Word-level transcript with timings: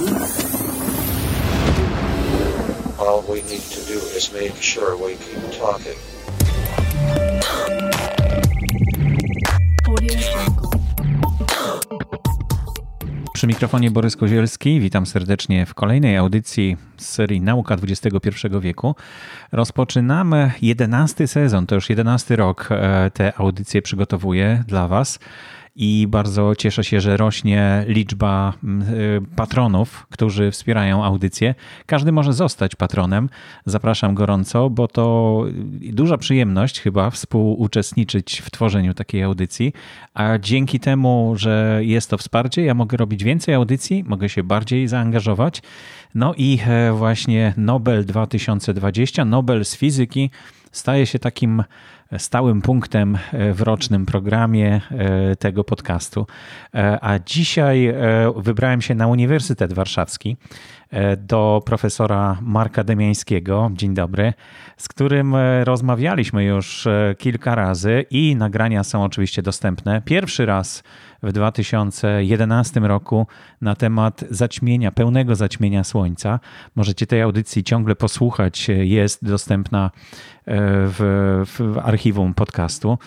All 0.00 0.06
we 3.28 3.42
need 3.42 3.64
to 3.68 3.80
do 3.86 3.98
is 4.16 4.32
make 4.32 4.62
sure 4.62 4.96
we 4.96 5.16
keep 5.16 5.60
talking. 5.60 5.98
Przy 13.32 13.46
mikrofonie 13.46 13.90
Borys 13.90 14.16
Kozielski. 14.16 14.80
Witam 14.80 15.06
serdecznie 15.06 15.66
w 15.66 15.74
kolejnej 15.74 16.16
audycji 16.16 16.76
z 16.96 17.08
serii 17.08 17.40
Nauka 17.40 17.76
XXI 17.82 18.28
wieku. 18.60 18.94
Rozpoczynamy 19.52 20.52
jedenasty 20.62 21.26
sezon, 21.26 21.66
to 21.66 21.74
już 21.74 21.90
jedenasty 21.90 22.36
rok 22.36 22.68
e, 22.70 23.10
te 23.14 23.32
audycje 23.36 23.82
przygotowuję 23.82 24.64
dla 24.66 24.88
Was 24.88 25.18
i 25.76 26.06
bardzo 26.08 26.54
cieszę 26.54 26.84
się, 26.84 27.00
że 27.00 27.16
rośnie 27.16 27.84
liczba 27.88 28.52
mm, 28.64 28.88
y, 28.88 29.20
patronów, 29.36 30.06
którzy 30.10 30.50
wspierają 30.50 31.04
audycję. 31.04 31.54
Każdy 31.86 32.12
może 32.12 32.32
zostać 32.32 32.76
patronem. 32.76 33.28
Zapraszam 33.66 34.14
gorąco, 34.14 34.70
bo 34.70 34.88
to 34.88 35.44
duża 35.80 36.18
przyjemność 36.18 36.80
chyba 36.80 37.10
współuczestniczyć 37.10 38.42
w 38.44 38.50
tworzeniu 38.50 38.94
takiej 38.94 39.22
audycji, 39.22 39.72
a 40.14 40.38
dzięki 40.38 40.80
temu, 40.80 41.34
że 41.36 41.80
jest 41.82 42.10
to 42.10 42.18
wsparcie, 42.18 42.62
ja 42.62 42.74
mogę 42.74 42.96
robić 42.96 43.24
więcej 43.24 43.54
audycji, 43.54 44.04
mogę 44.06 44.28
się 44.28 44.42
bardziej 44.42 44.88
zaangażować. 44.88 45.62
No 46.14 46.34
i 46.36 46.58
e, 46.66 46.92
właśnie 46.92 47.54
Nobel 47.56 48.04
2020, 48.04 49.24
Nobel 49.24 49.64
z 49.64 49.76
fizyki 49.76 50.30
staje 50.72 51.06
się 51.06 51.18
takim 51.18 51.62
stałym 52.18 52.62
punktem 52.62 53.18
e, 53.32 53.52
w 53.52 53.60
rocznym 53.60 54.06
programie 54.06 54.80
e, 54.90 55.36
tego 55.36 55.64
podcastu. 55.64 56.26
E, 56.74 56.98
a 57.04 57.18
dzisiaj 57.18 57.94
wybrałem 58.36 58.82
się 58.82 58.94
na 58.94 59.06
Uniwersytet 59.06 59.72
Warszawski 59.72 60.36
do 61.18 61.62
profesora 61.66 62.38
Marka 62.42 62.84
Demiańskiego, 62.84 63.70
dzień 63.72 63.94
dobry, 63.94 64.32
z 64.76 64.88
którym 64.88 65.34
rozmawialiśmy 65.64 66.44
już 66.44 66.88
kilka 67.18 67.54
razy 67.54 68.04
i 68.10 68.36
nagrania 68.36 68.84
są 68.84 69.04
oczywiście 69.04 69.42
dostępne. 69.42 70.02
Pierwszy 70.04 70.46
raz 70.46 70.82
w 71.22 71.32
2011 71.32 72.80
roku 72.80 73.26
na 73.60 73.74
temat 73.74 74.24
zaćmienia, 74.30 74.92
pełnego 74.92 75.34
zaćmienia 75.34 75.84
Słońca. 75.84 76.40
Możecie 76.76 77.06
tej 77.06 77.22
audycji 77.22 77.64
ciągle 77.64 77.96
posłuchać, 77.96 78.68
jest 78.68 79.24
dostępna 79.24 79.90
w, 80.46 81.42
w 81.46 81.78
archiwum 81.78 82.34
podcastu. 82.34 82.98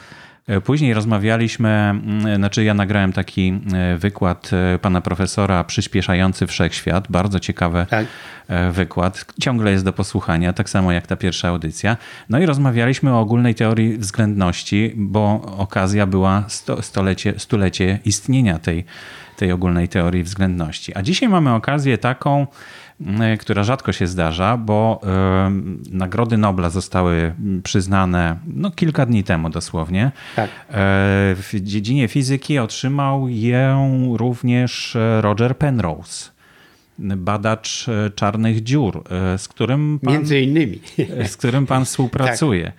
Później 0.64 0.94
rozmawialiśmy, 0.94 1.70
mm, 1.70 2.36
znaczy 2.36 2.64
ja 2.64 2.74
nagrałem 2.74 3.14
taki 3.14 3.62
e, 3.74 3.98
wykład 3.98 4.52
e, 4.54 4.80
pana 4.80 5.02
profesora 5.02 5.64
Przyspieszający 5.64 6.48
Wszechświat, 6.48 7.08
bardzo 7.10 7.40
ciekawy 7.40 7.86
tak. 7.90 8.06
E, 8.48 8.72
wykład, 8.72 9.26
ciągle 9.42 9.72
jest 9.72 9.86
do 9.86 9.94
posłuchania, 9.94 10.54
tak 10.54 10.70
samo 10.70 10.92
jak 10.92 11.08
ta 11.08 11.16
pierwsza 11.16 11.48
audycja. 11.48 11.98
No 12.30 12.40
i 12.40 12.46
rozmawialiśmy 12.46 13.14
o 13.14 13.20
ogólnej 13.20 13.56
teorii 13.56 13.98
względności, 13.98 14.94
bo 14.96 15.42
okazja 15.58 16.08
była 16.08 16.44
sto, 16.48 16.82
stolecie, 16.82 17.34
stulecie 17.38 18.00
istnienia 18.06 18.60
tej, 18.60 18.86
tej 19.38 19.52
ogólnej 19.52 19.90
teorii 19.90 20.24
względności. 20.24 20.96
A 20.96 21.02
dzisiaj 21.02 21.30
mamy 21.30 21.54
okazję 21.54 21.98
taką, 21.98 22.48
E, 22.48 22.83
która 23.40 23.64
rzadko 23.64 23.92
się 23.92 24.08
zdarza, 24.08 24.58
bo 24.58 25.02
e, 25.04 25.52
nagrody 25.92 26.38
Nobla 26.38 26.70
zostały 26.70 27.34
przyznane 27.64 28.38
no, 28.48 28.72
kilka 28.72 29.06
dni 29.06 29.24
temu 29.24 29.50
dosłownie. 29.50 30.12
Tak. 30.36 30.50
E, 30.50 30.74
w 31.36 31.54
dziedzinie 31.62 32.08
fizyki 32.08 32.60
otrzymał 32.60 33.28
je 33.28 33.78
również 34.14 34.98
Roger 35.22 35.58
Penrose 35.58 36.34
badacz 37.00 37.86
czarnych 38.16 38.64
dziur, 38.64 39.04
z 39.38 39.48
którym 39.48 40.00
pan, 40.04 40.14
między 40.14 40.42
innymi, 40.42 40.80
z 41.28 41.38
którym 41.38 41.66
pan 41.66 41.86
współpracuje. 41.90 42.72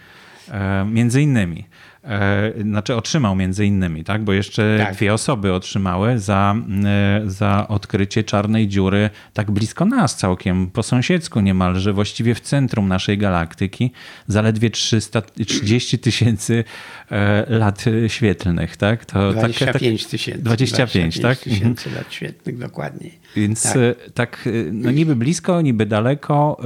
Tak. 0.46 0.86
Między 0.86 1.23
innymi. 1.23 1.64
E, 2.05 2.53
znaczy 2.63 2.95
otrzymał 2.95 3.37
między 3.37 3.67
innymi, 3.67 4.05
tak? 4.05 4.25
bo 4.25 4.33
jeszcze 4.33 4.79
tak. 4.79 4.95
dwie 4.95 5.15
osoby 5.15 5.53
otrzymały 5.53 6.19
za, 6.19 6.57
e, 6.85 7.23
za 7.27 7.69
odkrycie 7.69 8.25
czarnej 8.25 8.69
dziury 8.69 9.11
tak 9.33 9.51
blisko 9.51 9.85
nas 9.85 10.17
całkiem, 10.17 10.70
po 10.70 10.83
sąsiedzku 10.83 11.41
niemalże, 11.41 11.93
właściwie 11.93 12.35
w 12.35 12.41
centrum 12.41 12.89
naszej 12.89 13.19
galaktyki, 13.19 13.93
zaledwie 14.27 14.70
330 14.70 15.98
tysięcy 15.98 16.64
e, 17.11 17.47
lat 17.59 17.85
świetlnych. 18.09 18.77
Tak? 18.77 19.05
To 19.05 19.33
25 19.33 20.07
tysięcy. 20.07 20.43
25, 20.43 21.19
25 21.19 21.20
tak? 21.20 21.39
tysięcy 21.39 21.91
lat 21.91 22.13
świetlnych, 22.13 22.59
dokładnie. 22.59 23.11
Więc 23.37 23.63
tak, 23.63 23.75
tak 24.14 24.48
no 24.73 24.91
niby 24.91 25.17
blisko, 25.17 25.61
niby 25.61 25.87
daleko. 25.87 26.61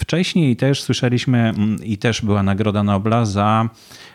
Wcześniej 0.00 0.56
też 0.56 0.82
słyszeliśmy 0.82 1.38
mm, 1.38 1.84
i 1.84 1.98
też 1.98 2.22
była 2.22 2.42
Nagroda 2.42 2.82
Nobla 2.82 3.24
za 3.24 3.68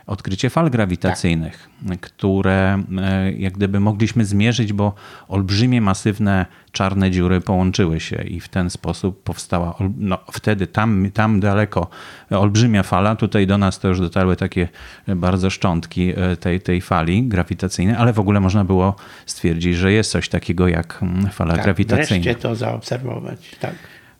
odkrycie 0.07 0.49
fal 0.49 0.69
grawitacyjnych, 0.69 1.69
tak. 1.89 1.99
które 1.99 2.83
e, 2.97 3.31
jak 3.31 3.53
gdyby 3.53 3.79
mogliśmy 3.79 4.25
zmierzyć, 4.25 4.73
bo 4.73 4.93
olbrzymie, 5.27 5.81
masywne 5.81 6.45
czarne 6.71 7.11
dziury 7.11 7.41
połączyły 7.41 7.99
się 7.99 8.23
i 8.23 8.39
w 8.39 8.49
ten 8.49 8.69
sposób 8.69 9.23
powstała, 9.23 9.75
no 9.97 10.17
wtedy 10.31 10.67
tam, 10.67 11.11
tam 11.13 11.39
daleko 11.39 11.87
olbrzymia 12.29 12.83
fala, 12.83 13.15
tutaj 13.15 13.47
do 13.47 13.57
nas 13.57 13.79
to 13.79 13.87
już 13.87 13.99
dotarły 13.99 14.35
takie 14.35 14.67
bardzo 15.07 15.49
szczątki 15.49 16.13
e, 16.15 16.35
tej, 16.35 16.61
tej 16.61 16.81
fali 16.81 17.23
grawitacyjnej, 17.23 17.95
ale 17.95 18.13
w 18.13 18.19
ogóle 18.19 18.39
można 18.39 18.65
było 18.65 18.95
stwierdzić, 19.25 19.75
że 19.75 19.91
jest 19.91 20.11
coś 20.11 20.29
takiego 20.29 20.67
jak 20.67 20.99
mm, 21.01 21.29
fala 21.29 21.53
tak, 21.55 21.63
grawitacyjna. 21.63 22.23
Wreszcie 22.23 22.41
to 22.41 22.55
zaobserwować, 22.55 23.55
tak. 23.59 23.75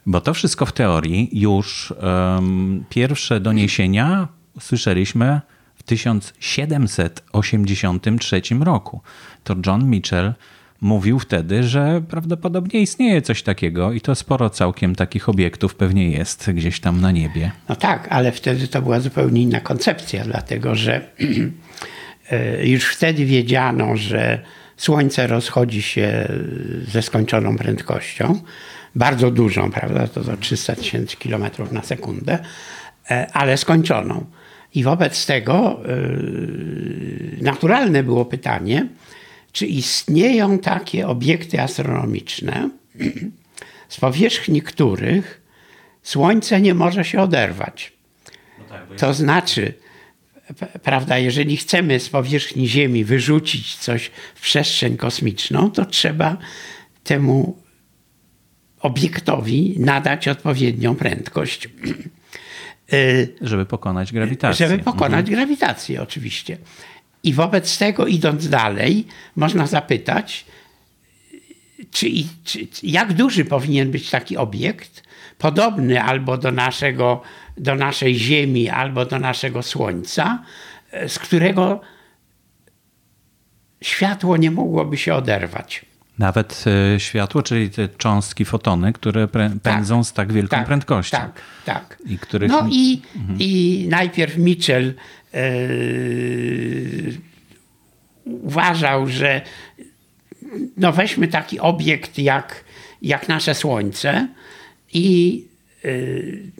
Bo 0.06 0.22
to 0.22 0.34
wszystko 0.34 0.66
w 0.66 0.72
teorii 0.72 1.30
już 1.40 1.94
um, 2.02 2.86
pierwsze 2.90 3.40
doniesienia 3.40 4.28
słyszeliśmy 4.60 5.42
1783 5.86 8.42
roku. 8.60 9.02
To 9.44 9.56
John 9.66 9.90
Mitchell 9.90 10.34
mówił 10.82 11.20
wtedy, 11.20 11.64
że 11.64 12.02
prawdopodobnie 12.10 12.82
istnieje 12.82 13.22
coś 13.22 13.44
takiego 13.44 13.92
i 13.92 14.02
to 14.02 14.16
sporo 14.16 14.50
całkiem 14.50 14.96
takich 14.96 15.30
obiektów 15.30 15.76
pewnie 15.76 16.12
jest 16.12 16.52
gdzieś 16.52 16.80
tam 16.80 17.02
na 17.02 17.12
niebie. 17.12 17.52
No 17.70 17.76
tak, 17.76 18.08
ale 18.10 18.32
wtedy 18.32 18.68
to 18.68 18.82
była 18.82 19.00
zupełnie 19.00 19.42
inna 19.42 19.60
koncepcja, 19.60 20.24
dlatego 20.24 20.76
że 20.76 21.02
e, 22.32 22.68
już 22.68 22.86
wtedy 22.86 23.26
wiedziano, 23.26 23.98
że 23.98 24.40
Słońce 24.78 25.28
rozchodzi 25.28 25.82
się 25.82 26.28
ze 26.88 27.02
skończoną 27.02 27.58
prędkością, 27.58 28.42
bardzo 28.96 29.32
dużą, 29.32 29.72
prawda, 29.72 30.08
to 30.08 30.24
za 30.24 30.38
300 30.38 30.76
tysięcy 30.76 31.18
kilometrów 31.18 31.72
na 31.72 31.82
sekundę, 31.82 32.40
e, 33.12 33.28
ale 33.34 33.58
skończoną. 33.58 34.26
I 34.76 34.84
wobec 34.84 35.26
tego 35.26 35.80
yy, 35.88 37.38
naturalne 37.42 38.04
było 38.04 38.26
pytanie, 38.26 38.88
czy 39.52 39.66
istnieją 39.66 40.60
takie 40.60 41.08
obiekty 41.08 41.62
astronomiczne, 41.62 42.70
z 43.90 44.00
powierzchni 44.00 44.62
których 44.62 45.42
Słońce 46.04 46.62
nie 46.62 46.74
może 46.74 47.06
się 47.06 47.22
oderwać. 47.22 47.94
No 48.60 48.66
tak, 48.70 49.00
to 49.00 49.14
znaczy, 49.14 49.74
prawda, 50.84 51.18
jeżeli 51.18 51.58
chcemy 51.58 52.00
z 52.00 52.10
powierzchni 52.10 52.68
Ziemi 52.68 53.04
wyrzucić 53.04 53.76
coś 53.76 54.12
w 54.36 54.42
przestrzeń 54.42 54.98
kosmiczną, 54.98 55.72
to 55.72 55.86
trzeba 55.86 56.38
temu 57.04 57.58
obiektowi 58.80 59.76
nadać 59.80 60.28
odpowiednią 60.28 60.96
prędkość. 60.96 61.70
Y, 62.94 63.36
żeby 63.42 63.66
pokonać 63.66 64.14
grawitację. 64.14 64.68
Żeby 64.68 64.84
pokonać 64.84 65.20
mhm. 65.20 65.36
grawitację, 65.36 66.02
oczywiście. 66.02 66.58
I 67.24 67.34
wobec 67.34 67.78
tego, 67.78 68.08
idąc 68.08 68.50
dalej, 68.50 69.08
można 69.36 69.68
zapytać, 69.68 70.46
czy, 71.92 72.08
czy, 72.44 72.68
jak 72.84 73.14
duży 73.14 73.46
powinien 73.46 73.92
być 73.92 74.10
taki 74.10 74.38
obiekt, 74.38 75.04
podobny 75.38 76.02
albo 76.02 76.38
do, 76.38 76.52
naszego, 76.52 77.22
do 77.58 77.76
naszej 77.76 78.16
Ziemi, 78.16 78.70
albo 78.70 79.06
do 79.06 79.20
naszego 79.20 79.64
Słońca, 79.64 80.44
z 81.08 81.20
którego 81.20 81.82
światło 83.82 84.38
nie 84.38 84.52
mogłoby 84.52 84.98
się 84.98 85.14
oderwać. 85.14 85.86
Nawet 86.20 86.66
e, 86.96 87.00
światło, 87.00 87.44
czyli 87.44 87.70
te 87.70 87.90
cząstki, 87.90 88.46
fotony, 88.46 88.94
które 88.94 89.28
tak. 89.28 89.52
pędzą 89.62 89.98
tak, 89.98 90.06
z 90.06 90.14
tak 90.14 90.34
wielką 90.34 90.58
tak, 90.58 90.66
prędkością. 90.66 91.18
Tak, 91.18 91.42
tak. 91.66 91.98
I 92.06 92.18
których... 92.18 92.52
No 92.52 92.68
i, 92.72 93.02
mhm. 93.16 93.40
i 93.40 93.86
najpierw 93.90 94.38
Mitchell 94.38 94.94
yy, 95.34 95.42
uważał, 98.26 99.08
że 99.08 99.42
no 100.78 100.92
weźmy 100.92 101.28
taki 101.28 101.60
obiekt 101.60 102.20
jak, 102.20 102.64
jak 103.02 103.28
nasze 103.28 103.56
Słońce 103.56 104.28
i 104.94 105.46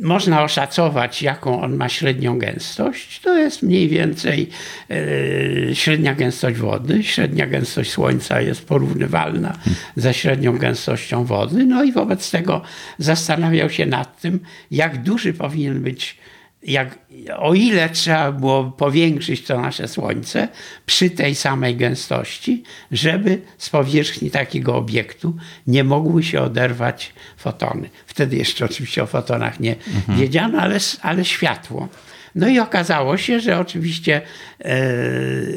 można 0.02 0.44
oszacować, 0.44 1.22
jaką 1.22 1.62
on 1.62 1.76
ma 1.76 1.90
średnią 1.90 2.40
gęstość. 2.40 3.20
To 3.20 3.38
jest 3.38 3.64
mniej 3.64 3.90
więcej 3.90 4.50
y, 4.92 5.70
średnia 5.74 6.16
gęstość 6.16 6.58
wody. 6.58 7.04
Średnia 7.04 7.48
gęstość 7.48 7.92
słońca 7.92 8.42
jest 8.42 8.68
porównywalna 8.68 9.58
ze 9.96 10.14
średnią 10.14 10.58
gęstością 10.58 11.26
wody. 11.26 11.66
No 11.66 11.84
i 11.84 11.92
wobec 11.92 12.32
tego 12.32 12.62
zastanawiał 12.98 13.70
się 13.70 13.86
nad 13.86 14.22
tym, 14.22 14.40
jak 14.72 15.04
duży 15.04 15.34
powinien 15.34 15.82
być 15.82 16.18
jak, 16.66 17.00
o 17.38 17.54
ile 17.54 17.90
trzeba 17.90 18.32
było 18.32 18.64
powiększyć 18.64 19.42
to 19.44 19.62
nasze 19.62 19.88
Słońce 19.88 20.48
przy 20.86 21.10
tej 21.10 21.36
samej 21.36 21.76
gęstości, 21.76 22.64
żeby 22.92 23.42
z 23.58 23.70
powierzchni 23.70 24.32
takiego 24.32 24.76
obiektu 24.76 25.36
nie 25.68 25.84
mogły 25.84 26.24
się 26.24 26.42
oderwać 26.42 27.14
fotony. 27.38 27.90
Wtedy 28.08 28.36
jeszcze 28.36 28.66
oczywiście 28.66 29.04
o 29.04 29.06
fotonach 29.06 29.60
nie 29.60 29.76
mhm. 29.76 30.20
wiedziano, 30.20 30.60
ale, 30.62 30.78
ale 31.02 31.26
światło. 31.26 31.88
No 32.36 32.48
i 32.48 32.60
okazało 32.60 33.18
się, 33.18 33.40
że 33.40 33.60
oczywiście 33.60 34.22
e, 34.60 34.76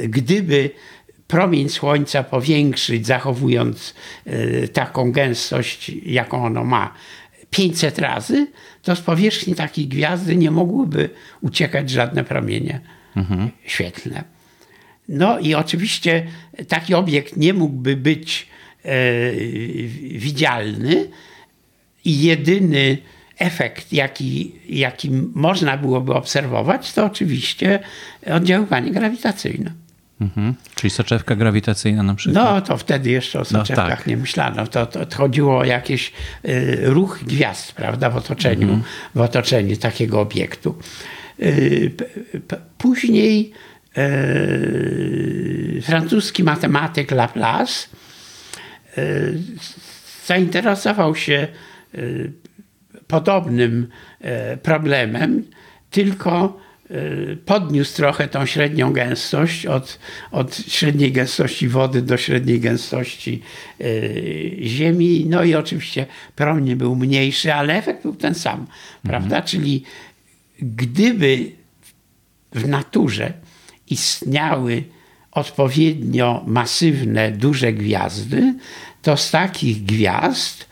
gdyby 0.09 0.71
promień 1.27 1.69
Słońca 1.69 2.23
powiększyć, 2.23 3.07
zachowując 3.07 3.95
e, 4.27 4.69
taką 4.69 5.13
gęstość, 5.13 5.93
jaką 6.07 6.45
ono 6.45 6.65
ma, 6.65 6.95
500 7.51 7.99
razy, 7.99 8.47
to 8.89 8.97
z 8.97 9.01
powierzchni 9.01 9.55
takiej 9.55 9.89
gwiazdy 9.89 10.37
nie 10.37 10.51
mogłyby 10.51 11.11
uciekać 11.41 11.91
żadne 11.91 12.25
promienie 12.25 12.81
mhm. 13.17 13.51
świetlne. 13.65 14.25
No 15.09 15.39
i 15.39 15.55
oczywiście 15.55 16.27
taki 16.69 16.95
obiekt 16.95 17.37
nie 17.37 17.55
mógłby 17.55 17.97
być 17.97 18.47
e, 18.85 18.91
widzialny 20.19 21.09
i 22.05 22.23
jedyny 22.23 22.99
efekt, 23.39 23.93
jaki, 23.93 24.53
jaki 24.69 25.11
można 25.35 25.77
byłoby 25.77 26.15
obserwować, 26.15 26.93
to 26.93 27.05
oczywiście 27.05 27.81
oddziaływanie 28.27 28.91
grawitacyjne. 28.91 29.73
Mhm. 30.21 30.55
Czyli 30.75 30.91
soczewka 30.91 31.37
grawitacyjna 31.37 32.03
na 32.03 32.15
przykład? 32.15 32.45
No 32.45 32.61
to 32.61 32.77
wtedy 32.77 33.11
jeszcze 33.11 33.39
o 33.39 33.41
no 33.41 33.45
soczewkach 33.45 33.89
no, 33.89 33.97
tak. 33.97 34.07
nie 34.07 34.17
myślano. 34.17 34.67
To, 34.67 34.87
to, 34.87 35.07
to, 35.07 35.17
chodziło 35.17 35.59
o 35.59 35.65
jakiś 35.65 36.13
y, 36.45 36.79
ruch 36.83 37.21
gwiazd, 37.27 37.73
prawda, 37.73 38.11
w 38.11 38.17
otoczeniu, 38.17 38.63
mhm. 38.63 38.83
w 39.15 39.21
otoczeniu 39.21 39.77
takiego 39.77 40.21
obiektu. 40.21 40.79
Y, 41.41 41.93
później 42.79 43.53
y, 43.99 45.83
francuski 45.83 46.45
matematyk 46.45 47.11
Laplace 47.11 47.89
y, 48.99 49.39
zainteresował 50.27 51.15
się 51.15 51.49
y, 51.95 52.33
podobnym 53.07 53.89
y, 54.55 54.57
problemem, 54.57 55.45
tylko 55.91 56.61
podniósł 57.45 57.97
trochę 57.97 58.29
tą 58.29 58.47
średnią 58.47 58.93
gęstość 58.93 59.67
od, 59.67 59.99
od 60.31 60.57
średniej 60.57 61.13
gęstości 61.13 61.69
wody 61.69 62.03
do 62.03 62.17
średniej 62.17 62.61
gęstości 62.61 63.43
y, 63.81 64.57
ziemi. 64.63 65.27
No 65.29 65.45
i 65.45 65.55
oczywiście 65.55 66.07
promień 66.37 66.77
był 66.77 66.97
mniejszy, 66.97 67.55
ale 67.55 67.79
efekt 67.79 68.03
był 68.03 68.15
ten 68.15 68.35
sam, 68.35 68.61
mhm. 68.61 68.69
prawda? 69.03 69.43
Czyli 69.43 69.85
gdyby 70.63 71.51
w 72.53 72.69
naturze 72.69 73.33
istniały 73.91 74.85
odpowiednio 75.33 76.45
masywne, 76.47 77.33
duże 77.33 77.73
gwiazdy, 77.73 78.55
to 79.03 79.17
z 79.17 79.31
takich 79.31 79.85
gwiazd 79.85 80.69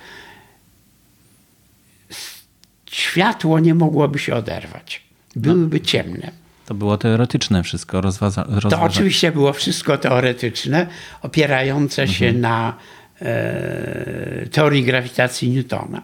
światło 2.91 3.61
nie 3.61 3.75
mogłoby 3.75 4.19
się 4.19 4.35
oderwać 4.35 5.06
byłyby 5.37 5.81
ciemne. 5.81 6.31
To 6.67 6.75
było 6.75 6.99
teoretyczne 6.99 7.63
wszystko, 7.63 8.01
rozwaza, 8.01 8.45
rozważa... 8.49 8.77
To 8.77 8.83
oczywiście 8.83 9.33
było 9.33 9.53
wszystko 9.53 9.99
teoretyczne, 9.99 10.87
opierające 11.23 12.09
się 12.09 12.27
mhm. 12.27 12.41
na 12.41 12.75
e, 13.21 14.47
teorii 14.51 14.85
grawitacji 14.85 15.51
Newtona. 15.51 16.03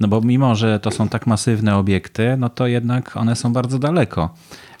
No 0.00 0.08
bo 0.08 0.20
mimo, 0.20 0.54
że 0.54 0.80
to 0.80 0.90
są 0.90 1.08
tak 1.08 1.26
masywne 1.26 1.76
obiekty, 1.76 2.36
no 2.38 2.48
to 2.48 2.66
jednak 2.66 3.16
one 3.16 3.36
są 3.36 3.52
bardzo 3.52 3.78
daleko. 3.78 4.34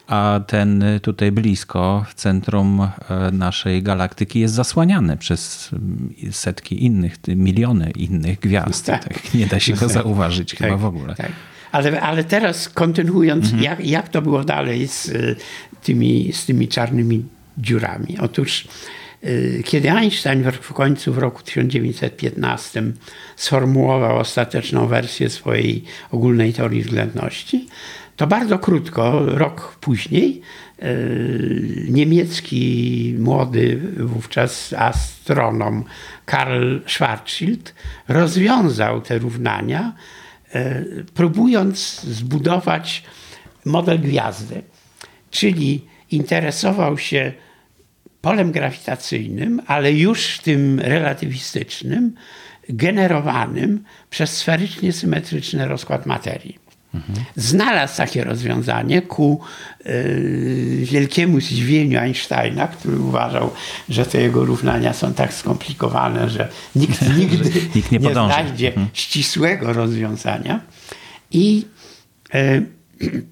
A 0.06 0.40
ten 0.46 0.84
tutaj 1.02 1.32
blisko, 1.32 2.04
w 2.08 2.14
centrum 2.14 2.80
e, 2.80 3.30
naszej 3.32 3.82
galaktyki, 3.82 4.40
jest 4.40 4.54
zasłaniany 4.54 5.16
przez 5.16 5.70
mm, 5.72 6.14
setki 6.30 6.84
innych, 6.84 7.16
miliony 7.28 7.90
innych 7.90 8.40
gwiazd. 8.40 8.86
Tak. 8.86 9.04
tak 9.04 9.34
nie 9.34 9.46
da 9.46 9.60
się 9.60 9.72
go 9.72 9.88
zauważyć 9.98 10.50
tak, 10.50 10.58
chyba 10.58 10.76
w 10.76 10.84
ogóle. 10.84 11.14
Tak. 11.14 11.32
Ale, 11.72 12.00
ale 12.00 12.24
teraz 12.24 12.68
kontynuując, 12.68 13.44
mhm. 13.44 13.62
jak, 13.62 13.86
jak 13.86 14.08
to 14.08 14.22
było 14.22 14.44
dalej 14.44 14.88
z 14.88 15.08
y, 15.08 15.36
tymi, 15.82 16.32
z 16.32 16.46
tymi 16.46 16.68
czarnymi 16.68 17.24
dziurami. 17.58 18.18
Otóż 18.20 18.68
y, 19.24 19.62
kiedy 19.64 19.90
Einstein 19.90 20.44
w 20.52 20.72
końcu 20.72 21.12
w 21.12 21.18
roku 21.18 21.42
1915 21.42 22.82
sformułował 23.36 24.18
ostateczną 24.18 24.86
wersję 24.86 25.30
swojej 25.30 25.84
ogólnej 26.10 26.52
teorii 26.52 26.82
względności, 26.82 27.66
to 28.16 28.26
bardzo 28.26 28.58
krótko, 28.58 29.22
rok 29.26 29.76
później, 29.80 30.42
y, 30.82 31.86
niemiecki 31.90 33.14
młody 33.18 33.80
wówczas 33.96 34.72
astronom 34.72 35.84
Karl 36.24 36.78
Schwarzschild 36.86 37.74
rozwiązał 38.08 39.00
te 39.00 39.18
równania 39.18 39.92
próbując 41.14 42.00
zbudować 42.00 43.02
model 43.64 44.00
gwiazdy, 44.00 44.62
czyli 45.30 45.84
interesował 46.10 46.98
się 46.98 47.32
polem 48.20 48.52
grawitacyjnym, 48.52 49.62
ale 49.66 49.92
już 49.92 50.38
tym 50.38 50.80
relatywistycznym, 50.80 52.14
generowanym 52.68 53.84
przez 54.10 54.36
sferycznie 54.36 54.92
symetryczny 54.92 55.68
rozkład 55.68 56.06
materii. 56.06 56.69
Znalazł 57.36 57.96
takie 57.96 58.24
rozwiązanie 58.24 59.02
ku 59.02 59.40
y, 59.86 60.78
wielkiemu 60.82 61.40
zdziwieniu 61.40 61.98
Einsteina, 61.98 62.68
który 62.68 63.00
uważał, 63.00 63.50
że 63.88 64.06
te 64.06 64.20
jego 64.20 64.44
równania 64.44 64.92
są 64.92 65.14
tak 65.14 65.34
skomplikowane, 65.34 66.30
że 66.30 66.48
nikt 66.74 67.08
nigdy 67.18 67.50
nikt 67.74 67.92
nie, 67.92 67.98
nie 67.98 68.12
znajdzie 68.12 68.68
mhm. 68.68 68.88
ścisłego 68.92 69.72
rozwiązania. 69.72 70.60
I 71.30 71.64
y, 72.34 72.66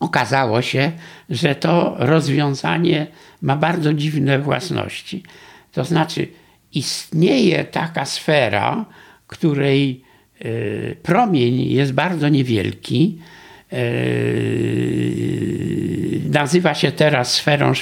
okazało 0.00 0.62
się, 0.62 0.92
że 1.30 1.54
to 1.54 1.94
rozwiązanie 1.98 3.06
ma 3.42 3.56
bardzo 3.56 3.94
dziwne 3.94 4.38
własności. 4.38 5.22
To 5.72 5.84
znaczy, 5.84 6.28
istnieje 6.72 7.64
taka 7.64 8.04
sfera, 8.04 8.84
której 9.26 10.09
promień 11.02 11.72
jest 11.72 11.92
bardzo 11.92 12.28
niewielki. 12.28 13.18
E, 13.72 13.82
nazywa 16.30 16.74
się 16.74 16.92
teraz 16.92 17.32
sferą 17.32 17.72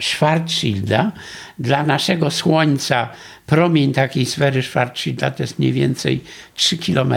Schwarzschilda. 0.00 1.12
Dla 1.58 1.86
naszego 1.86 2.30
Słońca 2.30 3.08
promień 3.46 3.92
takiej 3.92 4.26
sfery 4.26 4.62
Schwarzschilda 4.62 5.30
to 5.30 5.42
jest 5.42 5.58
mniej 5.58 5.72
więcej 5.72 6.20
3 6.54 6.78
km, 6.78 7.14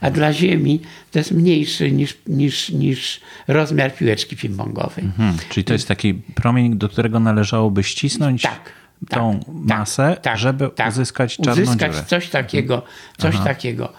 a 0.00 0.10
dla 0.10 0.32
Ziemi 0.32 0.80
to 1.10 1.18
jest 1.18 1.32
mniejszy 1.32 1.90
niż, 1.90 2.16
niż, 2.26 2.68
niż 2.68 3.20
rozmiar 3.48 3.94
piłeczki 3.94 4.36
ping-pongowej. 4.36 4.98
Mhm, 4.98 5.36
czyli 5.48 5.64
to 5.64 5.72
jest 5.72 5.88
taki 5.88 6.14
promień, 6.14 6.78
do 6.78 6.88
którego 6.88 7.20
należałoby 7.20 7.82
ścisnąć? 7.82 8.42
Tak 8.42 8.83
tą 9.08 9.40
tak, 9.40 9.48
masę, 9.54 10.08
tak, 10.08 10.20
tak, 10.20 10.38
żeby 10.38 10.70
tak, 10.70 10.88
uzyskać 10.88 11.36
czarną 11.36 11.52
uzyskać 11.52 11.92
dziurę. 11.92 12.04
coś 12.06 12.28
takiego, 12.28 12.82
coś 13.18 13.34
Aha. 13.34 13.44
takiego. 13.44 13.92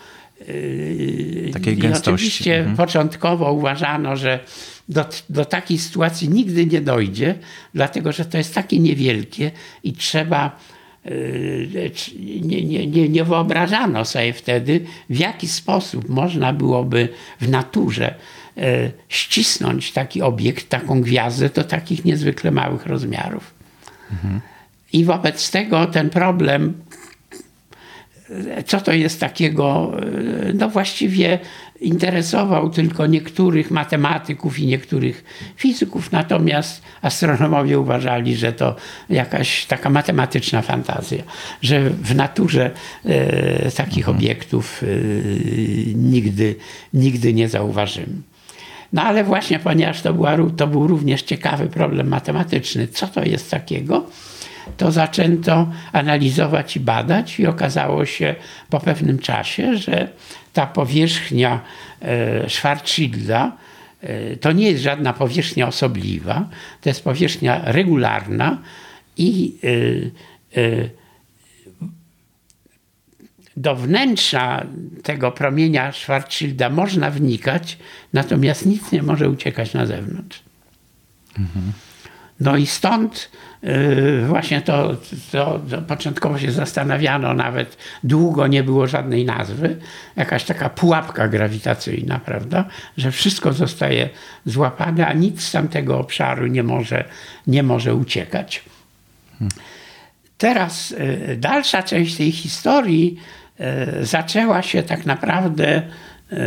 Yy, 0.47 1.49
Takiej 1.53 1.77
gęstości. 1.77 2.11
oczywiście 2.11 2.57
mhm. 2.57 2.77
początkowo 2.77 3.51
uważano, 3.51 4.15
że 4.15 4.39
do, 4.89 5.05
do 5.29 5.45
takiej 5.45 5.77
sytuacji 5.77 6.29
nigdy 6.29 6.65
nie 6.65 6.81
dojdzie, 6.81 7.35
dlatego 7.73 8.11
że 8.11 8.25
to 8.25 8.37
jest 8.37 8.55
takie 8.55 8.79
niewielkie 8.79 9.51
i 9.83 9.93
trzeba 9.93 10.59
yy, 11.05 11.91
nie, 12.41 12.63
nie, 12.63 12.87
nie, 12.87 13.09
nie 13.09 13.23
wyobrażano 13.23 14.05
sobie 14.05 14.33
wtedy, 14.33 14.85
w 15.09 15.19
jaki 15.19 15.47
sposób 15.47 16.09
można 16.09 16.53
byłoby 16.53 17.09
w 17.41 17.49
naturze 17.49 18.15
yy, 18.55 18.63
ścisnąć 19.09 19.91
taki 19.91 20.21
obiekt, 20.21 20.69
taką 20.69 21.01
gwiazdę 21.01 21.49
do 21.49 21.63
takich 21.63 22.05
niezwykle 22.05 22.51
małych 22.51 22.85
rozmiarów. 22.85 23.53
Mhm. 24.11 24.41
I 24.95 25.03
wobec 25.03 25.51
tego 25.51 25.85
ten 25.85 26.09
problem 26.09 26.73
co 28.65 28.81
to 28.81 28.93
jest 28.93 29.19
takiego, 29.19 29.91
no 30.53 30.69
właściwie 30.69 31.39
interesował 31.81 32.69
tylko 32.69 33.07
niektórych 33.07 33.71
matematyków 33.71 34.59
i 34.59 34.67
niektórych 34.67 35.23
fizyków, 35.57 36.11
natomiast 36.11 36.81
astronomowie 37.01 37.79
uważali, 37.79 38.35
że 38.35 38.53
to 38.53 38.75
jakaś 39.09 39.65
taka 39.65 39.89
matematyczna 39.89 40.61
fantazja, 40.61 41.23
że 41.61 41.89
w 41.89 42.15
naturze 42.15 42.71
e, 43.05 43.71
takich 43.71 44.07
mhm. 44.07 44.17
obiektów 44.17 44.83
e, 44.83 44.87
nigdy, 45.95 46.55
nigdy 46.93 47.33
nie 47.33 47.49
zauważymy. 47.49 48.15
No 48.93 49.01
ale 49.01 49.23
właśnie, 49.23 49.59
ponieważ 49.59 50.01
to, 50.01 50.13
była, 50.13 50.37
to 50.57 50.67
był 50.67 50.87
również 50.87 51.21
ciekawy 51.21 51.67
problem 51.67 52.07
matematyczny, 52.07 52.87
co 52.87 53.07
to 53.07 53.23
jest 53.23 53.51
takiego, 53.51 54.05
to 54.77 54.91
zaczęto 54.91 55.71
analizować 55.91 56.75
i 56.75 56.79
badać, 56.79 57.39
i 57.39 57.47
okazało 57.47 58.05
się 58.05 58.35
po 58.69 58.79
pewnym 58.79 59.19
czasie, 59.19 59.77
że 59.77 60.07
ta 60.53 60.67
powierzchnia 60.67 61.61
e, 62.01 62.49
Schwarzschilda 62.49 63.57
e, 64.01 64.35
to 64.35 64.51
nie 64.51 64.71
jest 64.71 64.83
żadna 64.83 65.13
powierzchnia 65.13 65.67
osobliwa, 65.67 66.49
to 66.81 66.89
jest 66.89 67.03
powierzchnia 67.03 67.61
regularna 67.63 68.57
i 69.17 69.55
e, 70.55 71.05
do 73.57 73.75
wnętrza 73.75 74.65
tego 75.03 75.31
promienia 75.31 75.91
Schwarzschilda 75.91 76.69
można 76.69 77.11
wnikać, 77.11 77.77
natomiast 78.13 78.65
nic 78.65 78.91
nie 78.91 79.03
może 79.03 79.29
uciekać 79.29 79.73
na 79.73 79.85
zewnątrz. 79.85 80.43
Mhm. 81.39 81.71
No 82.39 82.57
i 82.57 82.65
stąd 82.65 83.31
właśnie 84.27 84.61
to, 84.61 84.95
to, 85.31 85.59
to, 85.69 85.81
początkowo 85.81 86.39
się 86.39 86.51
zastanawiano, 86.51 87.33
nawet 87.33 87.77
długo 88.03 88.47
nie 88.47 88.63
było 88.63 88.87
żadnej 88.87 89.25
nazwy, 89.25 89.77
jakaś 90.15 90.43
taka 90.43 90.69
pułapka 90.69 91.27
grawitacyjna, 91.27 92.19
prawda, 92.19 92.65
że 92.97 93.11
wszystko 93.11 93.53
zostaje 93.53 94.09
złapane, 94.45 95.07
a 95.07 95.13
nic 95.13 95.43
z 95.43 95.51
tamtego 95.51 95.99
obszaru 95.99 96.47
nie 96.47 96.63
może, 96.63 97.03
nie 97.47 97.63
może 97.63 97.95
uciekać. 97.95 98.63
Teraz 100.37 100.89
yy, 100.89 101.37
dalsza 101.37 101.83
część 101.83 102.15
tej 102.15 102.31
historii 102.31 103.17
yy, 103.59 104.05
zaczęła 104.05 104.61
się 104.61 104.83
tak 104.83 105.05
naprawdę 105.05 105.81
yy, 106.31 106.37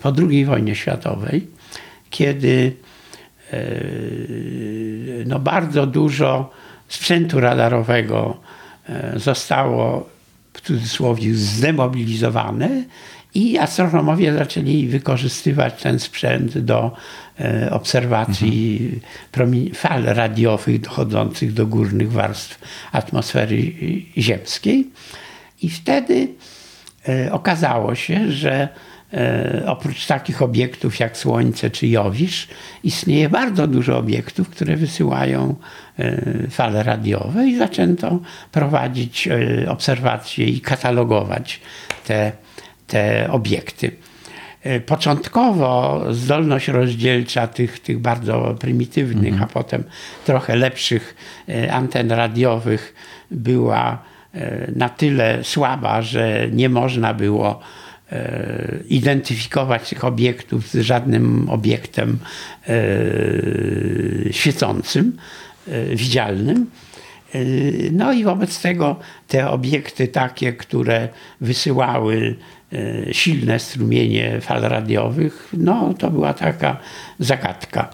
po 0.00 0.12
II 0.28 0.44
wojnie 0.44 0.74
światowej, 0.74 1.46
kiedy 2.10 2.72
Yy, 2.76 2.91
no 5.26 5.38
bardzo 5.38 5.86
dużo 5.86 6.50
sprzętu 6.88 7.40
radarowego 7.40 8.36
e, 8.88 9.12
zostało 9.16 10.10
w 10.52 10.60
cudzysłowie 10.60 11.34
zdemobilizowane 11.34 12.84
i 13.34 13.58
astronomowie 13.58 14.32
zaczęli 14.34 14.86
wykorzystywać 14.86 15.82
ten 15.82 15.98
sprzęt 15.98 16.58
do 16.58 16.96
e, 17.40 17.70
obserwacji 17.70 18.90
mhm. 19.36 19.74
fal 19.74 20.02
radiowych 20.02 20.80
dochodzących 20.80 21.52
do 21.52 21.66
górnych 21.66 22.12
warstw 22.12 22.58
atmosfery 22.92 23.72
ziemskiej. 24.18 24.90
I 25.62 25.70
wtedy 25.70 26.28
e, 27.08 27.32
okazało 27.32 27.94
się, 27.94 28.32
że 28.32 28.68
E, 28.68 28.91
oprócz 29.66 30.06
takich 30.06 30.42
obiektów 30.42 31.00
jak 31.00 31.16
Słońce 31.16 31.70
czy 31.70 31.86
Jowisz, 31.86 32.48
istnieje 32.84 33.28
bardzo 33.28 33.66
dużo 33.66 33.98
obiektów, 33.98 34.48
które 34.48 34.76
wysyłają 34.76 35.54
e, 35.98 36.22
fale 36.50 36.82
radiowe 36.82 37.46
i 37.46 37.58
zaczęto 37.58 38.20
prowadzić 38.52 39.28
e, 39.28 39.70
obserwacje 39.70 40.46
i 40.46 40.60
katalogować 40.60 41.60
te, 42.06 42.32
te 42.86 43.30
obiekty. 43.30 43.90
Początkowo 44.86 46.04
zdolność 46.10 46.68
rozdzielcza 46.68 47.46
tych, 47.46 47.80
tych 47.80 47.98
bardzo 47.98 48.56
prymitywnych, 48.60 49.32
mhm. 49.32 49.42
a 49.42 49.46
potem 49.46 49.84
trochę 50.24 50.56
lepszych 50.56 51.16
anten 51.70 52.12
radiowych 52.12 52.94
była 53.30 54.02
na 54.76 54.88
tyle 54.88 55.44
słaba, 55.44 56.02
że 56.02 56.48
nie 56.52 56.68
można 56.68 57.14
było 57.14 57.60
E, 57.60 57.81
identyfikować 58.88 59.88
tych 59.88 60.04
obiektów 60.04 60.68
z 60.68 60.76
żadnym 60.76 61.50
obiektem 61.50 62.18
e, 62.68 62.72
świecącym, 64.32 65.16
e, 65.68 65.96
widzialnym. 65.96 66.70
No 67.92 68.12
i 68.12 68.24
wobec 68.24 68.62
tego 68.62 68.96
te 69.28 69.50
obiekty 69.50 70.08
takie, 70.08 70.52
które 70.52 71.08
wysyłały 71.40 72.36
silne 73.12 73.58
strumienie 73.58 74.40
fal 74.40 74.62
radiowych, 74.62 75.48
no 75.52 75.94
to 75.94 76.10
była 76.10 76.34
taka 76.34 76.76
zagadka. 77.18 77.90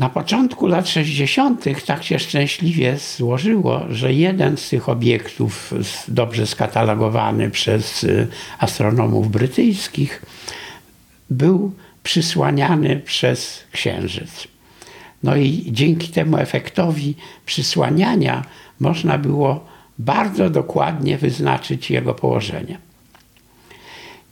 Na 0.00 0.08
początku 0.08 0.66
lat 0.66 0.88
60. 0.88 1.64
tak 1.86 2.04
się 2.04 2.18
szczęśliwie 2.18 2.96
złożyło, 3.16 3.80
że 3.90 4.12
jeden 4.12 4.56
z 4.56 4.68
tych 4.68 4.88
obiektów, 4.88 5.74
dobrze 6.08 6.46
skatalogowany 6.46 7.50
przez 7.50 8.04
y, 8.04 8.28
astronomów 8.58 9.30
brytyjskich, 9.30 10.22
był 11.30 11.72
przysłaniany 12.02 12.96
przez 12.96 13.64
Księżyc. 13.72 14.48
No 15.22 15.36
i 15.36 15.64
dzięki 15.66 16.08
temu 16.08 16.36
efektowi 16.36 17.14
przysłaniania 17.46 18.44
można 18.80 19.18
było 19.18 19.66
bardzo 19.98 20.50
dokładnie 20.50 21.18
wyznaczyć 21.18 21.90
jego 21.90 22.14
położenie 22.14 22.89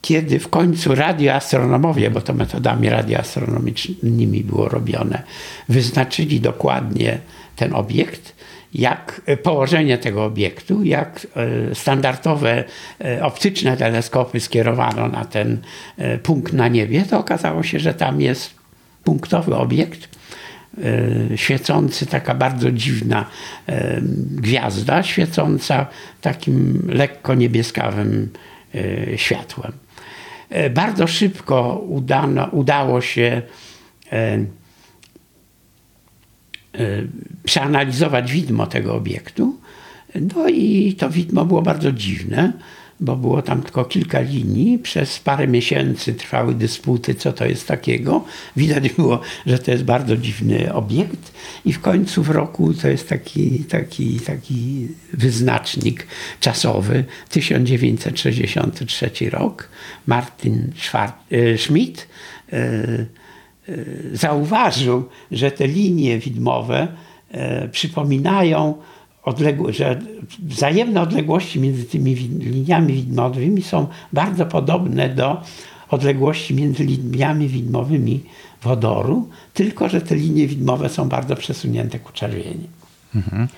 kiedy 0.01 0.39
w 0.39 0.49
końcu 0.49 0.95
radioastronomowie, 0.95 2.11
bo 2.11 2.21
to 2.21 2.35
metodami 2.35 2.89
radioastronomicznymi 2.91 4.45
było 4.45 4.69
robione, 4.69 5.23
wyznaczyli 5.69 6.41
dokładnie 6.41 7.19
ten 7.57 7.75
obiekt, 7.75 8.39
jak 8.75 9.21
e, 9.27 9.37
położenie 9.37 9.99
tego 9.99 10.25
obiektu, 10.25 10.85
jak 10.85 11.27
e, 11.71 11.75
standardowe 11.75 12.65
e, 13.05 13.25
optyczne 13.25 13.77
teleskopy 13.77 14.41
skierowano 14.41 15.09
na 15.09 15.25
ten 15.25 15.59
punkt 16.23 16.53
na 16.53 16.69
niebie, 16.69 17.05
to 17.11 17.19
okazało 17.19 17.63
się, 17.63 17.79
że 17.79 17.95
tam 17.95 18.21
jest 18.21 18.55
punktowy 19.05 19.55
obiekt, 19.55 20.19
świecący, 21.37 22.07
taka 22.07 22.35
bardzo 22.35 22.71
dziwna 22.71 23.25
gwiazda, 24.31 25.03
świecąca 25.03 25.87
takim 26.21 26.89
lekko 26.93 27.35
niebieskawym 27.35 28.29
światłem. 29.17 29.73
E, 30.51 30.71
bardzo 30.71 31.07
szybko 31.07 31.85
udano, 31.89 32.49
udało 32.53 33.01
się 33.01 33.43
e, 34.13 34.17
e, 34.17 34.47
przeanalizować 37.45 38.33
widmo 38.33 38.67
tego 38.67 38.95
obiektu. 38.95 39.57
No 40.15 40.49
i 40.49 40.95
to 40.99 41.11
widmo 41.11 41.45
było 41.45 41.63
bardzo 41.63 41.93
dziwne 41.93 42.53
bo 43.01 43.17
było 43.17 43.43
tam 43.43 43.63
tylko 43.63 43.85
kilka 43.85 44.21
linii. 44.21 44.79
Przez 44.79 45.19
parę 45.19 45.49
miesięcy 45.49 46.15
trwały 46.15 46.55
dysputy, 46.55 47.15
co 47.15 47.33
to 47.33 47.47
jest 47.47 47.69
takiego. 47.69 48.25
Widać 48.57 48.89
było, 48.93 49.21
że 49.47 49.59
to 49.59 49.71
jest 49.71 49.85
bardzo 49.85 50.17
dziwny 50.17 50.75
obiekt 50.75 51.33
i 51.65 51.73
w 51.73 51.81
końcu 51.81 52.23
w 52.23 52.31
roku 52.31 52.75
to 52.75 52.89
jest 52.89 53.09
taki, 53.09 53.65
taki, 53.65 54.21
taki 54.21 54.89
wyznacznik 55.13 56.07
czasowy, 56.41 57.05
1963 57.29 59.11
rok. 59.31 59.69
Martin 60.07 60.73
e, 61.31 61.59
Schmidt 61.59 62.09
e, 62.53 62.57
e, 62.57 63.07
zauważył, 64.13 65.09
że 65.31 65.51
te 65.51 65.67
linie 65.67 66.19
widmowe 66.19 66.89
przypominają 67.73 68.75
odległo, 69.29 69.73
że 69.73 70.01
wzajemne 70.39 71.01
odległości 71.01 71.61
między 71.61 71.85
tymi 71.85 72.15
liniami 72.15 72.93
widmowymi 72.93 73.63
są 73.63 73.87
bardzo 74.13 74.47
podobne 74.47 75.09
do 75.09 75.43
odległości 75.91 76.55
między 76.55 76.85
liniami 76.85 77.49
widmowymi 77.49 78.21
wodoru, 78.63 79.29
tylko 79.55 79.89
że 79.89 80.01
te 80.01 80.15
linie 80.15 80.47
widmowe 80.47 80.89
są 80.89 81.09
bardzo 81.09 81.37
przesunięte 81.37 81.99
ku 81.99 82.13
czerwieni. 82.13 82.69
Mhm. 83.15 83.49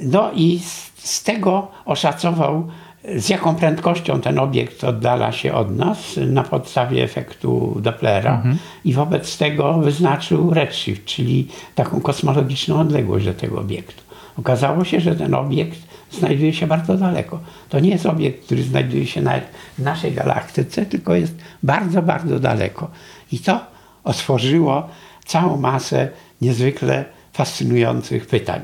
No 0.00 0.32
i 0.32 0.58
z, 0.58 0.92
z, 0.96 1.22
tego 1.22 1.68
oszacował, 1.84 2.68
z 3.16 3.28
jaką 3.28 3.54
prędkością 3.54 4.20
ten 4.20 4.38
obiekt 4.38 4.84
oddala 4.84 5.32
się 5.32 5.54
od 5.54 5.76
nas 5.76 5.98
na 6.26 6.42
podstawie 6.42 7.04
efektu 7.04 7.76
Dopplera 7.80 8.36
mhm. 8.36 8.58
i 8.84 8.94
wobec 8.94 9.38
tego 9.38 9.78
wyznaczył 9.78 10.54
redshift, 10.54 11.04
czyli 11.04 11.48
taką 11.74 12.00
kosmologiczną 12.00 12.80
odległość 12.80 13.24
do 13.24 13.34
tego 13.34 13.60
obiektu. 13.60 14.03
Okazało 14.38 14.84
się, 14.84 15.00
że 15.00 15.14
ten 15.16 15.34
obiekt 15.34 15.78
znajduje 16.10 16.52
się 16.52 16.66
bardzo 16.66 16.96
daleko. 16.96 17.40
To 17.68 17.80
nie 17.80 17.90
jest 17.90 18.06
obiekt, 18.06 18.44
który 18.44 18.62
znajduje 18.62 19.06
się 19.06 19.22
nawet 19.22 19.44
w 19.78 19.82
naszej 19.82 20.12
galaktyce, 20.12 20.86
tylko 20.86 21.14
jest 21.14 21.34
bardzo, 21.62 22.02
bardzo 22.02 22.40
daleko. 22.40 22.90
I 23.32 23.38
to 23.38 23.60
otworzyło 24.04 24.88
całą 25.24 25.56
masę 25.56 26.08
niezwykle 26.40 27.04
fascynujących 27.32 28.26
pytań. 28.26 28.60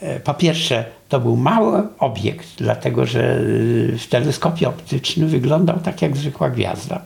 e, 0.00 0.20
po 0.20 0.34
pierwsze, 0.34 0.84
to 1.08 1.20
był 1.20 1.36
mały 1.36 1.82
obiekt, 1.98 2.48
dlatego 2.56 3.06
że 3.06 3.40
w 3.98 4.06
teleskopie 4.10 4.68
optycznym 4.68 5.28
wyglądał 5.28 5.78
tak 5.78 6.02
jak 6.02 6.16
zwykła 6.16 6.50
gwiazda. 6.50 7.02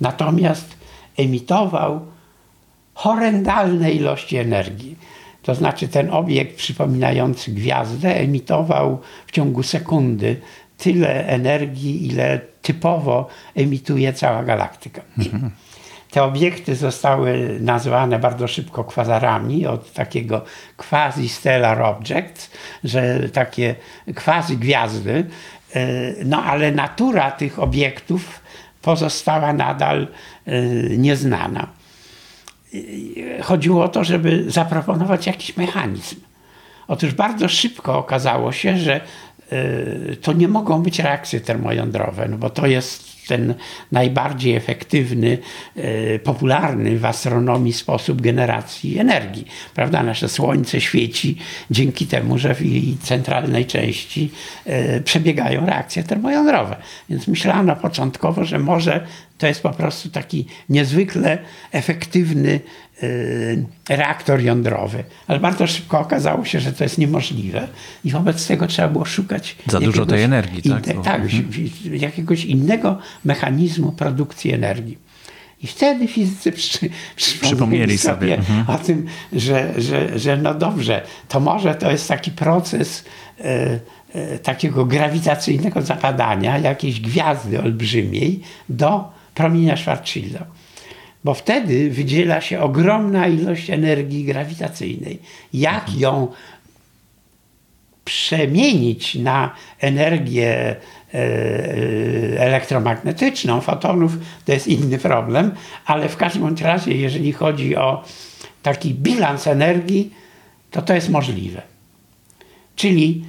Natomiast 0.00 0.76
emitował 1.16 2.00
horrendalne 2.94 3.90
ilości 3.90 4.36
energii. 4.36 4.96
To 5.42 5.54
znaczy 5.54 5.88
ten 5.88 6.10
obiekt 6.10 6.56
przypominający 6.56 7.50
gwiazdę 7.50 8.16
emitował 8.16 9.00
w 9.26 9.30
ciągu 9.32 9.62
sekundy 9.62 10.36
tyle 10.78 11.26
energii, 11.26 12.06
ile 12.06 12.40
typowo 12.62 13.28
emituje 13.54 14.12
cała 14.12 14.44
galaktyka. 14.44 15.02
Mhm. 15.18 15.50
Te 16.10 16.22
obiekty 16.22 16.76
zostały 16.76 17.58
nazwane 17.60 18.18
bardzo 18.18 18.48
szybko 18.48 18.84
kwazarami 18.84 19.66
od 19.66 19.92
takiego 19.92 20.44
quasi-stellar 20.76 21.82
objects, 21.82 22.50
że 22.84 23.28
takie 23.28 23.74
quasi-gwiazdy. 24.14 25.24
E, 25.74 25.80
no 26.24 26.42
ale 26.44 26.72
natura 26.72 27.30
tych 27.30 27.58
obiektów 27.58 28.40
pozostała 28.82 29.52
nadal 29.52 30.08
e, 30.46 30.62
nieznana. 30.96 31.79
Chodziło 33.42 33.84
o 33.84 33.88
to, 33.88 34.04
żeby 34.04 34.44
zaproponować 34.50 35.26
jakiś 35.26 35.56
mechanizm. 35.56 36.16
Otóż 36.88 37.14
bardzo 37.14 37.48
szybko 37.48 37.98
okazało 37.98 38.52
się, 38.52 38.78
że 38.78 39.00
e, 39.52 40.16
to 40.16 40.32
nie 40.32 40.48
mogą 40.48 40.82
być 40.82 40.98
reakcje 40.98 41.40
termojądrowe, 41.40 42.28
no 42.28 42.38
bo 42.38 42.50
to 42.50 42.66
jest 42.66 43.19
ten 43.30 43.54
najbardziej 43.92 44.56
efektywny, 44.56 45.38
e, 45.76 46.18
popularny 46.18 46.98
w 46.98 47.04
astronomii 47.04 47.72
sposób 47.72 48.22
generacji 48.22 48.98
energii. 48.98 49.46
Prawda? 49.74 50.02
Nasze 50.02 50.28
Słońce 50.28 50.80
świeci 50.80 51.36
dzięki 51.70 52.06
temu, 52.06 52.38
że 52.38 52.54
w 52.54 52.60
jej 52.60 52.96
centralnej 53.02 53.66
części 53.66 54.30
e, 54.64 55.00
przebiegają 55.00 55.66
reakcje 55.66 56.02
termojądrowe. 56.04 56.76
Więc 57.10 57.28
myślano 57.28 57.76
początkowo, 57.76 58.44
że 58.44 58.58
może 58.58 59.06
to 59.40 59.46
jest 59.46 59.62
po 59.62 59.70
prostu 59.70 60.08
taki 60.08 60.46
niezwykle 60.68 61.38
efektywny 61.72 62.60
y, 63.02 63.64
reaktor 63.88 64.40
jądrowy. 64.40 65.04
Ale 65.26 65.40
bardzo 65.40 65.66
szybko 65.66 66.00
okazało 66.00 66.44
się, 66.44 66.60
że 66.60 66.72
to 66.72 66.84
jest 66.84 66.98
niemożliwe 66.98 67.68
i 68.04 68.10
wobec 68.10 68.46
tego 68.46 68.66
trzeba 68.66 68.88
było 68.88 69.04
szukać. 69.04 69.56
Za 69.66 69.80
dużo 69.80 70.06
tej 70.06 70.22
energii, 70.22 70.70
tak? 70.70 70.86
Tak, 71.04 71.20
mhm. 71.20 71.54
jakiegoś 71.92 72.44
innego 72.44 72.98
mechanizmu 73.24 73.92
produkcji 73.92 74.52
energii. 74.52 74.98
I 75.62 75.66
wtedy 75.66 76.08
fizycy 76.08 76.52
przy, 76.52 76.90
przypomnieli 77.16 77.98
sobie, 77.98 78.38
mhm. 78.38 78.70
o 78.70 78.78
tym, 78.78 79.06
że, 79.32 79.74
że, 79.78 80.18
że 80.18 80.36
no 80.36 80.54
dobrze, 80.54 81.02
to 81.28 81.40
może 81.40 81.74
to 81.74 81.90
jest 81.90 82.08
taki 82.08 82.30
proces. 82.30 83.04
Y, 83.44 83.80
takiego 84.42 84.84
grawitacyjnego 84.86 85.82
zapadania 85.82 86.58
jakiejś 86.58 87.00
gwiazdy 87.00 87.62
olbrzymiej 87.62 88.40
do 88.68 89.12
promienia 89.34 89.76
Schwarzschilda. 89.76 90.46
Bo 91.24 91.34
wtedy 91.34 91.90
wydziela 91.90 92.40
się 92.40 92.60
ogromna 92.60 93.28
ilość 93.28 93.70
energii 93.70 94.24
grawitacyjnej. 94.24 95.18
Jak 95.52 95.82
mhm. 95.82 96.00
ją 96.00 96.28
przemienić 98.10 99.14
na 99.14 99.54
energię 99.80 100.50
e, 100.50 100.76
e, 101.14 102.40
elektromagnetyczną 102.40 103.60
fotonów, 103.60 104.12
to 104.44 104.52
jest 104.52 104.66
inny 104.66 104.98
problem, 104.98 105.54
ale 105.86 106.08
w 106.08 106.16
każdym 106.16 106.56
razie, 106.56 106.92
jeżeli 106.92 107.32
chodzi 107.32 107.76
o 107.76 108.04
taki 108.62 108.94
bilans 108.94 109.46
energii, 109.46 110.14
to 110.70 110.82
to 110.82 110.94
jest 110.94 111.08
możliwe. 111.08 111.62
Czyli 112.76 113.24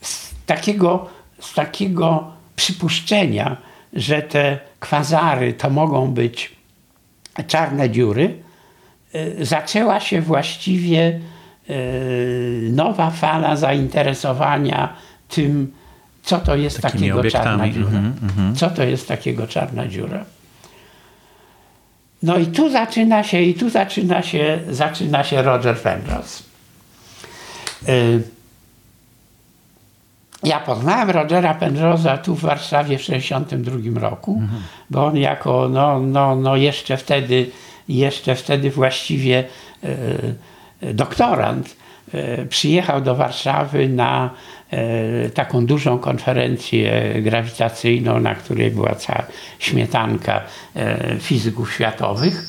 z 0.00 0.34
takiego, 0.46 1.08
z 1.40 1.54
takiego 1.54 2.32
przypuszczenia, 2.56 3.56
że 3.92 4.22
te 4.22 4.58
kwazary 4.80 5.52
to 5.52 5.70
mogą 5.70 6.10
być 6.10 6.52
czarne 7.46 7.90
dziury, 7.90 8.42
y, 9.14 9.44
zaczęła 9.44 10.00
się 10.00 10.20
właściwie 10.20 11.20
nowa 12.70 13.10
fala 13.10 13.56
zainteresowania 13.56 14.92
tym, 15.28 15.72
co 16.22 16.38
to 16.38 16.56
jest 16.56 16.80
Takimi 16.80 17.00
takiego 17.00 17.20
obiektami. 17.20 17.44
czarna 17.44 17.68
dziura. 17.68 17.98
Mm 17.98 18.12
-hmm. 18.12 18.56
Co 18.56 18.70
to 18.70 18.84
jest 18.84 19.08
takiego 19.08 19.46
czarna 19.46 19.86
dziura. 19.86 20.24
No 22.22 22.38
i 22.38 22.46
tu 22.46 22.70
zaczyna 22.70 23.24
się, 23.24 23.40
i 23.40 23.54
tu 23.54 23.70
zaczyna 23.70 24.22
się, 24.22 24.60
zaczyna 24.70 25.24
się 25.24 25.42
Roger 25.42 25.78
Penrose. 25.78 26.42
Y 27.88 28.22
ja 30.42 30.60
poznałem 30.60 31.10
Rogera 31.10 31.54
Penrose'a 31.54 32.18
tu 32.18 32.34
w 32.34 32.40
Warszawie 32.40 32.98
w 32.98 33.00
1962 33.00 34.00
roku, 34.00 34.38
mhm. 34.40 34.62
bo 34.90 35.06
on 35.06 35.16
jako 35.16 35.68
no, 35.68 36.00
no, 36.00 36.36
no 36.36 36.56
jeszcze 36.56 36.96
wtedy 36.96 37.50
jeszcze 37.88 38.34
wtedy 38.34 38.70
właściwie 38.70 39.44
e 39.84 39.88
doktorant 40.82 41.76
e, 42.12 42.46
przyjechał 42.46 43.00
do 43.00 43.14
Warszawy 43.14 43.88
na 43.88 44.30
e, 44.70 45.30
taką 45.30 45.66
dużą 45.66 45.98
konferencję 45.98 47.14
grawitacyjną, 47.22 48.20
na 48.20 48.34
której 48.34 48.70
była 48.70 48.94
cała 48.94 49.22
śmietanka 49.58 50.42
e, 50.76 51.16
fizyków 51.20 51.72
światowych. 51.72 52.46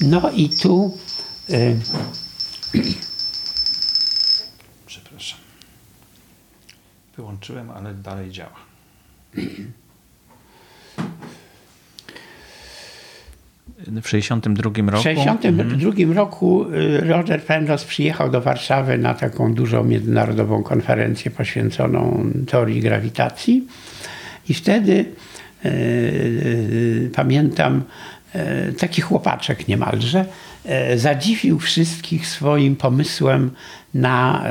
No 0.00 0.30
i 0.30 0.50
tu 0.62 0.98
e, 1.50 1.74
Wyłączyłem, 7.16 7.70
ale 7.70 7.94
dalej 7.94 8.30
działa. 8.30 8.56
W 13.86 14.10
1962 14.10 14.90
roku. 14.90 15.00
W 15.00 15.04
1962 15.04 15.90
mhm. 15.90 16.12
roku 16.12 16.66
y, 16.72 17.00
Roger 17.00 17.42
Penrose 17.42 17.86
przyjechał 17.86 18.30
do 18.30 18.40
Warszawy 18.40 18.98
na 18.98 19.14
taką 19.14 19.54
dużą 19.54 19.84
międzynarodową 19.84 20.62
konferencję 20.62 21.30
poświęconą 21.30 22.26
teorii 22.46 22.80
grawitacji. 22.80 23.66
I 24.48 24.54
wtedy 24.54 24.92
yy, 25.64 25.70
yy, 25.70 27.10
pamiętam 27.14 27.82
yy, 28.34 28.72
taki 28.72 29.02
chłopaczek 29.02 29.68
niemalże 29.68 30.24
zadziwił 30.96 31.58
wszystkich 31.58 32.26
swoim 32.26 32.76
pomysłem 32.76 33.50
na 33.94 34.44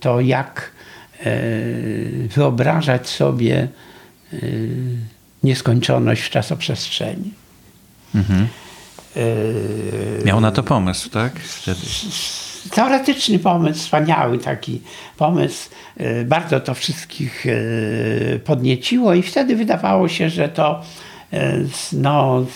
to, 0.00 0.20
jak 0.20 0.72
wyobrażać 2.34 3.08
sobie 3.08 3.68
nieskończoność 5.42 6.22
w 6.22 6.30
czasoprzestrzeni. 6.30 7.41
Mhm. 8.14 8.48
E, 9.16 10.24
Miał 10.24 10.40
na 10.40 10.52
to 10.52 10.62
pomysł, 10.62 11.10
tak? 11.10 11.40
Wtedy. 11.40 11.80
Teoretyczny 12.70 13.38
pomysł, 13.38 13.80
wspaniały 13.80 14.38
taki 14.38 14.80
pomysł. 15.16 15.70
Bardzo 16.24 16.60
to 16.60 16.74
wszystkich 16.74 17.46
podnieciło 18.44 19.14
i 19.14 19.22
wtedy 19.22 19.56
wydawało 19.56 20.08
się, 20.08 20.30
że 20.30 20.48
to 20.48 20.82
no, 21.92 22.46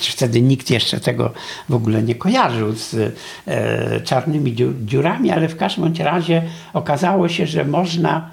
wtedy 0.00 0.42
nikt 0.42 0.70
jeszcze 0.70 1.00
tego 1.00 1.32
w 1.68 1.74
ogóle 1.74 2.02
nie 2.02 2.14
kojarzył 2.14 2.72
z 2.72 2.94
e, 3.46 4.00
czarnymi 4.00 4.56
dziurami, 4.84 5.30
ale 5.30 5.48
w 5.48 5.56
każdym 5.56 5.94
razie 5.98 6.42
okazało 6.72 7.28
się, 7.28 7.46
że 7.46 7.64
można 7.64 8.30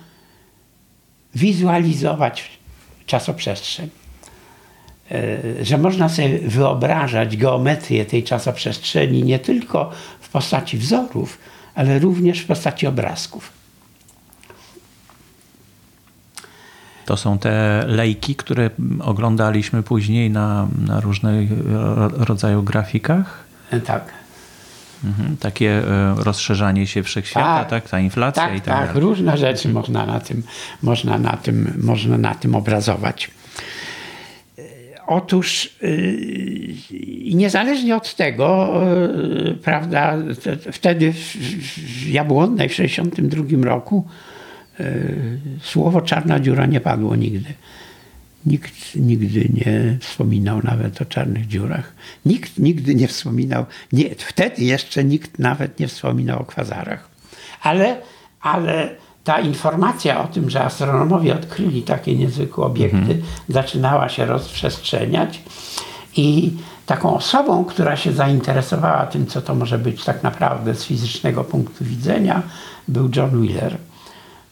wizualizować 1.36 2.50
czasoprzestrzeń. 3.06 3.90
E, 5.14 5.66
że 5.66 5.78
można 5.78 6.10
sobie 6.10 6.40
wyobrażać 6.40 7.38
geometrię 7.38 8.06
tej 8.06 8.24
czasoprzestrzeni 8.24 9.24
nie 9.24 9.40
tylko 9.40 9.92
w 10.22 10.30
postaci 10.30 10.78
wzorów, 10.78 11.38
ale 11.76 12.00
również 12.00 12.40
w 12.40 12.46
postaci 12.48 12.88
obrazków. 12.88 13.52
To 17.06 17.18
są 17.18 17.38
te 17.38 17.84
lejki, 17.88 18.36
które 18.36 18.70
oglądaliśmy 19.02 19.84
później 19.84 20.30
na, 20.30 20.68
na 20.86 21.00
różnych 21.00 21.50
rodzaju 22.18 22.64
grafikach? 22.64 23.44
E, 23.72 23.80
tak. 23.80 24.04
Mhm, 25.04 25.38
takie 25.38 25.70
e, 25.70 26.16
rozszerzanie 26.18 26.88
się 26.88 27.04
wszechświata, 27.04 27.60
tak, 27.60 27.70
tak 27.70 27.90
ta 27.90 28.00
inflacja 28.00 28.44
tak, 28.44 28.56
i 28.56 28.62
tak, 28.62 28.66
tak 28.66 28.88
dalej. 28.88 29.02
różne 29.02 29.38
rzeczy 29.38 29.70
można 29.70 30.06
na 30.06 30.20
tym, 30.20 30.44
można 30.82 31.18
na 31.18 31.38
tym, 31.38 31.74
można 31.84 32.18
na 32.18 32.36
tym 32.36 32.56
obrazować. 32.56 33.32
Otóż 35.08 35.70
niezależnie 37.34 37.96
od 37.96 38.16
tego, 38.16 38.74
prawda, 39.64 40.18
wtedy 40.72 41.14
w 41.14 42.08
Jabłonnej 42.08 42.70
w 42.70 42.72
1962 42.72 43.66
roku 43.66 44.06
E, 44.80 44.94
słowo 45.62 46.02
czarna 46.02 46.40
dziura 46.40 46.66
nie 46.66 46.82
padło 46.82 47.16
nigdy. 47.16 47.54
Nikt 48.46 48.96
nigdy 48.96 49.50
nie 49.54 49.98
wspominał 50.00 50.62
nawet 50.64 51.02
o 51.02 51.06
czarnych 51.06 51.48
dziurach. 51.48 51.94
Nikt 52.26 52.60
nigdy 52.60 52.96
nie 52.96 53.08
wspominał, 53.08 53.66
nie, 53.92 54.16
wtedy 54.16 54.64
jeszcze 54.64 55.04
nikt 55.04 55.40
nawet 55.40 55.80
nie 55.80 55.88
wspominał 55.88 56.42
o 56.42 56.46
kwazarach. 56.46 57.10
Ale, 57.62 58.02
ale 58.42 58.96
ta 59.24 59.40
informacja 59.40 60.24
o 60.24 60.28
tym, 60.28 60.50
że 60.50 60.64
astronomowie 60.64 61.34
odkryli 61.34 61.82
takie 61.82 62.16
niezwykłe 62.16 62.66
obiekty, 62.66 62.98
mhm. 62.98 63.22
zaczynała 63.50 64.10
się 64.10 64.26
rozprzestrzeniać 64.26 65.42
i 66.16 66.52
taką 66.86 67.16
osobą, 67.16 67.66
która 67.66 67.98
się 67.98 68.14
zainteresowała 68.14 69.06
tym, 69.06 69.28
co 69.28 69.42
to 69.42 69.56
może 69.56 69.78
być 69.78 70.04
tak 70.04 70.24
naprawdę 70.24 70.76
z 70.76 70.86
fizycznego 70.86 71.44
punktu 71.44 71.86
widzenia, 71.86 72.42
był 72.88 73.10
John 73.16 73.42
Wheeler, 73.42 73.78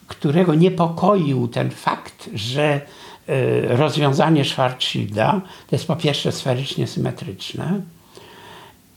którego 0.08 0.56
niepokoił 0.56 1.48
ten 1.48 1.70
fakt, 1.70 2.30
że 2.34 2.82
e, 3.28 3.78
rozwiązanie 3.78 4.46
Schwarzschilda 4.46 5.42
to 5.68 5.76
jest 5.76 5.88
po 5.88 5.96
pierwsze 5.96 6.32
sferycznie 6.32 6.88
symetryczne 6.88 7.82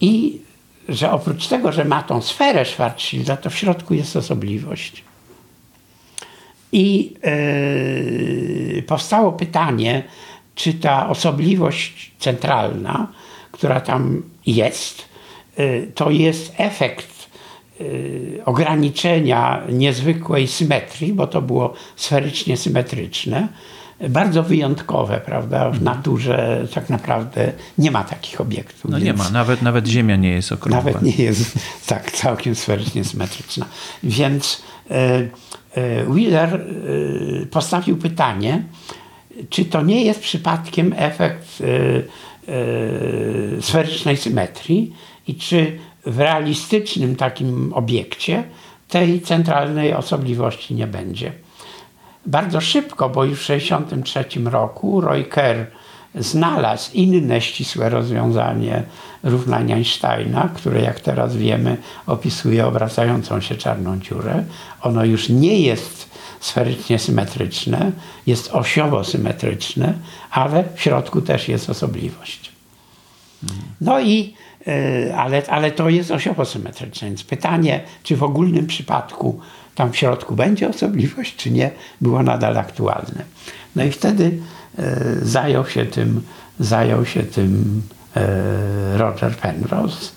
i 0.00 0.40
że 0.88 1.10
oprócz 1.10 1.48
tego, 1.48 1.72
że 1.72 1.84
ma 1.84 2.02
tą 2.02 2.22
sferę 2.22 2.64
Schwarzschilda, 2.64 3.36
to 3.36 3.50
w 3.50 3.54
środku 3.54 3.94
jest 3.94 4.16
osobliwość. 4.16 5.04
I 6.74 7.14
yy, 8.76 8.82
powstało 8.82 9.32
pytanie, 9.32 10.02
czy 10.54 10.74
ta 10.74 11.08
osobliwość 11.08 12.12
centralna, 12.18 13.08
która 13.52 13.80
tam 13.80 14.22
jest, 14.46 15.08
yy, 15.58 15.88
to 15.94 16.10
jest 16.10 16.54
efekt 16.56 17.28
yy, 17.80 18.42
ograniczenia 18.44 19.62
niezwykłej 19.68 20.48
symetrii, 20.48 21.12
bo 21.12 21.26
to 21.26 21.42
było 21.42 21.74
sferycznie 21.96 22.56
symetryczne, 22.56 23.48
bardzo 24.08 24.42
wyjątkowe, 24.42 25.20
prawda? 25.26 25.70
W 25.70 25.82
naturze 25.82 26.66
tak 26.74 26.90
naprawdę 26.90 27.52
nie 27.78 27.90
ma 27.90 28.04
takich 28.04 28.40
obiektów. 28.40 28.90
No 28.90 28.98
nie 28.98 29.12
ma, 29.12 29.30
nawet, 29.30 29.62
nawet 29.62 29.86
Ziemia 29.86 30.16
nie 30.16 30.30
jest 30.30 30.52
okrągła. 30.52 30.92
Nawet 30.92 31.02
nie 31.02 31.24
jest 31.24 31.58
tak 31.86 32.12
całkiem 32.12 32.54
sferycznie 32.54 33.04
symetryczna. 33.04 33.66
Więc 34.02 34.62
Wheeler 36.08 36.54
e, 36.54 37.46
postawił 37.46 37.96
pytanie, 37.96 38.62
czy 39.50 39.64
to 39.64 39.82
nie 39.82 40.04
jest 40.04 40.20
przypadkiem 40.20 40.94
efekt 40.96 41.62
sferycznej 43.60 44.16
symetrii 44.16 44.94
i 45.26 45.34
czy 45.34 45.78
w 46.06 46.18
realistycznym 46.18 47.16
takim 47.16 47.72
obiekcie 47.72 48.44
tej 48.88 49.20
centralnej 49.20 49.94
osobliwości 49.94 50.74
nie 50.74 50.86
będzie. 50.86 51.32
Bardzo 52.26 52.60
szybko, 52.60 53.08
bo 53.08 53.24
już 53.24 53.40
w 53.40 53.46
1963 53.46 54.50
roku 54.50 55.00
Roy 55.00 55.24
Kerr 55.24 55.66
znalazł 56.14 56.90
inne 56.92 57.40
ścisłe 57.40 57.88
rozwiązanie 57.88 58.82
równania 59.24 59.76
Einsteina, 59.76 60.48
które 60.54 60.80
jak 60.80 61.00
teraz 61.00 61.36
wiemy 61.36 61.76
opisuje 62.06 62.66
obracającą 62.66 63.40
się 63.40 63.54
czarną 63.54 63.98
dziurę. 63.98 64.44
Ono 64.80 65.04
już 65.04 65.28
nie 65.28 65.60
jest 65.60 66.10
sferycznie 66.40 66.98
symetryczne, 66.98 67.92
jest 68.26 68.50
osiowo 68.52 69.04
symetryczne, 69.04 69.94
ale 70.30 70.64
w 70.74 70.80
środku 70.80 71.20
też 71.20 71.48
jest 71.48 71.70
osobliwość. 71.70 72.52
No 73.80 74.00
i 74.00 74.34
e, 74.66 75.16
ale, 75.16 75.42
ale 75.48 75.70
to 75.70 75.88
jest 75.88 76.10
osiowo 76.10 76.44
symetryczne, 76.44 77.08
więc 77.08 77.24
pytanie, 77.24 77.80
czy 78.02 78.16
w 78.16 78.22
ogólnym 78.22 78.66
przypadku 78.66 79.40
tam 79.74 79.92
w 79.92 79.96
środku 79.96 80.34
będzie 80.34 80.68
osobliwość, 80.68 81.36
czy 81.36 81.50
nie, 81.50 81.70
było 82.00 82.22
nadal 82.22 82.58
aktualne. 82.58 83.24
No 83.76 83.84
i 83.84 83.90
wtedy 83.90 84.38
e, 84.78 85.00
zajął 85.22 85.66
się 85.66 85.86
tym, 85.86 86.22
zajął 86.58 87.06
się 87.06 87.22
tym 87.22 87.82
Roger 88.96 89.36
Penrose. 89.36 90.10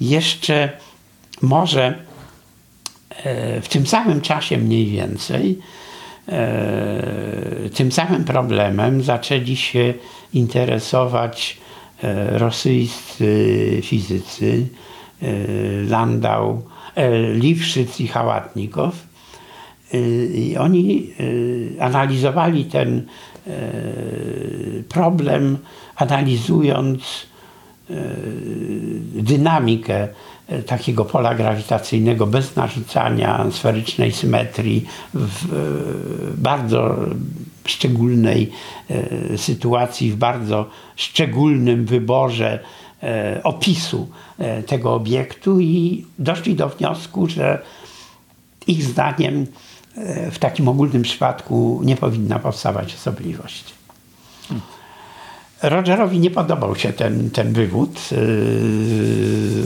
Jeszcze 0.00 0.70
może 1.42 1.94
e, 3.10 3.60
w 3.60 3.68
tym 3.68 3.86
samym 3.86 4.20
czasie 4.20 4.58
mniej 4.58 4.86
więcej 4.86 5.58
e, 6.28 7.70
tym 7.74 7.92
samym 7.92 8.24
problemem 8.24 9.02
zaczęli 9.02 9.56
się 9.56 9.94
interesować 10.32 11.56
e, 12.02 12.38
rosyjscy 12.38 13.80
fizycy 13.82 14.66
e, 15.22 15.26
Landau, 15.88 16.62
E, 16.94 17.32
Liwszyc 17.32 18.00
i 18.00 18.08
Hałatnikow. 18.08 19.06
E, 19.94 19.98
I 20.26 20.56
oni 20.56 21.10
e, 21.78 21.82
analizowali 21.82 22.64
ten 22.64 23.06
problem, 24.88 25.58
analizując 25.96 27.26
dynamikę 29.14 30.08
takiego 30.66 31.04
pola 31.04 31.34
grawitacyjnego 31.34 32.26
bez 32.26 32.56
narzucania 32.56 33.46
sferycznej 33.50 34.12
symetrii 34.12 34.86
w 35.14 35.44
bardzo 36.36 36.96
szczególnej 37.66 38.50
sytuacji, 39.36 40.10
w 40.10 40.16
bardzo 40.16 40.66
szczególnym 40.96 41.84
wyborze 41.84 42.58
E, 43.04 43.40
opisu 43.42 44.08
e, 44.38 44.62
tego 44.62 44.94
obiektu 44.94 45.60
i 45.60 46.04
doszli 46.18 46.54
do 46.54 46.68
wniosku, 46.68 47.26
że 47.26 47.62
ich 48.66 48.82
zdaniem 48.82 49.42
e, 49.42 49.46
w 50.30 50.38
takim 50.38 50.68
ogólnym 50.68 51.02
przypadku 51.02 51.80
nie 51.84 51.96
powinna 51.96 52.38
powstawać 52.38 52.94
osobliwość. 52.94 53.74
Rogerowi 55.62 56.18
nie 56.18 56.30
podobał 56.30 56.76
się 56.76 56.92
ten, 56.92 57.30
ten 57.30 57.52
wywód. 57.52 58.00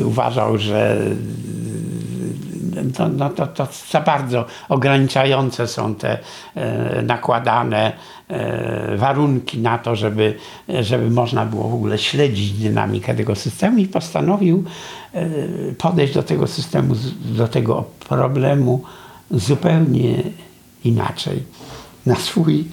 Uważał, 0.05 0.59
że 0.59 0.99
to, 2.97 3.09
no 3.09 3.31
to, 3.31 3.47
to 3.47 3.69
za 3.91 4.01
bardzo 4.01 4.47
ograniczające 4.69 5.67
są 5.67 5.95
te 5.95 6.19
e, 6.55 7.03
nakładane 7.03 7.93
e, 8.29 8.97
warunki 8.97 9.59
na 9.59 9.79
to, 9.79 9.97
żeby, 9.97 10.35
żeby 10.81 11.11
można 11.11 11.47
było 11.47 11.69
w 11.69 11.75
ogóle 11.75 11.99
śledzić 11.99 12.53
dynamikę 12.53 13.14
tego 13.14 13.35
systemu 13.35 13.79
i 13.79 13.87
postanowił 13.87 14.64
e, 15.14 15.27
podejść 15.79 16.14
do 16.14 16.23
tego 16.23 16.47
systemu, 16.47 16.95
do 17.25 17.49
tego 17.49 17.85
problemu 18.09 18.83
zupełnie 19.31 20.23
inaczej. 20.85 21.43
Na 22.07 22.17
swój 22.17 22.64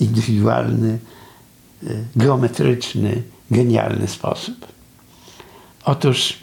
indywidualny, 0.00 0.98
geometryczny, 2.16 3.22
genialny 3.50 4.08
sposób. 4.08 4.66
Otóż 5.84 6.38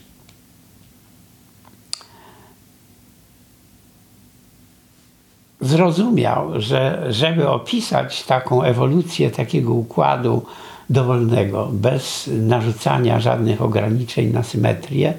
zrozumiał, 5.61 6.61
że 6.61 7.07
żeby 7.09 7.49
opisać 7.49 8.23
taką 8.23 8.63
ewolucję 8.63 9.31
takiego 9.31 9.73
układu 9.73 10.45
dowolnego, 10.89 11.69
bez 11.73 12.29
narzucania 12.33 13.19
żadnych 13.19 13.61
ograniczeń 13.61 14.31
na 14.31 14.43
symetrię, 14.43 15.13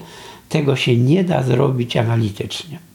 tego 0.49 0.77
się 0.77 0.97
nie 0.97 1.25
da 1.25 1.43
zrobić 1.43 1.97
analitycznie. 1.97 2.88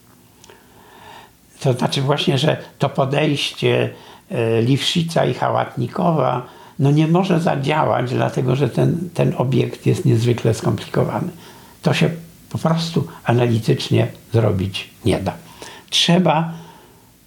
To 1.63 1.73
znaczy 1.73 2.01
właśnie, 2.01 2.37
że 2.37 2.57
to 2.79 2.89
podejście 2.89 3.89
e, 4.31 4.61
Liwszica 4.61 5.25
i 5.25 5.33
Hałatnikowa 5.33 6.45
no 6.79 6.91
nie 6.91 7.07
może 7.07 7.39
zadziałać, 7.39 8.09
dlatego 8.09 8.55
że 8.55 8.69
ten, 8.69 9.09
ten 9.13 9.33
obiekt 9.37 9.85
jest 9.85 10.05
niezwykle 10.05 10.53
skomplikowany. 10.53 11.31
To 11.81 11.93
się 11.93 12.09
po 12.49 12.57
prostu 12.57 13.07
analitycznie 13.23 14.07
zrobić 14.33 14.89
nie 15.05 15.19
da. 15.19 15.33
Trzeba 15.89 16.53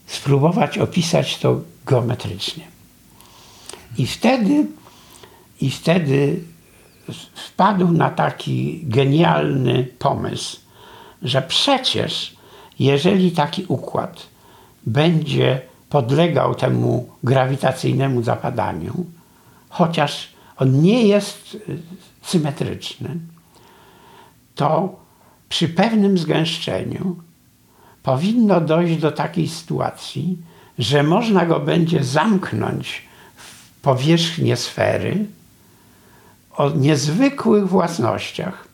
spróbować 0.07 0.79
opisać 0.79 1.38
to 1.38 1.61
geometrycznie. 1.87 2.64
I 3.99 4.07
wtedy, 4.07 4.66
i 5.61 5.70
wtedy 5.70 6.40
wpadł 7.35 7.92
na 7.92 8.11
taki 8.11 8.81
genialny 8.83 9.88
pomysł, 9.99 10.57
że 11.22 11.42
przecież 11.42 12.36
jeżeli 12.79 13.33
taki 13.33 13.65
układ 13.69 14.27
będzie 14.87 15.61
podlegał 15.89 16.55
temu 16.55 17.09
grawitacyjnemu 17.25 18.23
zapadaniu, 18.23 19.07
chociaż 19.69 20.29
on 20.57 20.83
nie 20.83 21.03
jest 21.03 21.57
symetryczny, 22.23 23.17
to 24.55 24.97
przy 25.49 25.69
pewnym 25.69 26.19
zgęszczeniu 26.19 27.17
powinno 28.03 28.61
dojść 28.61 28.97
do 29.01 29.12
takiej 29.12 29.49
sytuacji, 29.49 30.39
że 30.79 31.03
można 31.03 31.47
go 31.47 31.61
będzie 31.61 32.05
zamknąć 32.05 33.03
w 33.37 33.81
powierzchnię 33.81 34.57
sfery 34.57 35.27
o 36.57 36.71
niezwykłych 36.71 37.69
własnościach. 37.69 38.69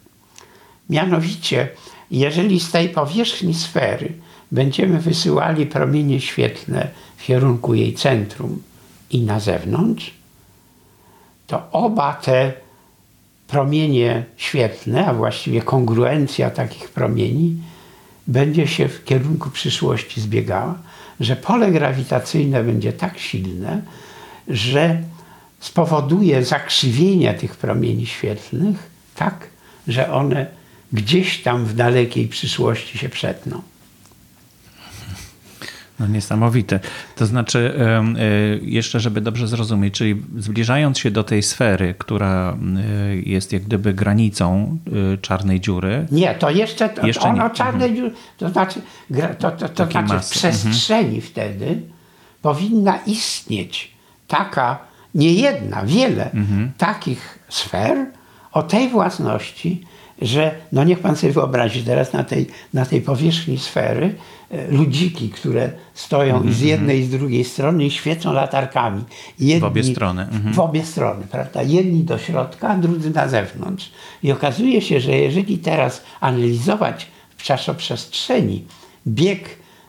Mianowicie, 0.91 1.69
jeżeli 2.19 2.61
z 2.61 2.71
tej 2.71 2.89
powierzchni 2.89 3.55
sfery 3.55 4.13
będziemy 4.53 4.99
wysyłali 5.01 5.67
promienie 5.67 6.21
świetlne 6.21 6.89
w 7.17 7.25
kierunku 7.25 7.75
jej 7.75 7.95
centrum 7.95 8.63
i 9.11 9.21
na 9.21 9.41
zewnątrz, 9.41 10.15
to 11.47 11.63
oba 11.73 12.15
te 12.15 12.53
promienie 13.49 14.25
świetlne, 14.37 15.07
a 15.07 15.15
właściwie 15.15 15.63
kongruencja 15.63 16.51
takich 16.51 16.89
promieni, 16.91 17.57
będzie 18.27 18.67
się 18.67 18.89
w 18.89 19.05
kierunku 19.05 19.51
przyszłości 19.51 20.21
zbiegała, 20.21 20.79
że 21.21 21.37
pole 21.37 21.71
grawitacyjne 21.71 22.65
będzie 22.65 22.93
tak 22.93 23.19
silne, 23.19 23.83
że 24.49 25.03
spowoduje 25.61 26.45
zakrzywienie 26.45 27.35
tych 27.35 27.57
promieni 27.57 28.07
świetlnych 28.07 28.91
tak, 29.15 29.47
że 29.89 30.13
one 30.13 30.62
gdzieś 30.93 31.43
tam 31.43 31.65
w 31.65 31.75
dalekiej 31.75 32.29
przyszłości 32.29 32.99
się 32.99 33.09
przetną. 33.09 33.63
No 36.01 36.09
niesamowite. 36.09 36.81
To 37.17 37.27
znaczy, 37.27 37.75
y, 38.63 38.67
jeszcze 38.67 39.01
żeby 39.01 39.21
dobrze 39.21 39.49
zrozumieć, 39.49 39.95
czyli 39.95 40.23
zbliżając 40.39 40.99
się 40.99 41.11
do 41.11 41.25
tej 41.25 41.43
sfery, 41.43 41.95
która 41.99 42.57
y, 43.13 43.23
jest 43.27 43.53
jak 43.53 43.63
gdyby 43.63 43.95
granicą 43.95 44.79
y, 45.15 45.19
czarnej 45.19 45.61
dziury. 45.61 46.07
Nie, 46.11 46.35
to 46.35 46.51
jeszcze, 46.51 46.89
to, 46.89 47.07
jeszcze 47.07 47.29
ono 47.29 47.49
nie. 47.49 47.55
czarnej 47.55 47.89
mhm. 47.89 47.97
dziury, 47.97 48.23
to 48.37 48.49
znaczy, 48.49 48.81
to, 49.39 49.51
to, 49.51 49.69
to 49.69 49.87
znaczy 49.87 50.19
w 50.19 50.31
przestrzeni 50.31 51.15
mhm. 51.15 51.23
wtedy 51.23 51.83
powinna 52.43 52.99
istnieć 53.07 53.91
taka, 54.29 54.79
nie 55.15 55.35
jedna, 55.35 55.85
wiele 55.87 56.31
mhm. 56.31 56.73
takich 56.79 57.39
sfer 57.49 58.07
o 58.53 58.63
tej 58.63 58.89
własności, 58.89 59.85
że 60.23 60.55
no 60.73 60.85
niech 60.85 60.99
pan 60.99 61.17
sobie 61.17 61.33
wyobrazi 61.33 61.83
teraz 61.83 62.13
na 62.13 62.25
tej, 62.25 62.47
na 62.75 62.87
tej 62.87 63.01
powierzchni 63.01 63.59
sfery 63.59 64.15
e, 64.51 64.71
ludziki, 64.71 65.29
które 65.31 65.71
stoją 65.95 66.37
mm 66.37 66.49
-hmm. 66.49 66.53
z 66.53 66.61
jednej 66.61 67.01
i 67.01 67.05
z 67.05 67.11
drugiej 67.11 67.45
strony 67.45 67.85
i 67.85 67.91
świecą 67.91 68.33
latarkami. 68.33 69.05
Jedni, 69.39 69.61
w 69.61 69.65
obie 69.65 69.85
strony. 69.85 70.23
Mm 70.23 70.43
-hmm. 70.43 70.55
W 70.55 70.59
obie 70.59 70.85
strony, 70.85 71.27
prawda? 71.31 71.63
Jedni 71.63 72.05
do 72.05 72.19
środka, 72.19 72.77
drudzy 72.77 73.11
na 73.11 73.29
zewnątrz. 73.29 73.93
I 74.23 74.33
okazuje 74.33 74.81
się, 74.81 75.01
że 75.01 75.13
jeżeli 75.13 75.59
teraz 75.59 76.03
analizować 76.21 77.07
w 77.37 77.43
czasoprzestrzeni 77.43 78.65
bieg 79.07 79.49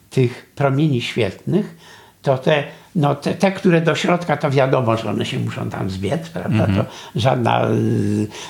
tych 0.10 0.52
promieni 0.56 1.02
świetlnych, 1.02 1.78
to 2.22 2.38
te 2.38 2.64
no 2.96 3.16
te, 3.16 3.34
te, 3.34 3.52
które 3.52 3.82
do 3.82 3.96
środka, 3.96 4.38
to 4.38 4.52
wiadomo, 4.52 4.98
że 4.98 5.10
one 5.10 5.26
się 5.26 5.40
muszą 5.40 5.70
tam 5.70 5.90
zbiec, 5.90 6.30
prawda? 6.30 6.64
Mm 6.64 6.72
-hmm. 6.72 6.78
To 6.78 6.86
żadna, 7.16 7.68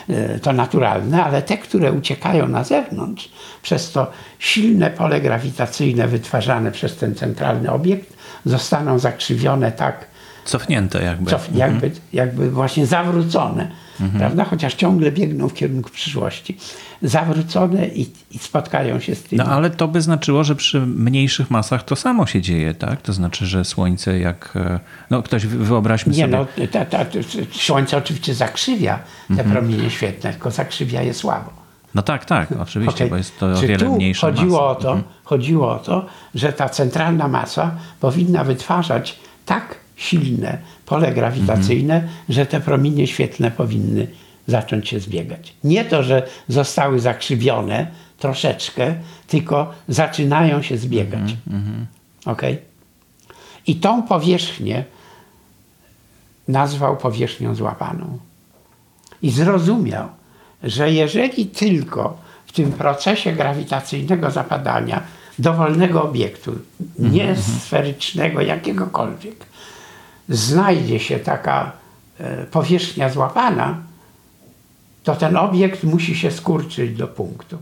y, 0.10 0.14
y, 0.36 0.40
to 0.40 0.54
naturalne, 0.54 1.24
ale 1.24 1.42
te, 1.42 1.58
które 1.58 1.92
uciekają 1.92 2.48
na 2.48 2.64
zewnątrz, 2.64 3.30
przez 3.62 3.92
to 3.92 4.12
silne 4.40 4.90
pole 4.90 5.22
grawitacyjne 5.22 6.08
wytwarzane 6.08 6.72
przez 6.72 6.98
ten 6.98 7.16
centralny 7.16 7.72
obiekt, 7.72 8.14
zostaną 8.46 9.00
zakrzywione 9.00 9.72
tak. 9.72 10.06
Cofnięte 10.46 11.04
jakby. 11.04 11.32
Cof, 11.32 11.56
jakby, 11.56 11.88
mm 11.88 11.98
-hmm. 11.98 12.02
jakby 12.14 12.52
właśnie 12.52 12.86
zawrócone 12.86 13.83
mhm. 14.02 14.20
prawda? 14.20 14.44
Chociaż 14.44 14.74
ciągle 14.74 15.12
biegną 15.12 15.50
w 15.50 15.54
kierunku 15.54 15.90
przyszłości. 15.90 16.58
Zawrócone 17.02 17.88
i, 17.88 18.02
i, 18.32 18.38
spotkają 18.40 19.00
się 19.00 19.16
z 19.16 19.24
tym. 19.24 19.38
No 19.38 19.46
ale 19.46 19.70
to 19.70 19.88
by 19.88 20.02
znaczyło, 20.02 20.44
że 20.44 20.56
przy 20.56 20.80
mniejszych 20.82 21.52
masach 21.52 21.84
to 21.84 21.96
samo 21.96 22.26
się 22.26 22.42
dzieje, 22.42 22.74
tak? 22.74 23.02
To 23.02 23.14
znaczy, 23.14 23.46
że 23.46 23.66
Słońce 23.66 24.20
jak... 24.20 24.54
E, 24.56 24.80
no 25.10 25.24
ktoś 25.24 25.46
wyobraźmy 25.46 26.14
Nie, 26.14 26.24
sobie... 26.24 26.38
no, 26.38 26.68
ta, 26.68 26.86
ta, 26.86 27.06
Słońce 27.52 27.98
oczywiście 27.98 28.34
zakrzywia 28.34 29.00
te 29.28 29.34
mhm. 29.34 29.52
promienie 29.52 29.90
świetne, 29.90 30.32
tylko 30.32 30.52
zakrzywia 30.52 31.02
je 31.02 31.14
słabo. 31.14 31.64
No 31.96 32.02
tak, 32.02 32.26
tak, 32.26 32.52
oczywiście, 32.52 32.96
okay. 32.96 33.10
bo 33.10 33.18
jest 33.18 33.40
to 33.40 33.56
Czy 33.60 33.66
o 33.66 33.68
wiele 33.68 33.90
mniejsza 33.90 34.28
chodziło 34.28 34.62
masa. 34.62 34.72
O 34.72 34.76
to, 34.76 34.92
mhm. 34.92 35.14
Chodziło 35.24 35.72
o 35.72 35.80
to, 35.80 36.06
że 36.36 36.54
ta 36.54 36.70
centralna 36.70 37.28
masa 37.28 37.72
powinna 38.00 38.44
wytwarzać 38.44 39.20
tak 39.46 39.76
silne 39.96 40.58
pole 40.86 41.12
grawitacyjne, 41.12 41.96
mhm. 41.96 42.14
że 42.30 42.46
te 42.46 42.60
promienie 42.60 43.08
świetlne 43.08 43.52
powinny 43.52 44.08
zacząć 44.48 44.90
się 44.90 45.00
zbiegać. 45.00 45.54
Nie 45.64 45.86
to, 45.86 46.04
że 46.04 46.28
zostały 46.48 47.00
zakrzywione 47.00 47.88
troszeczkę, 48.20 48.96
tylko 49.28 49.74
zaczynają 49.88 50.62
się 50.62 50.78
zbiegać. 50.78 51.36
Mhm. 51.48 51.86
Ok? 52.26 52.42
I 53.68 53.76
tą 53.76 54.04
powierzchnię 54.04 54.84
nazwał 56.48 56.98
powierzchnią 56.98 57.56
złapaną. 57.56 58.18
I 59.22 59.32
zrozumiał, 59.32 60.10
że 60.64 60.92
jeżeli 60.92 61.46
tylko 61.46 62.18
w 62.46 62.52
tym 62.52 62.72
procesie 62.72 63.34
grawitacyjnego 63.34 64.32
zapadania 64.32 65.04
dowolnego 65.40 66.04
obiektu, 66.04 66.52
nie 67.00 67.36
sferycznego, 67.36 68.42
jakiegokolwiek, 68.42 69.46
znajdzie 70.30 71.00
się 71.00 71.20
taka 71.20 71.72
e, 72.20 72.46
powierzchnia 72.46 73.10
złapana, 73.10 73.78
to 75.04 75.16
ten 75.16 75.38
obiekt 75.38 75.84
musi 75.84 76.16
się 76.16 76.32
skurczyć 76.32 76.98
do 76.98 77.08
punktu. 77.08 77.58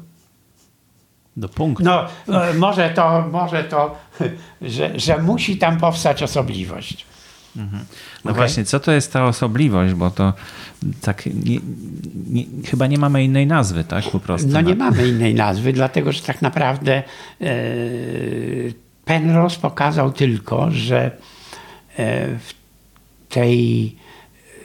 Do 1.38 1.50
punktu. 1.50 1.84
No, 1.84 2.06
e, 2.28 2.54
może 2.54 2.90
to, 2.90 3.28
może 3.32 3.64
to 3.64 3.96
że, 4.62 5.00
że 5.00 5.18
musi 5.18 5.58
tam 5.58 5.78
powstać 5.78 6.24
osobliwość. 6.24 7.06
Mhm. 7.58 7.86
No 8.26 8.32
okay. 8.32 8.42
właśnie, 8.42 8.66
co 8.66 8.80
to 8.80 8.92
jest 8.92 9.14
ta 9.14 9.26
osobliwość, 9.26 9.94
bo 9.94 10.12
to 10.12 10.34
tak 11.02 11.26
nie, 11.26 11.60
nie, 12.28 12.44
chyba 12.66 12.88
nie 12.88 12.98
mamy 12.98 13.24
innej 13.24 13.48
nazwy, 13.48 13.84
tak 13.84 14.04
po 14.12 14.20
prostu. 14.20 14.48
No 14.48 14.62
nie 14.62 14.76
mamy 14.76 15.08
innej 15.08 15.36
nazwy, 15.36 15.74
dlatego 15.74 16.12
że 16.12 16.22
tak 16.22 16.42
naprawdę 16.42 17.04
e, 17.42 17.54
Penrose 19.06 19.60
pokazał 19.60 20.12
tylko, 20.12 20.72
że 20.72 21.12
w 22.40 22.54
tej, 23.30 23.96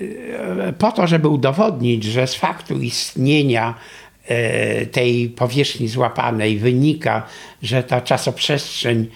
e, 0.00 0.72
po 0.72 0.92
to, 0.92 1.06
żeby 1.06 1.28
udowodnić, 1.28 2.04
że 2.04 2.26
z 2.26 2.34
faktu 2.34 2.80
istnienia 2.80 3.74
e, 4.24 4.86
tej 4.86 5.28
powierzchni 5.28 5.88
złapanej 5.88 6.58
wynika, 6.58 7.22
że 7.62 7.82
ta 7.82 8.00
czasoprzestrzeń 8.00 9.06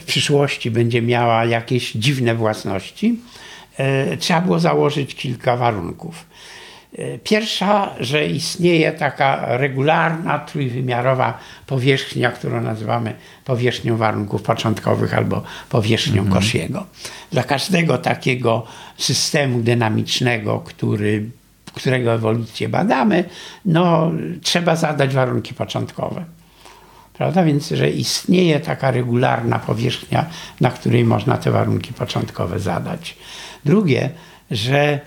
w 0.00 0.04
przyszłości 0.04 0.70
będzie 0.70 1.02
miała 1.02 1.44
jakieś 1.44 1.92
dziwne 1.92 2.34
własności, 2.34 3.18
trzeba 4.18 4.40
było 4.40 4.58
założyć 4.58 5.14
kilka 5.14 5.56
warunków. 5.56 6.26
Pierwsza, 7.24 7.90
że 8.00 8.26
istnieje 8.26 8.92
taka 8.92 9.56
regularna, 9.56 10.38
trójwymiarowa 10.38 11.38
powierzchnia, 11.66 12.30
którą 12.30 12.60
nazywamy 12.60 13.14
powierzchnią 13.44 13.96
warunków 13.96 14.42
początkowych 14.42 15.14
albo 15.14 15.42
powierzchnią 15.68 16.22
mhm. 16.22 16.42
Kosiego. 16.42 16.86
Dla 17.32 17.42
każdego 17.42 17.98
takiego 17.98 18.66
systemu 18.96 19.60
dynamicznego, 19.60 20.60
który, 20.60 21.30
którego 21.74 22.14
ewolucję 22.14 22.68
badamy, 22.68 23.24
no, 23.64 24.12
trzeba 24.42 24.76
zadać 24.76 25.14
warunki 25.14 25.54
początkowe. 25.54 26.24
Prawda? 27.14 27.44
Więc, 27.44 27.68
że 27.68 27.90
istnieje 27.90 28.60
taka 28.60 28.90
regularna 28.90 29.58
powierzchnia, 29.58 30.26
na 30.60 30.70
której 30.70 31.04
można 31.04 31.36
te 31.36 31.50
warunki 31.50 31.92
początkowe 31.92 32.60
zadać. 32.60 33.16
Drugie, 33.64 34.10
że 34.50 35.00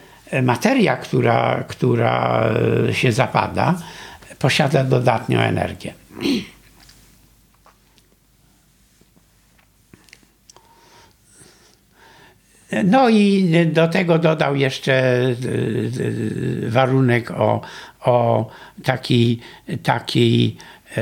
materia, 0.44 0.98
która, 0.98 1.64
która 1.68 2.44
się 2.92 3.12
zapada, 3.12 3.76
posiada 4.40 4.84
dodatnią 4.84 5.40
energię. 5.40 5.94
No 12.84 13.10
i 13.10 13.50
do 13.74 13.88
tego 13.88 14.20
dodał 14.20 14.56
jeszcze 14.56 14.94
e, 14.94 15.28
e, 16.66 16.70
warunek 16.70 17.32
o, 17.32 17.62
o 18.00 18.50
taki, 18.84 19.40
taki 19.84 20.58
e, 20.98 21.02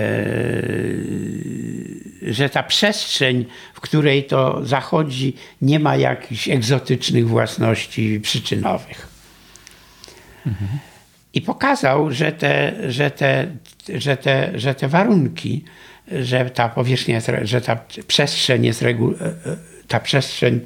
że 2.22 2.50
ta 2.50 2.64
przestrzeń, 2.64 3.46
w 3.74 3.82
której 3.82 4.24
to 4.24 4.66
zachodzi, 4.66 5.36
nie 5.62 5.80
ma 5.80 5.96
jakichś 5.96 6.50
egzotycznych 6.50 7.28
własności 7.28 8.20
przyczynowych. 8.20 9.19
I 11.34 11.42
pokazał, 11.42 12.12
że 12.12 12.32
te, 12.32 12.76
że, 12.92 13.12
te, 13.12 13.48
że, 13.96 14.18
te, 14.18 14.60
że 14.60 14.76
te 14.76 14.88
warunki, 14.88 15.64
że 16.12 16.50
ta 16.50 16.70
powierzchnia, 16.70 17.20
że 17.44 17.62
ta 17.62 17.76
przestrzeń 18.08 18.66
jest 18.66 18.82
regu, 18.82 19.14
ta 19.88 20.00
przestrzeń 20.00 20.62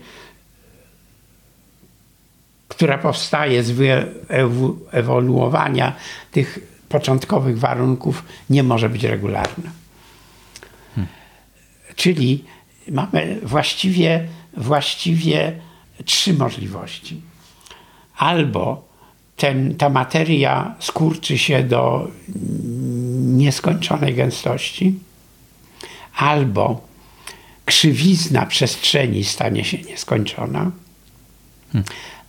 która 2.75 2.97
powstaje 2.97 3.63
z 3.63 3.71
wyewoluowania 3.71 5.95
tych 6.31 6.59
początkowych 6.89 7.59
warunków, 7.59 8.23
nie 8.49 8.63
może 8.63 8.89
być 8.89 9.03
regularna. 9.03 9.71
Czyli 11.95 12.43
mamy 12.87 13.39
właściwie, 13.43 14.27
właściwie 14.57 15.51
trzy 16.05 16.33
możliwości. 16.33 17.21
Albo 18.17 18.87
ten, 19.37 19.75
ta 19.75 19.89
materia 19.89 20.75
skurczy 20.79 21.37
się 21.37 21.63
do 21.63 22.11
nieskończonej 23.23 24.13
gęstości, 24.15 24.99
albo 26.17 26.87
krzywizna 27.65 28.45
przestrzeni 28.45 29.23
stanie 29.23 29.63
się 29.63 29.77
nieskończona, 29.77 30.71
hmm 31.71 31.85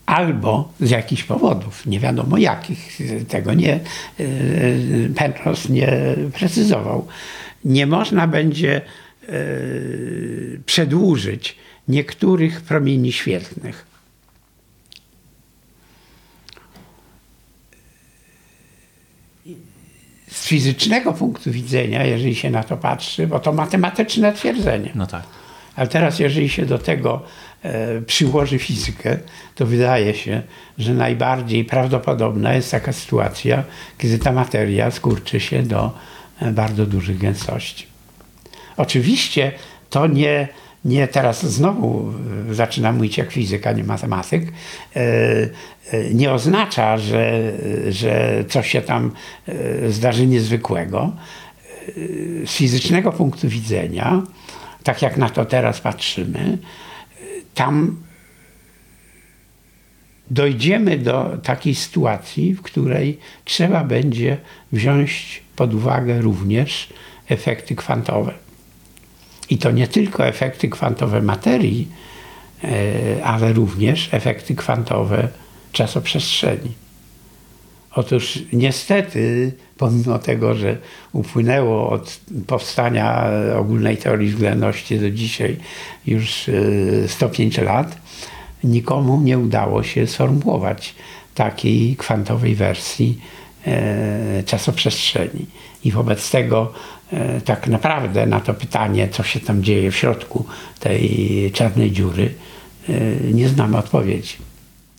albo 0.06 0.72
z 0.80 0.90
jakichś 0.90 1.22
powodów, 1.22 1.86
nie 1.86 2.00
wiadomo 2.00 2.38
jakich, 2.38 2.98
tego 3.28 3.54
nie, 3.54 3.80
Penrose 5.16 5.72
nie 5.72 5.92
precyzował, 6.32 7.06
nie 7.64 7.86
można 7.86 8.26
będzie 8.26 8.80
przedłużyć 10.66 11.56
niektórych 11.88 12.60
promieni 12.60 13.12
świetlnych. 13.12 13.86
Z 20.34 20.46
fizycznego 20.46 21.12
punktu 21.12 21.50
widzenia, 21.50 22.04
jeżeli 22.04 22.34
się 22.34 22.50
na 22.50 22.62
to 22.62 22.76
patrzy, 22.76 23.26
bo 23.26 23.40
to 23.40 23.52
matematyczne 23.52 24.32
twierdzenie. 24.32 24.90
No 24.94 25.06
tak. 25.06 25.22
Ale 25.76 25.88
teraz, 25.88 26.18
jeżeli 26.18 26.48
się 26.48 26.66
do 26.66 26.78
tego 26.78 27.22
e, 27.62 28.00
przyłoży 28.00 28.58
fizykę, 28.58 29.18
to 29.54 29.66
wydaje 29.66 30.14
się, 30.14 30.42
że 30.78 30.94
najbardziej 30.94 31.64
prawdopodobna 31.64 32.54
jest 32.54 32.70
taka 32.70 32.92
sytuacja, 32.92 33.64
kiedy 33.98 34.18
ta 34.18 34.32
materia 34.32 34.90
skurczy 34.90 35.40
się 35.40 35.62
do 35.62 35.92
e, 36.40 36.52
bardzo 36.52 36.86
dużych 36.86 37.18
gęstości. 37.18 37.86
Oczywiście 38.76 39.52
to 39.90 40.06
nie, 40.06 40.48
nie 40.84 41.08
teraz 41.08 41.46
znowu 41.46 42.12
e, 42.50 42.54
zaczynam 42.54 42.96
mówić 42.96 43.18
jak 43.18 43.32
fizyk, 43.32 43.66
a 43.66 43.72
nie 43.72 43.84
matematyk, 43.84 44.42
e, 44.96 45.00
e, 45.92 46.14
nie 46.14 46.32
oznacza, 46.32 46.98
że, 46.98 47.52
że 47.88 48.44
coś 48.48 48.70
się 48.70 48.80
tam 48.80 49.12
zdarzy 49.88 50.26
niezwykłego. 50.26 51.12
Z 52.46 52.50
fizycznego 52.50 53.12
punktu 53.12 53.48
widzenia, 53.48 54.22
tak 54.82 55.02
jak 55.02 55.16
na 55.16 55.30
to 55.30 55.44
teraz 55.44 55.80
patrzymy, 55.80 56.58
tam 57.54 58.02
dojdziemy 60.30 60.98
do 60.98 61.38
takiej 61.42 61.74
sytuacji, 61.74 62.54
w 62.54 62.62
której 62.62 63.18
trzeba 63.44 63.84
będzie 63.84 64.36
wziąć 64.72 65.42
pod 65.56 65.74
uwagę 65.74 66.20
również 66.20 66.88
efekty 67.28 67.76
kwantowe. 67.76 68.34
I 69.50 69.58
to 69.58 69.70
nie 69.70 69.88
tylko 69.88 70.26
efekty 70.26 70.68
kwantowe 70.68 71.22
materii, 71.22 71.88
e, 72.64 73.24
ale 73.24 73.52
również 73.52 74.08
efekty 74.12 74.54
kwantowe 74.54 75.28
czasoprzestrzeni. 75.72 76.72
Otóż 77.94 78.38
niestety, 78.52 79.52
pomimo 79.78 80.18
tego, 80.18 80.54
że 80.54 80.76
upłynęło 81.12 81.90
od 81.90 82.20
powstania 82.46 83.30
ogólnej 83.58 83.96
teorii 83.96 84.28
względności 84.28 85.00
do 85.00 85.10
dzisiaj 85.10 85.56
już 86.06 86.50
105 87.06 87.58
e, 87.58 87.62
lat, 87.64 87.96
nikomu 88.64 89.20
nie 89.20 89.38
udało 89.38 89.82
się 89.82 90.06
sformułować 90.06 90.94
takiej 91.34 91.96
kwantowej 91.96 92.54
wersji 92.54 93.20
e, 93.66 94.42
czasoprzestrzeni. 94.46 95.46
I 95.84 95.92
wobec 95.92 96.30
tego 96.30 96.72
tak 97.44 97.68
naprawdę 97.68 98.26
na 98.26 98.40
to 98.40 98.54
pytanie, 98.54 99.08
co 99.08 99.22
się 99.22 99.40
tam 99.40 99.62
dzieje 99.62 99.90
w 99.90 99.96
środku 99.96 100.44
tej 100.80 101.50
czarnej 101.54 101.92
dziury, 101.92 102.34
e, 102.88 102.92
nie 103.32 103.48
znamy 103.48 103.76
odpowiedzi. 103.76 104.36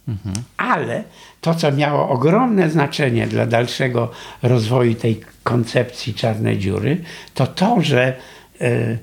Mhm. 0.08 0.36
Ale 0.58 1.04
to, 1.42 1.56
co 1.56 1.72
miało 1.72 2.10
ogromne 2.10 2.70
znaczenie 2.70 3.28
dla 3.28 3.46
dalszego 3.46 4.12
rozwoju 4.44 4.94
tej 4.94 5.22
koncepcji 5.44 6.14
czarnej 6.14 6.58
dziury, 6.58 6.98
to 7.34 7.48
to, 7.48 7.82
że, 7.82 8.14
e, 8.62 8.98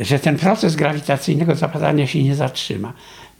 że 0.00 0.18
ten 0.18 0.36
proces 0.36 0.76
grawitacyjnego 0.76 1.54
zapadania 1.54 2.06
się 2.06 2.22
nie 2.22 2.34
zatrzyma, 2.34 2.92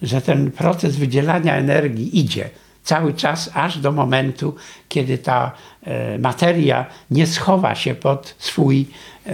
że 0.03 0.21
ten 0.21 0.51
proces 0.51 0.97
wydzielania 0.97 1.57
energii 1.57 2.19
idzie 2.19 2.51
cały 2.83 3.15
czas 3.15 3.51
aż 3.55 3.79
do 3.79 3.93
momentu, 3.93 4.55
kiedy 4.89 5.19
ta 5.19 5.53
e, 5.83 6.19
materia 6.19 6.87
nie 7.11 7.27
schowa 7.27 7.75
się 7.75 7.95
pod 7.95 8.35
swój 8.39 8.87
e, 9.27 9.31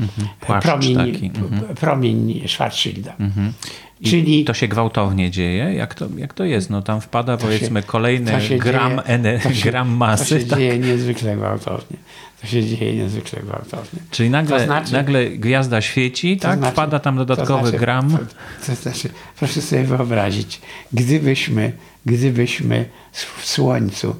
mhm. 0.00 0.60
promień, 0.60 1.30
mhm. 1.34 1.74
promień 1.74 2.44
Schwarzschilda. 2.48 3.14
Mhm. 3.20 3.52
Czyli 4.04 4.44
to 4.44 4.54
się 4.54 4.68
gwałtownie 4.68 5.30
dzieje? 5.30 5.74
Jak 5.74 5.94
to, 5.94 6.06
jak 6.16 6.34
to 6.34 6.44
jest? 6.44 6.70
No 6.70 6.82
tam 6.82 7.00
wpada 7.00 7.36
powiedzmy 7.36 7.80
się, 7.80 7.86
kolejny 7.86 8.32
gram, 8.58 9.00
dzieje, 9.22 9.54
się, 9.54 9.64
gram 9.70 9.88
masy. 9.88 10.34
To 10.34 10.40
się 10.40 10.46
tak? 10.46 10.58
dzieje 10.58 10.78
niezwykle 10.78 11.36
gwałtownie. 11.36 11.96
To 12.40 12.46
się 12.46 12.64
dzieje 12.64 12.96
niezwykle 12.96 13.42
gwałtownie. 13.42 14.00
Czyli 14.10 14.30
nagle, 14.30 14.64
znaczy, 14.64 14.92
nagle 14.92 15.30
gwiazda 15.30 15.80
świeci, 15.80 16.36
tak? 16.36 16.58
Znaczy, 16.58 16.72
wpada 16.72 16.98
tam 16.98 17.16
dodatkowy 17.16 17.60
to 17.62 17.68
znaczy, 17.68 17.78
gram. 17.78 18.10
To, 18.10 18.66
to 18.66 18.74
znaczy, 18.74 19.08
proszę 19.38 19.62
sobie 19.62 19.84
wyobrazić, 19.84 20.60
gdybyśmy 20.92 21.72
gdybyśmy 22.08 22.84
w 23.12 23.46
Słońcu 23.46 24.16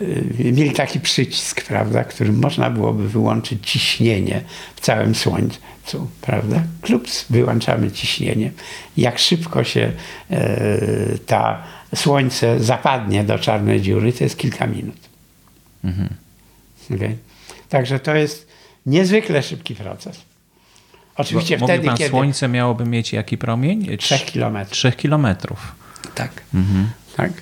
y, 0.00 0.52
mieli 0.52 0.72
taki 0.72 1.00
przycisk, 1.00 1.64
prawda, 1.64 2.04
którym 2.04 2.38
można 2.38 2.70
byłoby 2.70 3.08
wyłączyć 3.08 3.70
ciśnienie 3.70 4.40
w 4.76 4.80
całym 4.80 5.14
Słońcu, 5.14 6.10
prawda? 6.20 6.62
Klups, 6.82 7.24
wyłączamy 7.30 7.90
ciśnienie. 7.90 8.52
Jak 8.96 9.18
szybko 9.18 9.64
się 9.64 9.92
e, 10.30 11.18
ta 11.26 11.62
Słońce 11.94 12.60
zapadnie 12.60 13.24
do 13.24 13.38
czarnej 13.38 13.82
dziury, 13.82 14.12
to 14.12 14.24
jest 14.24 14.38
kilka 14.38 14.66
minut. 14.66 14.96
Mhm. 15.84 16.08
Okay? 16.94 17.16
Także 17.68 18.00
to 18.00 18.14
jest 18.14 18.48
niezwykle 18.86 19.42
szybki 19.42 19.74
proces. 19.74 20.20
Oczywiście 21.16 21.58
Bo, 21.58 21.66
wtedy, 21.66 21.86
pan, 21.86 21.96
kiedy... 21.96 22.10
Słońce 22.10 22.48
miałoby 22.48 22.84
mieć 22.84 23.12
jaki 23.12 23.38
promień? 23.38 23.96
3 23.98 24.18
kilometrów. 24.18 24.72
3 24.72 24.92
kilometrów. 24.92 25.72
Tak. 26.14 26.30
Mhm. 26.54 26.90
Tak? 27.16 27.32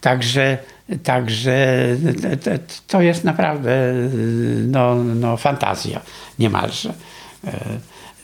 Także, 0.00 0.58
także 1.02 1.86
to 2.86 3.00
jest 3.00 3.24
naprawdę 3.24 3.92
no, 4.66 4.94
no, 4.94 5.36
fantazja 5.36 6.00
niemalże. 6.38 6.94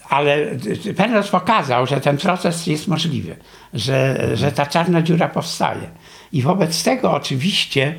Ale 0.09 0.47
Penrose 0.97 1.31
pokazał, 1.31 1.87
że 1.87 2.01
ten 2.01 2.17
proces 2.17 2.67
jest 2.67 2.89
możliwy, 2.89 3.37
że, 3.75 4.31
że 4.35 4.53
ta 4.53 4.67
czarna 4.67 5.03
dziura 5.03 5.29
powstaje. 5.29 5.91
I 6.33 6.43
wobec 6.43 6.83
tego 6.83 7.13
oczywiście 7.13 7.95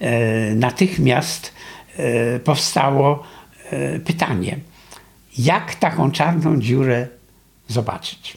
e, 0.00 0.54
natychmiast 0.54 1.54
e, 1.96 2.38
powstało 2.38 3.22
e, 3.70 3.98
pytanie, 3.98 4.58
jak 5.38 5.74
taką 5.74 6.10
czarną 6.10 6.60
dziurę 6.60 7.06
zobaczyć? 7.68 8.36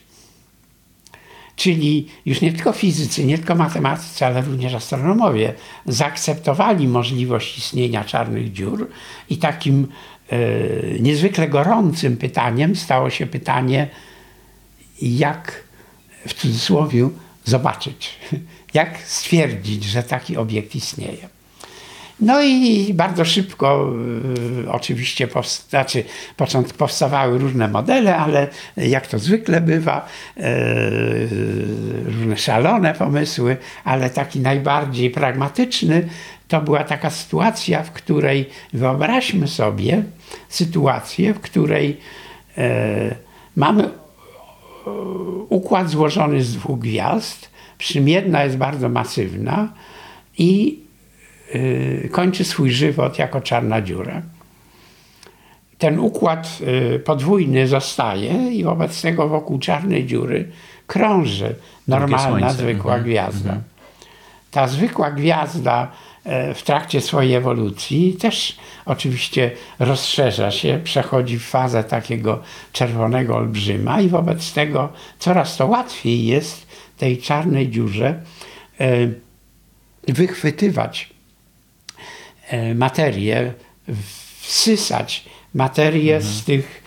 Czyli 1.59 2.07
już 2.25 2.41
nie 2.41 2.53
tylko 2.53 2.71
fizycy, 2.71 3.25
nie 3.25 3.37
tylko 3.37 3.55
matematycy, 3.55 4.25
ale 4.25 4.41
również 4.41 4.73
astronomowie 4.73 5.53
zaakceptowali 5.85 6.87
możliwość 6.87 7.57
istnienia 7.57 8.03
czarnych 8.03 8.51
dziur 8.51 8.89
i 9.29 9.37
takim 9.37 9.87
e, 10.29 10.37
niezwykle 10.99 11.47
gorącym 11.47 12.17
pytaniem 12.17 12.75
stało 12.75 13.09
się 13.09 13.25
pytanie, 13.25 13.87
jak 15.01 15.63
w 16.27 16.33
cudzysłowie 16.33 17.09
zobaczyć, 17.45 18.19
jak 18.73 18.97
stwierdzić, 19.01 19.83
że 19.83 20.03
taki 20.03 20.37
obiekt 20.37 20.75
istnieje. 20.75 21.38
No 22.21 22.41
i 22.41 22.93
bardzo 22.93 23.25
szybko 23.25 23.93
y, 24.63 24.71
oczywiście 24.71 25.27
powsta 25.27 25.69
znaczy, 25.69 26.03
powstawały 26.77 27.37
różne 27.37 27.67
modele, 27.67 28.17
ale 28.17 28.47
jak 28.77 29.07
to 29.07 29.19
zwykle 29.19 29.61
bywa, 29.61 30.05
y, 30.37 30.41
różne 32.05 32.37
szalone 32.37 32.93
pomysły, 32.93 33.57
ale 33.83 34.09
taki 34.09 34.39
najbardziej 34.39 35.09
pragmatyczny 35.09 36.09
to 36.47 36.61
była 36.61 36.83
taka 36.83 37.09
sytuacja, 37.09 37.83
w 37.83 37.91
której 37.91 38.49
wyobraźmy 38.73 39.47
sobie 39.47 40.03
sytuację, 40.49 41.33
w 41.33 41.39
której 41.39 41.97
y, 42.57 43.15
mamy 43.55 43.89
układ 45.49 45.89
złożony 45.89 46.43
z 46.43 46.53
dwóch 46.53 46.79
gwiazd, 46.79 47.49
przy 47.77 47.99
jedna 47.99 48.43
jest 48.43 48.57
bardzo 48.57 48.89
masywna 48.89 49.73
i 50.37 50.79
kończy 52.11 52.43
swój 52.43 52.71
żywot 52.71 53.19
jako 53.19 53.41
czarna 53.41 53.81
dziura. 53.81 54.21
Ten 55.77 55.99
układ 55.99 56.57
y, 56.95 56.99
podwójny 56.99 57.67
zostaje 57.67 58.51
i 58.51 58.63
wobec 58.63 59.01
tego 59.01 59.27
wokół 59.27 59.59
czarnej 59.59 60.05
dziury 60.05 60.49
krąży 60.87 61.55
normalna, 61.87 62.49
zwykła 62.49 62.95
mhm. 62.95 63.03
gwiazda. 63.03 63.49
Mhm. 63.49 63.63
Ta 64.51 64.67
zwykła 64.67 65.11
gwiazda 65.11 65.91
e, 66.23 66.53
w 66.53 66.63
trakcie 66.63 67.01
swojej 67.01 67.33
ewolucji 67.33 68.13
też 68.13 68.57
oczywiście 68.85 69.51
rozszerza 69.79 70.51
się, 70.51 70.79
przechodzi 70.83 71.39
w 71.39 71.45
fazę 71.45 71.83
takiego 71.83 72.39
czerwonego 72.71 73.35
olbrzyma 73.35 74.01
i 74.01 74.09
wobec 74.09 74.53
tego 74.53 74.89
coraz 75.19 75.57
to 75.57 75.67
łatwiej 75.67 76.25
jest 76.25 76.67
tej 76.97 77.17
czarnej 77.17 77.69
dziurze 77.69 78.21
wychwytywać 80.07 81.09
materię, 82.75 83.53
wsysać 84.41 85.25
materię 85.53 86.15
mhm. 86.15 86.33
z 86.33 86.43
tych 86.43 86.83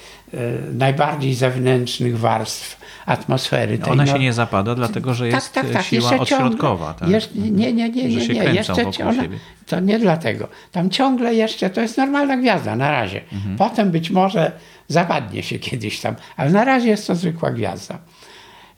najbardziej 0.72 1.34
zewnętrznych 1.34 2.18
warstw 2.18 2.82
atmosfery. 3.06 3.78
Tej 3.78 3.92
Ona 3.92 4.06
się 4.06 4.18
nie 4.18 4.32
zapada, 4.32 4.74
dlatego 4.74 5.14
że 5.14 5.24
tak, 5.24 5.34
jest 5.34 5.52
tak, 5.52 5.70
tak, 5.70 5.84
siła 5.84 6.10
odśrodkowa. 6.16 6.94
tak? 6.94 7.08
Jeszcze, 7.08 7.34
nie, 7.34 7.50
nie, 7.50 7.72
nie, 7.72 7.88
nie, 7.88 8.28
nie. 8.28 8.44
Jeszcze 8.44 8.86
ona, 9.06 9.22
to 9.66 9.80
nie 9.80 9.98
dlatego. 9.98 10.48
Tam 10.72 10.90
ciągle 10.90 11.34
jeszcze, 11.34 11.70
to 11.70 11.80
jest 11.80 11.96
normalna 11.96 12.36
gwiazda 12.36 12.76
na 12.76 12.90
razie. 12.90 13.20
Mhm. 13.32 13.56
Potem 13.56 13.90
być 13.90 14.10
może 14.10 14.52
zapadnie 14.88 15.42
się 15.42 15.58
kiedyś 15.58 16.00
tam, 16.00 16.14
ale 16.36 16.50
na 16.50 16.64
razie 16.64 16.88
jest 16.88 17.06
to 17.06 17.14
zwykła 17.14 17.50
gwiazda. 17.50 17.98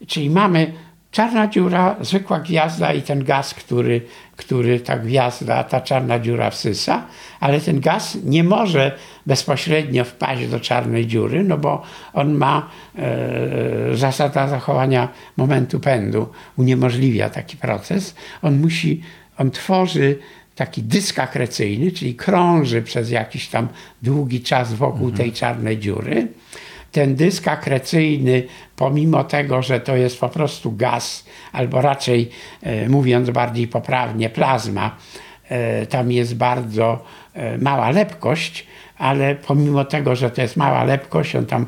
Czyli 0.07 0.30
mamy 0.30 0.72
czarna 1.15 1.49
dziura, 1.49 1.97
zwykła 2.01 2.41
gwiazda 2.41 2.93
i 2.93 3.03
ten 3.03 3.25
gaz, 3.25 3.55
który, 3.55 4.01
który 4.37 4.81
ta 4.81 4.99
gwiazda, 4.99 5.65
ta 5.65 5.81
czarna 5.81 6.19
dziura 6.19 6.51
wsysa, 6.51 7.07
ale 7.41 7.61
ten 7.61 7.81
gaz 7.81 8.19
nie 8.25 8.45
może 8.45 8.99
bezpośrednio 9.27 10.05
wpaść 10.05 10.47
do 10.47 10.61
czarnej 10.61 11.07
dziury, 11.07 11.45
no 11.45 11.59
bo 11.59 11.83
on 12.12 12.35
ma 12.35 12.69
e, 12.99 13.97
zasada 13.97 14.49
zachowania 14.49 15.09
momentu 15.37 15.81
pędu, 15.81 16.29
uniemożliwia 16.57 17.31
taki 17.31 17.57
proces. 17.57 18.15
On 18.43 18.61
musi, 18.61 19.03
on 19.39 19.51
tworzy 19.51 20.19
taki 20.55 20.83
dysk 20.83 21.19
akrecyjny, 21.19 21.93
czyli 21.93 22.15
krąży 22.15 22.83
przez 22.83 23.11
jakiś 23.11 23.49
tam 23.49 23.69
długi 24.03 24.41
czas 24.41 24.73
wokół 24.73 25.09
mhm. 25.09 25.17
tej 25.17 25.33
czarnej 25.33 25.79
dziury 25.79 26.29
ten 26.95 27.14
dysk 27.14 27.49
akrecyjny, 27.49 28.42
pomimo 28.76 29.24
tego, 29.24 29.62
że 29.62 29.80
to 29.80 29.97
jest 29.97 30.20
po 30.20 30.28
prostu 30.28 30.72
gaz, 30.72 31.24
albo 31.53 31.80
raczej 31.80 32.30
e, 32.62 32.88
mówiąc 32.88 33.30
bardziej 33.30 33.68
poprawnie, 33.68 34.30
plazma, 34.30 34.97
e, 35.49 35.86
tam 35.86 36.12
jest 36.12 36.36
bardzo 36.36 37.05
e, 37.34 37.59
mała 37.59 37.90
lepkość, 37.90 38.66
ale 38.99 39.34
pomimo 39.34 39.84
tego, 39.84 40.16
że 40.16 40.30
to 40.30 40.42
jest 40.42 40.57
mała 40.57 40.84
lepkość, 40.84 41.36
on 41.36 41.47
tam 41.47 41.66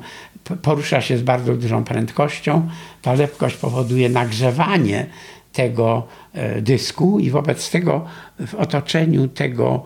porusza 0.63 1.01
się 1.01 1.19
z 1.19 1.23
bardzo 1.23 1.55
dużą 1.55 1.85
prędkością, 1.85 2.69
ta 3.03 3.13
lepkość 3.13 3.57
powoduje 3.57 4.09
nagrzewanie 4.09 5.07
tego 5.53 6.07
dysku 6.61 7.19
i 7.19 7.31
wobec 7.31 7.71
tego 7.71 8.05
w 8.47 8.55
otoczeniu 8.55 9.29
tego, 9.29 9.83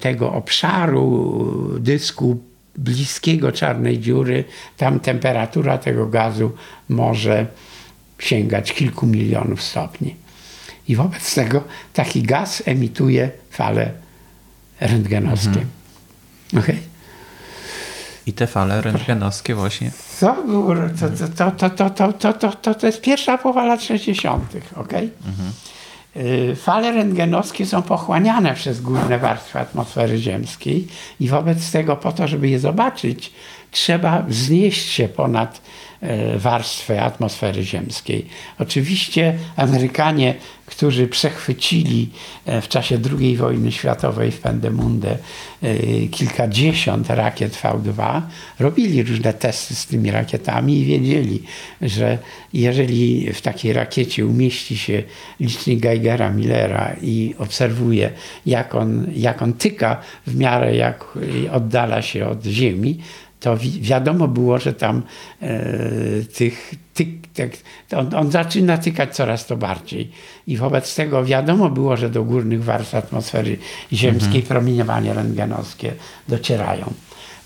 tego 0.00 0.32
obszaru 0.32 1.34
dysku 1.80 2.38
bliskiego 2.78 3.52
czarnej 3.52 3.98
dziury, 3.98 4.44
tam 4.76 5.00
temperatura 5.00 5.78
tego 5.78 6.06
gazu 6.06 6.52
może 6.88 7.46
sięgać 8.18 8.72
kilku 8.72 9.06
milionów 9.06 9.62
stopni. 9.62 10.16
I 10.88 10.96
wobec 10.96 11.34
tego 11.34 11.64
taki 11.92 12.22
gaz 12.22 12.62
emituje 12.66 13.30
fale 13.50 13.90
rentgenowskie. 14.80 15.48
Mhm. 15.48 15.66
Okay? 16.58 16.78
I 18.26 18.32
te 18.32 18.46
fale 18.46 18.80
rentgenowskie 18.80 19.54
właśnie. 19.54 19.90
To, 20.20 20.36
to, 21.36 21.50
to, 21.50 21.70
to, 21.70 21.90
to, 21.90 22.12
to, 22.12 22.32
to, 22.32 22.52
to, 22.52 22.74
to 22.74 22.86
jest 22.86 23.00
pierwsza 23.00 23.38
połowa 23.38 23.64
lat 23.64 23.82
60. 23.82 24.56
Okay? 24.76 25.10
Mhm. 25.26 25.52
Y, 26.16 26.56
fale 26.56 26.92
rentgenowskie 26.92 27.66
są 27.66 27.82
pochłaniane 27.82 28.54
przez 28.54 28.80
górne 28.80 29.18
warstwy 29.18 29.58
atmosfery 29.58 30.18
ziemskiej 30.18 30.88
i 31.20 31.28
wobec 31.28 31.70
tego 31.72 31.96
po 31.96 32.12
to, 32.12 32.28
żeby 32.28 32.48
je 32.48 32.58
zobaczyć, 32.58 33.32
trzeba 33.70 34.22
wznieść 34.22 34.92
się 34.92 35.08
ponad 35.08 35.60
E, 36.00 36.38
warstwę 36.38 37.02
atmosfery 37.02 37.62
ziemskiej. 37.62 38.26
Oczywiście 38.58 39.38
Amerykanie, 39.56 40.34
którzy 40.78 41.08
przechwycili 41.08 42.10
e, 42.46 42.60
w 42.60 42.68
czasie 42.68 42.98
II 43.18 43.36
wojny 43.36 43.72
światowej 43.72 44.30
w 44.30 44.40
Pendemunde 44.40 45.18
e, 45.62 45.76
kilkadziesiąt 46.06 47.10
rakiet 47.10 47.52
V2, 47.62 48.20
robili 48.58 49.02
różne 49.02 49.32
testy 49.32 49.74
z 49.74 49.86
tymi 49.86 50.10
rakietami 50.10 50.78
i 50.78 50.84
wiedzieli, 50.84 51.42
że 51.82 52.18
jeżeli 52.52 53.32
w 53.32 53.40
takiej 53.40 53.72
rakiecie 53.72 54.26
umieści 54.26 54.78
się 54.78 55.02
licznik 55.40 55.80
Geigera 55.80 56.30
Millera 56.30 56.96
i 57.02 57.34
obserwuje, 57.38 58.10
jak 58.46 58.74
on, 58.74 59.06
jak 59.16 59.42
on 59.42 59.52
tyka 59.52 60.00
w 60.26 60.36
miarę 60.36 60.76
jak 60.76 61.18
oddala 61.52 62.02
się 62.02 62.26
od 62.26 62.44
Ziemi, 62.44 62.98
to 63.40 63.56
wi 63.56 63.80
wiadomo 63.80 64.28
było, 64.28 64.58
że 64.58 64.72
tam 64.72 65.02
e, 65.42 65.60
tych, 66.34 66.74
tyk, 66.94 67.27
on, 67.96 68.14
on, 68.14 68.30
zaczyna 68.30 68.78
tykać 68.78 69.16
coraz 69.16 69.46
to 69.46 69.56
bardziej. 69.56 70.10
I 70.46 70.56
wobec 70.56 70.94
tego 70.94 71.24
wiadomo 71.24 71.70
było, 71.70 71.96
że 71.96 72.10
do 72.10 72.24
górnych 72.24 72.64
warstw 72.64 72.94
atmosfery 72.94 73.56
ziemskiej 73.92 74.40
mhm. 74.40 74.44
promieniowanie 74.44 75.14
rentgenowskie 75.14 75.92
docierają. 76.28 76.92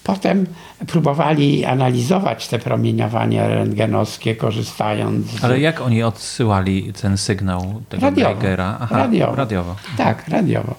Potem 0.05 0.47
próbowali 0.87 1.65
analizować 1.65 2.49
te 2.49 2.59
promieniowania 2.59 3.49
rentgenowskie, 3.49 4.37
korzystając 4.37 5.27
z... 5.27 5.45
Ale 5.45 5.61
jak 5.61 5.81
oni 5.81 6.03
odsyłali 6.03 6.93
ten 6.93 7.19
sygnał 7.19 7.83
tego 7.89 8.03
radiowo? 8.03 8.41
Aha, 8.81 8.99
radiowo. 8.99 9.35
radiowo. 9.35 9.77
Tak, 9.97 10.29
radiowo. 10.29 10.75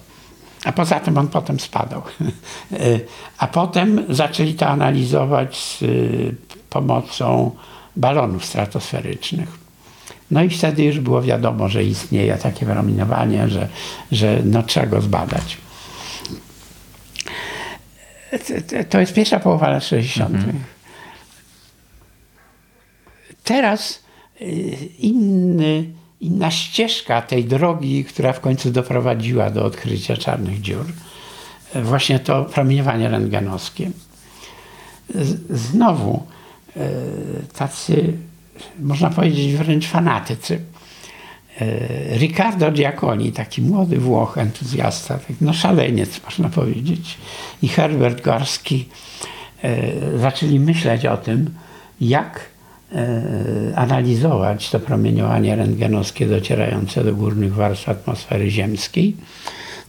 A 0.64 0.72
poza 0.72 1.00
tym 1.00 1.18
on 1.18 1.28
potem 1.28 1.60
spadał. 1.60 2.02
A 3.38 3.46
potem 3.46 4.04
zaczęli 4.08 4.54
to 4.54 4.66
analizować 4.66 5.56
z 5.56 5.82
y, 5.82 6.34
pomocą 6.70 7.50
balonów 7.96 8.44
stratosferycznych. 8.44 9.48
No 10.30 10.42
i 10.42 10.50
wtedy 10.50 10.84
już 10.84 11.00
było 11.00 11.22
wiadomo, 11.22 11.68
że 11.68 11.84
istnieje 11.84 12.34
takie 12.34 12.66
promieniowanie, 12.66 13.48
że, 13.48 13.68
że 14.12 14.40
no, 14.44 14.62
trzeba 14.62 14.86
go 14.86 15.00
zbadać. 15.00 15.56
To 18.90 19.00
jest 19.00 19.14
pierwsza 19.14 19.40
połowa 19.40 19.68
lat 19.68 19.84
60. 19.84 20.34
Mhm. 20.34 20.60
Teraz 23.44 24.02
y, 24.40 24.44
inny 24.98 25.94
inna 26.24 26.50
ścieżka 26.50 27.22
tej 27.22 27.44
drogi, 27.44 28.04
która 28.04 28.32
w 28.32 28.40
końcu 28.40 28.70
doprowadziła 28.70 29.50
do 29.50 29.64
odkrycia 29.64 30.16
czarnych 30.16 30.60
dziur. 30.60 30.84
Właśnie 31.74 32.18
to 32.18 32.44
promieniowanie 32.44 33.08
rentgenowskie. 33.08 33.90
Znowu 35.50 36.26
tacy, 37.56 38.12
można 38.80 39.10
powiedzieć 39.10 39.54
wręcz 39.54 39.86
fanatycy. 39.86 40.60
E, 41.60 42.18
Riccardo 42.18 42.72
Giacconi, 42.72 43.32
taki 43.32 43.62
młody 43.62 43.98
Włoch, 43.98 44.38
entuzjasta, 44.38 45.18
tak, 45.18 45.36
no 45.40 45.52
szaleniec 45.52 46.20
można 46.24 46.48
powiedzieć, 46.48 47.18
i 47.62 47.68
Herbert 47.68 48.24
Gorski 48.24 48.88
e, 49.62 50.18
zaczęli 50.18 50.60
myśleć 50.60 51.06
o 51.06 51.16
tym, 51.16 51.54
jak 52.00 52.54
E, 52.94 53.76
analizować 53.76 54.70
to 54.70 54.80
promieniowanie 54.80 55.56
rentgenowskie 55.56 56.26
docierające 56.26 57.04
do 57.04 57.14
górnych 57.14 57.54
warstw 57.54 57.88
atmosfery 57.88 58.50
ziemskiej. 58.50 59.16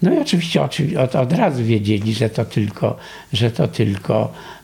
No 0.02 0.14
i 0.14 0.20
oczywiście 0.20 0.62
od, 0.62 1.16
od 1.16 1.34
razu 1.34 1.64
wiedzieli, 1.64 2.14
że 2.14 2.30
to 2.30 2.46
tylko, 2.46 2.98
że 3.34 3.52
to 3.52 3.68
tylko 3.68 4.14
e, 4.24 4.28
e, 4.28 4.55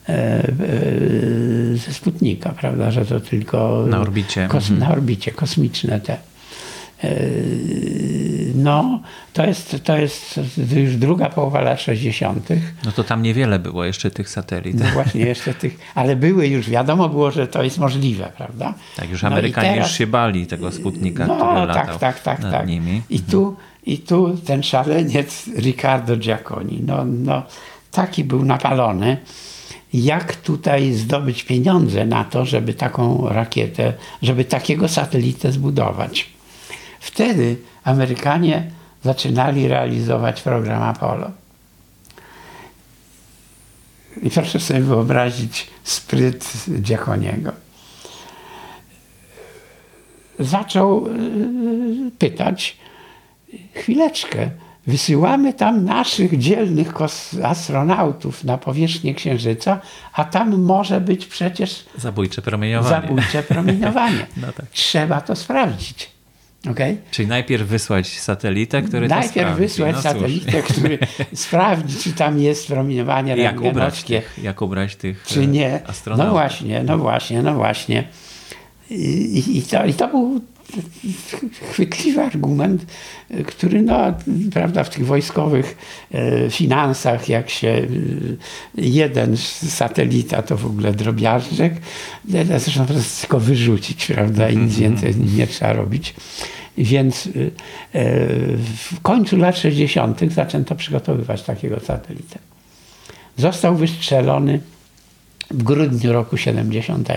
ze 1.75 1.93
Sputnika, 1.93 2.49
prawda, 2.49 2.91
że 2.91 3.05
to 3.05 3.19
tylko 3.19 3.85
na 3.89 3.99
orbicie, 3.99 4.47
kos, 4.47 4.69
mhm. 4.69 4.79
na 4.79 4.95
orbicie 4.95 5.31
kosmiczne 5.31 5.99
te 5.99 6.17
Yy, 7.03 8.51
no, 8.55 9.01
to 9.33 9.45
jest, 9.45 9.75
to 9.83 9.97
jest 9.97 10.39
już 10.75 10.95
druga 10.95 11.29
połowa 11.29 11.61
lat 11.61 11.81
60. 11.81 12.49
No 12.85 12.91
to 12.91 13.03
tam 13.03 13.21
niewiele 13.21 13.59
było 13.59 13.85
jeszcze 13.85 14.11
tych 14.11 14.29
satelitów. 14.29 14.81
No 14.81 14.91
właśnie, 15.03 15.21
jeszcze 15.21 15.53
tych, 15.53 15.77
ale 15.95 16.15
były 16.15 16.47
już, 16.47 16.69
wiadomo 16.69 17.09
było, 17.09 17.31
że 17.31 17.47
to 17.47 17.63
jest 17.63 17.77
możliwe, 17.77 18.31
prawda? 18.37 18.73
Tak, 18.95 19.09
już 19.09 19.23
Amerykanie 19.23 19.67
no 19.67 19.73
teraz, 19.73 19.89
już 19.89 19.97
się 19.97 20.07
bali 20.07 20.47
tego 20.47 20.71
Sputnika, 20.71 21.27
no, 21.27 21.35
który 21.35 21.67
tak, 21.67 21.67
latał 21.67 21.99
tak, 21.99 22.19
tak, 22.19 22.39
nad 22.39 22.51
tak. 22.51 22.67
nimi. 22.67 23.01
I 23.09 23.19
tu, 23.19 23.55
I 23.85 23.97
tu 23.97 24.37
ten 24.37 24.63
szaleniec 24.63 25.49
Riccardo 25.57 26.17
Giacconi, 26.17 26.81
no, 26.85 27.05
no, 27.05 27.43
taki 27.91 28.23
był 28.23 28.45
napalony 28.45 29.17
jak 29.93 30.35
tutaj 30.35 30.93
zdobyć 30.93 31.43
pieniądze 31.43 32.05
na 32.05 32.23
to, 32.23 32.45
żeby 32.45 32.73
taką 32.73 33.29
rakietę, 33.29 33.93
żeby 34.21 34.45
takiego 34.45 34.87
satelitę 34.87 35.51
zbudować. 35.51 36.29
Wtedy 36.99 37.57
Amerykanie 37.83 38.71
zaczynali 39.03 39.67
realizować 39.67 40.41
program 40.41 40.83
Apollo. 40.83 41.31
I 44.23 44.29
proszę 44.29 44.59
sobie 44.59 44.79
wyobrazić 44.79 45.67
spryt 45.83 46.53
Dziakoniego. 46.67 47.51
Zaczął 50.39 51.07
y, 51.07 51.11
pytać, 52.17 52.77
chwileczkę, 53.73 54.49
wysyłamy 54.87 55.53
tam 55.53 55.85
naszych 55.85 56.37
dzielnych 56.37 56.93
astronautów 57.43 58.43
na 58.43 58.57
powierzchnię 58.57 59.13
Księżyca, 59.13 59.79
a 60.13 60.25
tam 60.25 60.61
może 60.61 61.01
być 61.01 61.25
przecież 61.25 61.85
zabójcze 61.97 62.41
promieniowanie. 62.41 63.07
Zabójcze 63.07 63.43
promieniowanie. 63.53 64.25
no 64.37 64.47
tak. 64.51 64.65
Trzeba 64.71 65.21
to 65.21 65.35
sprawdzić. 65.35 66.11
Okay? 66.71 66.97
Czyli 67.11 67.27
najpierw 67.27 67.67
wysłać 67.67 68.19
satelitę, 68.19 68.81
który 68.81 69.07
Najpierw 69.07 69.33
to 69.33 69.39
sprawdzi. 69.39 69.61
wysłać 69.61 69.95
no 69.95 70.01
satelitę, 70.01 70.61
który 70.63 70.99
sprawdzi, 71.33 71.97
czy 71.97 72.13
tam 72.13 72.39
jest 72.39 72.67
promieniowanie 72.67 73.37
jak 73.37 73.61
ubrać, 73.61 74.03
tych, 74.03 74.39
jak 74.43 74.61
ubrać 74.61 74.95
tych 74.95 75.23
czy 75.23 75.47
nie. 75.47 75.87
astronautów. 75.87 76.25
No 76.25 76.31
właśnie, 76.31 76.83
no 76.83 76.97
właśnie, 76.97 77.41
no 77.41 77.53
właśnie. 77.53 78.03
I, 78.89 79.57
i, 79.57 79.61
to, 79.61 79.85
I 79.85 79.93
to 79.93 80.07
był 80.07 80.41
chwytliwy 81.71 82.21
argument, 82.21 82.85
który 83.47 83.81
no, 83.81 84.13
prawda, 84.53 84.83
w 84.83 84.89
tych 84.89 85.05
wojskowych 85.05 85.77
e, 86.11 86.49
finansach, 86.49 87.29
jak 87.29 87.49
się 87.49 87.67
e, 87.67 87.87
jeden 88.75 89.37
satelita 89.37 90.41
to 90.41 90.57
w 90.57 90.65
ogóle 90.65 90.93
drobiażdżek, 90.93 91.73
zresztą 92.57 92.85
to 92.85 92.93
jest 92.93 93.21
tylko 93.21 93.39
wyrzucić, 93.39 94.05
prawda, 94.05 94.49
i 94.49 94.57
nic 94.57 94.75
więcej 94.75 95.15
nie 95.37 95.47
trzeba 95.47 95.73
robić. 95.73 96.13
Więc 96.77 97.27
e, 97.27 97.29
w 98.77 99.01
końcu 99.01 99.37
lat 99.37 99.57
60. 99.57 100.21
zaczęto 100.33 100.75
przygotowywać 100.75 101.43
takiego 101.43 101.79
satelitę. 101.79 102.39
Został 103.37 103.75
wystrzelony 103.75 104.59
w 105.51 105.63
grudniu 105.63 106.13
roku 106.13 106.37
70. 106.37 107.09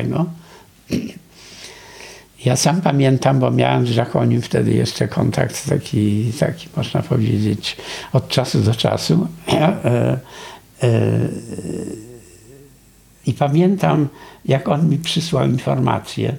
Ja 2.45 2.57
sam 2.57 2.81
pamiętam, 2.81 3.41
bo 3.41 3.51
miałem 3.51 3.87
z 3.87 3.91
Żakonim 3.91 4.43
wtedy 4.43 4.73
jeszcze 4.73 5.09
kontakt 5.09 5.69
taki, 5.69 6.33
taki 6.41 6.69
można 6.77 7.03
powiedzieć, 7.03 7.77
od 8.13 8.29
czasu 8.29 8.61
do 8.61 8.75
czasu. 8.75 9.27
I 13.27 13.33
pamiętam, 13.33 14.09
jak 14.45 14.69
on 14.69 14.89
mi 14.89 14.99
przysłał 14.99 15.49
informację, 15.49 16.37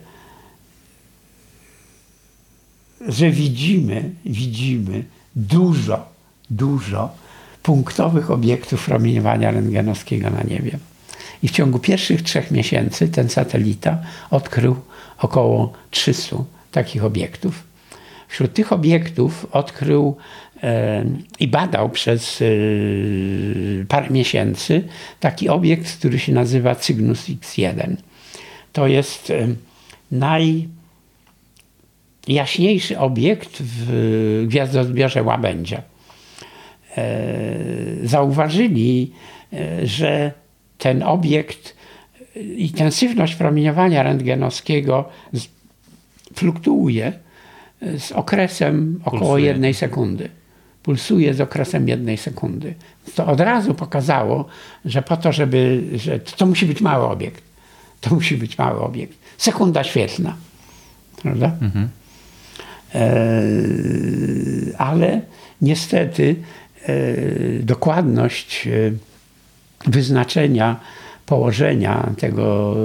że 3.08 3.30
widzimy, 3.32 4.12
widzimy 4.26 5.04
dużo, 5.36 6.10
dużo 6.50 7.10
punktowych 7.64 8.32
obiektów 8.32 8.86
promieniowania 8.86 9.52
rentgenowskiego 9.52 10.30
na 10.30 10.44
niebie. 10.44 10.78
I 11.44 11.48
w 11.48 11.52
ciągu 11.52 11.80
pierwszych 11.80 12.22
trzech 12.22 12.52
miesięcy 12.52 13.08
ten 13.08 13.30
satelita 13.30 13.98
odkrył 14.32 14.76
około 15.18 15.74
300 15.92 16.36
takich 16.72 17.06
obiektów. 17.06 17.64
Wśród 18.28 18.54
tych 18.54 18.74
obiektów 18.74 19.48
odkrył 19.52 20.18
i 21.40 21.48
badał 21.48 21.90
przez 21.90 22.42
e, 22.42 22.46
parę 23.88 24.10
miesięcy 24.10 24.84
taki 25.20 25.50
obiekt, 25.50 25.98
który 25.98 26.20
się 26.20 26.32
nazywa 26.34 26.76
Cygnus 26.76 27.30
X1. 27.30 27.96
To 28.74 28.88
jest 28.88 29.34
najjaśniejszy 32.28 33.00
obiekt 33.00 33.58
w 33.60 34.44
gwiazdozbiorze 34.48 35.24
Łabędzia. 35.24 35.82
E, 36.98 37.18
zauważyli, 38.04 39.12
e, 39.54 39.88
że 39.88 40.32
ten 40.78 41.04
obiekt, 41.04 41.75
intensywność 42.58 43.36
promieniowania 43.36 44.04
rentgenowskiego 44.04 45.10
fluktuuje 46.34 47.14
z 48.00 48.12
okresem 48.12 49.00
około 49.06 49.22
Pulsuje. 49.22 49.46
jednej 49.46 49.74
sekundy. 49.74 50.30
Pulsuje 50.84 51.34
z 51.34 51.42
okresem 51.42 51.88
jednej 51.88 52.18
sekundy. 52.18 52.74
To 53.16 53.28
od 53.28 53.40
razu 53.40 53.74
pokazało, 53.74 54.46
że 54.86 55.02
po 55.02 55.18
to, 55.18 55.32
żeby, 55.32 55.84
że 55.96 56.20
to 56.20 56.46
musi 56.46 56.66
być 56.66 56.82
mały 56.82 57.06
obiekt. 57.06 57.44
To 58.02 58.16
musi 58.16 58.38
być 58.38 58.58
mały 58.58 58.80
obiekt. 58.80 59.18
Sekunda 59.38 59.84
świetlna. 59.84 60.36
Prawda? 61.22 61.52
Mhm. 61.62 61.90
E, 62.96 63.12
ale 64.78 65.22
niestety 65.62 66.36
e, 66.86 67.06
dokładność 67.60 68.68
e, 68.68 68.92
wyznaczenia 69.88 70.80
położenia 71.26 72.14
tego 72.18 72.76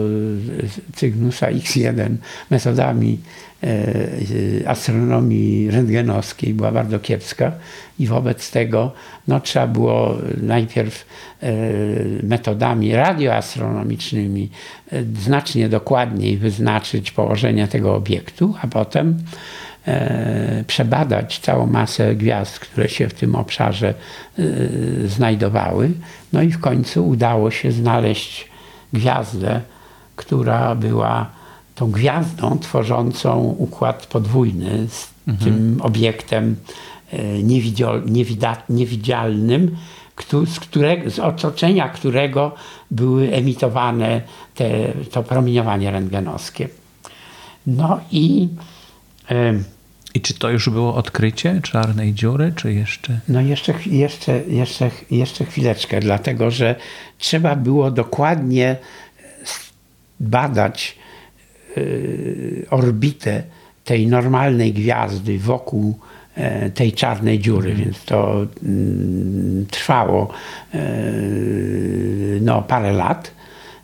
Cygnusa 0.94 1.46
X1 1.46 2.14
metodami 2.50 3.18
e, 3.62 4.68
astronomii 4.68 5.70
rentgenowskiej. 5.70 6.54
Była 6.54 6.72
bardzo 6.72 7.00
kiepska 7.00 7.52
i 7.98 8.06
wobec 8.06 8.50
tego 8.50 8.92
no, 9.28 9.40
trzeba 9.40 9.66
było 9.66 10.16
najpierw 10.42 11.06
e, 11.42 11.52
metodami 12.22 12.94
radioastronomicznymi 12.94 14.50
e, 14.92 15.02
znacznie 15.20 15.68
dokładniej 15.68 16.36
wyznaczyć 16.36 17.10
położenie 17.10 17.68
tego 17.68 17.94
obiektu, 17.94 18.54
a 18.62 18.66
potem 18.66 19.16
E, 19.16 19.69
przebadać 20.66 21.38
całą 21.38 21.66
masę 21.66 22.14
gwiazd, 22.14 22.58
które 22.58 22.88
się 22.88 23.08
w 23.08 23.14
tym 23.14 23.34
obszarze 23.34 23.94
e, 24.38 24.42
znajdowały. 25.08 25.90
No 26.32 26.42
i 26.42 26.50
w 26.50 26.60
końcu 26.60 27.08
udało 27.08 27.50
się 27.50 27.72
znaleźć 27.72 28.48
gwiazdę, 28.92 29.60
która 30.16 30.74
była 30.74 31.26
tą 31.74 31.90
gwiazdą 31.90 32.58
tworzącą 32.58 33.40
układ 33.58 34.06
podwójny 34.06 34.88
z 34.88 35.08
mhm. 35.28 35.50
tym 35.50 35.80
obiektem 35.82 36.56
e, 37.12 37.42
niewidzialnym, 38.68 39.76
z, 40.46 40.60
którego, 40.60 41.10
z 41.10 41.18
otoczenia 41.18 41.88
którego 41.88 42.54
były 42.90 43.32
emitowane 43.32 44.20
te, 44.54 44.70
to 45.10 45.22
promieniowanie 45.22 45.90
rentgenowskie. 45.90 46.68
No 47.66 48.00
i 48.10 48.48
i 50.14 50.20
czy 50.20 50.34
to 50.34 50.50
już 50.50 50.68
było 50.68 50.94
odkrycie 50.94 51.60
czarnej 51.62 52.14
dziury, 52.14 52.52
czy 52.56 52.72
jeszcze? 52.72 53.20
No 53.28 53.40
jeszcze, 53.40 53.74
jeszcze, 53.86 54.40
jeszcze, 54.48 54.90
jeszcze 55.10 55.44
chwileczkę, 55.44 56.00
dlatego 56.00 56.50
że 56.50 56.74
trzeba 57.18 57.56
było 57.56 57.90
dokładnie 57.90 58.76
badać 60.20 60.96
y, 61.76 62.66
orbitę 62.70 63.42
tej 63.84 64.06
normalnej 64.06 64.72
gwiazdy 64.72 65.38
wokół 65.38 65.98
e, 66.34 66.70
tej 66.70 66.92
czarnej 66.92 67.38
dziury, 67.38 67.70
mhm. 67.70 67.84
więc 67.84 68.04
to 68.04 68.46
mm, 68.62 69.66
trwało 69.70 70.30
e, 70.74 70.80
no, 72.40 72.62
parę 72.62 72.92
lat. 72.92 73.39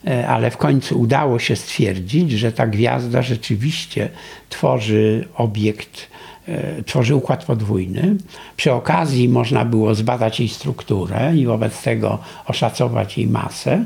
E, 0.06 0.28
ale 0.28 0.50
w 0.50 0.56
końcu 0.56 1.00
udało 1.00 1.38
się 1.38 1.56
stwierdzić, 1.56 2.32
że 2.32 2.52
ta 2.52 2.66
gwiazda 2.66 3.22
rzeczywiście 3.22 4.08
tworzy 4.48 5.28
obiekt, 5.34 6.08
e, 6.48 6.82
tworzy 6.82 7.16
układ 7.16 7.44
podwójny. 7.44 8.16
Przy 8.56 8.72
okazji 8.72 9.28
można 9.28 9.64
było 9.64 9.94
zbadać 9.94 10.40
jej 10.40 10.48
strukturę 10.48 11.36
i 11.36 11.46
wobec 11.46 11.82
tego 11.82 12.18
oszacować 12.46 13.18
jej 13.18 13.26
masę, 13.26 13.84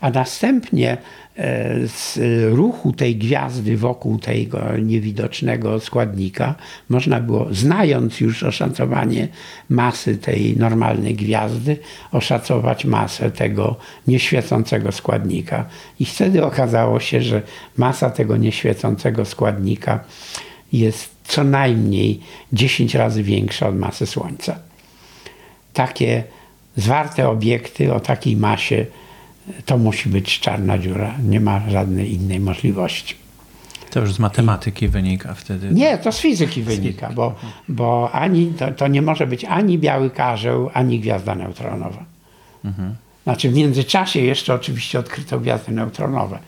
a 0.00 0.10
następnie 0.10 0.96
z 1.86 2.18
ruchu 2.54 2.92
tej 2.92 3.16
gwiazdy 3.16 3.76
wokół 3.76 4.18
tego 4.18 4.78
niewidocznego 4.82 5.80
składnika 5.80 6.54
można 6.88 7.20
było, 7.20 7.48
znając 7.50 8.20
już 8.20 8.42
oszacowanie 8.42 9.28
masy 9.68 10.16
tej 10.16 10.56
normalnej 10.56 11.14
gwiazdy, 11.14 11.76
oszacować 12.12 12.84
masę 12.84 13.30
tego 13.30 13.76
nieświecącego 14.06 14.92
składnika. 14.92 15.64
I 16.00 16.04
wtedy 16.04 16.44
okazało 16.44 17.00
się, 17.00 17.22
że 17.22 17.42
masa 17.76 18.10
tego 18.10 18.36
nieświecącego 18.36 19.24
składnika 19.24 20.04
jest 20.72 21.10
co 21.24 21.44
najmniej 21.44 22.20
10 22.52 22.94
razy 22.94 23.22
większa 23.22 23.68
od 23.68 23.78
masy 23.78 24.06
Słońca. 24.06 24.58
Takie 25.72 26.24
zwarte 26.76 27.28
obiekty 27.28 27.94
o 27.94 28.00
takiej 28.00 28.36
masie 28.36 28.86
to 29.64 29.78
musi 29.78 30.08
być 30.08 30.40
czarna 30.40 30.78
dziura. 30.78 31.14
Nie 31.24 31.40
ma 31.40 31.70
żadnej 31.70 32.12
innej 32.12 32.40
możliwości. 32.40 33.14
To 33.90 34.00
już 34.00 34.12
z 34.12 34.18
matematyki 34.18 34.88
wynika 34.88 35.34
wtedy. 35.34 35.68
Nie, 35.72 35.98
to 35.98 36.12
z 36.12 36.20
fizyki 36.20 36.62
wynika, 36.62 37.10
bo, 37.14 37.34
bo 37.68 38.10
ani, 38.12 38.46
to, 38.46 38.70
to, 38.70 38.88
nie 38.88 39.02
może 39.02 39.26
być 39.26 39.44
ani 39.44 39.78
biały 39.78 40.10
karzeł, 40.10 40.70
ani 40.74 41.00
gwiazda 41.00 41.34
neutronowa. 41.34 42.04
Mhm. 42.64 42.94
Znaczy 43.24 43.50
w 43.50 43.54
międzyczasie 43.54 44.20
jeszcze 44.20 44.54
oczywiście 44.54 44.98
odkryto 44.98 45.40
gwiazdy 45.40 45.72
neutronowe, 45.72 46.38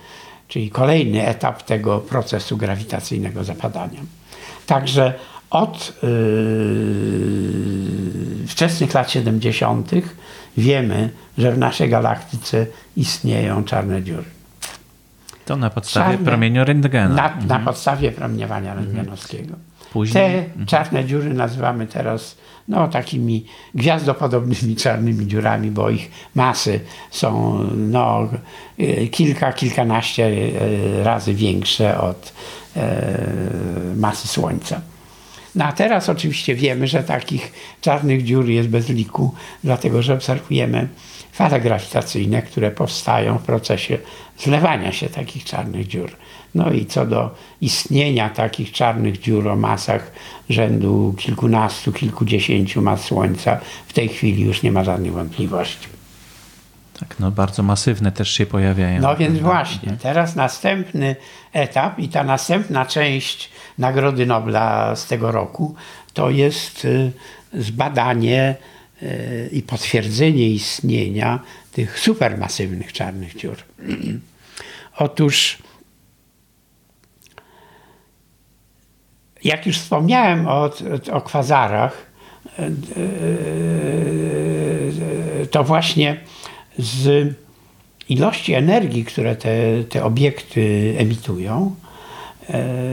czyli 0.49 0.71
kolejny 0.71 1.27
etap 1.27 1.63
tego 1.63 1.99
procesu 1.99 2.57
grawitacyjnego 2.57 3.45
zapadania. 3.45 4.01
Także 4.67 5.15
od 5.51 5.93
yy, 6.03 6.09
wczesnych 8.47 8.95
lat 8.95 9.11
70. 9.11 9.91
wiemy, 10.59 11.11
że 11.39 11.53
w 11.53 11.59
naszej 11.59 11.89
galaktyce 11.89 12.67
istnieją 12.97 13.65
czarne 13.65 14.03
dziury. 14.03 14.25
To 15.45 15.57
na 15.57 15.71
podstawie 15.71 16.11
czarne, 16.11 16.27
promieniu 16.27 16.65
rentgena. 16.65 17.15
Na, 17.15 17.27
mhm. 17.29 17.47
na 17.47 17.59
podstawie 17.59 18.13
promieniowania 18.13 18.73
mhm. 18.73 18.87
rentgenowskiego. 18.87 19.55
Później? 19.93 20.15
Te 20.15 20.39
mhm. 20.39 20.67
czarne 20.67 21.05
dziury 21.05 21.35
nazywamy 21.35 21.87
teraz 21.87 22.37
no, 22.69 22.89
takimi 22.89 23.45
gwiazdopodobnymi 23.75 24.77
czarnymi 24.77 25.27
dziurami, 25.27 25.71
bo 25.71 25.91
ich 25.91 26.11
masy 26.35 26.81
są 27.11 27.61
no, 27.77 28.29
kilka, 29.11 29.53
kilkanaście 29.53 30.25
e, 30.27 31.05
razy 31.05 31.35
większe 31.35 32.01
od 32.01 32.33
e, 32.77 33.13
masy 33.97 34.29
Słońca. 34.29 34.81
No 35.59 35.65
a 35.65 35.73
teraz 35.73 36.09
oczywiście 36.09 36.55
wiemy, 36.55 36.87
że 36.87 37.03
takich 37.03 37.53
czarnych 37.81 38.25
dziur 38.25 38.49
jest 38.49 38.69
bez 38.69 38.89
liku, 38.89 39.35
dlatego 39.65 40.03
że 40.03 40.15
obserwujemy 40.15 40.89
fale 41.33 41.61
grawitacyjne, 41.61 42.43
które 42.43 42.71
powstają 42.71 43.39
w 43.39 43.43
procesie 43.43 43.99
zlewania 44.39 44.93
się 44.93 45.09
takich 45.09 45.45
czarnych 45.45 45.87
dziur. 45.87 46.11
No 46.55 46.73
i 46.73 46.87
co 46.87 47.07
do 47.07 47.35
istnienia 47.61 48.31
takich 48.31 48.73
czarnych 48.73 49.21
dziur 49.21 49.49
o 49.49 49.57
masach 49.57 50.13
rzędu 50.51 51.15
kilkunastu, 51.19 51.93
kilkudziesięciu 51.93 52.83
mas 52.83 53.01
Słońca, 53.05 53.61
w 53.87 53.93
tej 53.93 54.09
chwili 54.09 54.43
już 54.43 54.63
nie 54.63 54.73
ma 54.73 54.85
żadnych 54.85 55.13
wątpliwości. 55.13 55.89
Tak, 57.01 57.21
no 57.21 57.31
bardzo 57.31 57.63
masywne 57.63 58.13
też 58.13 58.31
się 58.33 58.47
pojawiają. 58.47 59.01
No 59.01 59.17
więc 59.17 59.39
właśnie, 59.39 59.97
teraz 60.03 60.37
następny 60.37 61.17
etap 61.53 61.99
i 61.99 62.09
ta 62.09 62.25
następna 62.25 62.87
część 62.87 63.51
Nagrody 63.79 64.27
Nobla 64.27 64.97
z 64.97 65.07
tego 65.07 65.33
roku 65.33 65.75
to 66.15 66.31
jest 66.31 66.85
y, 66.85 67.13
zbadanie 67.55 68.57
y, 69.03 69.49
i 69.53 69.63
potwierdzenie 69.63 70.51
istnienia 70.51 71.41
tych 71.73 71.99
supermasywnych 71.99 72.93
czarnych 72.93 73.37
dziur. 73.37 73.57
Otóż 74.99 75.59
jak 79.45 79.67
już 79.67 79.79
wspomniałem 79.79 80.49
o, 80.49 80.71
o 81.13 81.21
kwazarach, 81.21 82.07
y, 82.59 82.73
to 85.51 85.65
właśnie 85.65 86.21
z 86.79 87.35
ilości 88.09 88.55
energii, 88.55 89.05
które 89.05 89.37
te, 89.37 89.85
te 89.89 90.05
obiekty 90.05 90.95
emitują, 90.99 91.75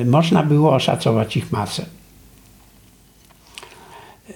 można 0.06 0.44
było 0.44 0.76
oszacować 0.76 1.38
ich 1.38 1.52
masę. 1.52 1.86
E, 4.30 4.34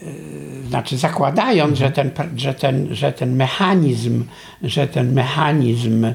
znaczy, 0.68 0.98
zakładając, 0.98 1.78
że 1.78 1.92
ten, 1.92 2.12
że, 2.36 2.54
ten, 2.54 2.96
że 2.96 3.12
ten 3.12 3.36
mechanizm, 3.36 4.24
że 4.64 4.88
ten 4.88 5.14
mechanizm 5.14 6.06
e, 6.06 6.14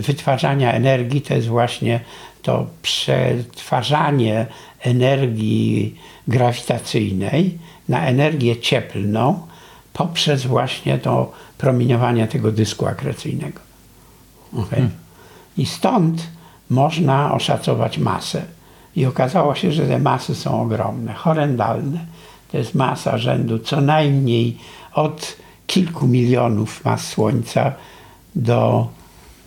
wytwarzania 0.00 0.72
energii 0.72 1.22
to 1.22 1.34
jest 1.34 1.48
właśnie 1.48 2.00
to 2.42 2.66
przetwarzanie 2.82 4.46
energii 4.80 5.94
grawitacyjnej 6.28 7.58
na 7.88 8.06
energię 8.06 8.56
cieplną 8.56 9.40
poprzez 9.92 10.46
właśnie 10.46 10.98
to 10.98 11.32
promieniowanie 11.58 12.26
tego 12.26 12.52
dysku 12.52 12.86
akrecyjnego. 12.86 13.60
Okay? 14.52 14.68
Hmm. 14.70 14.90
I 15.56 15.66
stąd 15.66 16.26
można 16.70 17.34
oszacować 17.34 17.98
masę. 17.98 18.42
I 18.96 19.06
okazało 19.06 19.54
się, 19.54 19.72
że 19.72 19.86
te 19.86 19.98
masy 19.98 20.34
są 20.34 20.62
ogromne, 20.62 21.14
horrendalne. 21.14 22.06
To 22.52 22.58
jest 22.58 22.74
masa 22.74 23.18
rzędu 23.18 23.58
co 23.58 23.80
najmniej 23.80 24.58
od 24.92 25.36
kilku 25.66 26.06
milionów 26.06 26.84
mas 26.84 27.06
Słońca 27.06 27.72
do 28.34 28.88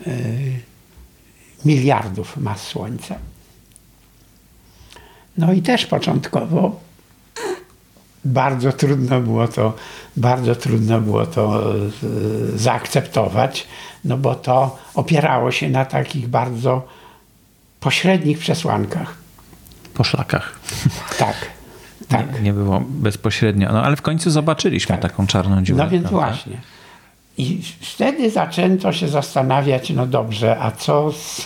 y, 0.07 0.59
miliardów 1.65 2.38
mas 2.38 2.61
Słońca. 2.61 3.15
No 5.38 5.53
i 5.53 5.61
też 5.61 5.86
początkowo 5.86 6.80
bardzo 8.26 8.74
trudno 8.74 9.22
było 9.22 9.47
to, 9.47 9.74
bardzo 10.17 10.55
trudno 10.55 11.01
było 11.01 11.26
to 11.26 11.74
e, 11.74 11.78
zaakceptować, 12.55 13.67
no 14.05 14.17
bo 14.17 14.36
to 14.36 14.78
opierało 14.95 15.51
się 15.51 15.69
na 15.69 15.86
takich 15.86 16.28
bardzo 16.28 16.88
pośrednich 17.82 18.39
przesłankach. 18.39 19.15
Poszlakach. 19.93 20.59
Tak. 21.19 21.36
Tak. 22.09 22.34
Nie, 22.34 22.41
nie, 22.41 22.53
było 22.53 22.84
bezpośrednio, 22.88 23.73
no 23.73 23.84
ale 23.84 23.95
w 23.95 24.01
końcu 24.01 24.32
zobaczyliśmy 24.32 24.97
tak. 24.97 25.01
taką 25.01 25.27
czarną 25.27 25.63
dziurę. 25.63 25.84
No 25.84 25.89
więc 25.89 26.07
prawda? 26.07 26.27
właśnie. 26.27 26.57
I 27.38 27.61
wtedy 27.82 28.29
zaczęto 28.29 28.93
się 28.93 29.07
zastanawiać, 29.07 29.89
no 29.89 30.05
dobrze, 30.05 30.59
a 30.59 30.71
co 30.71 31.11
z 31.11 31.45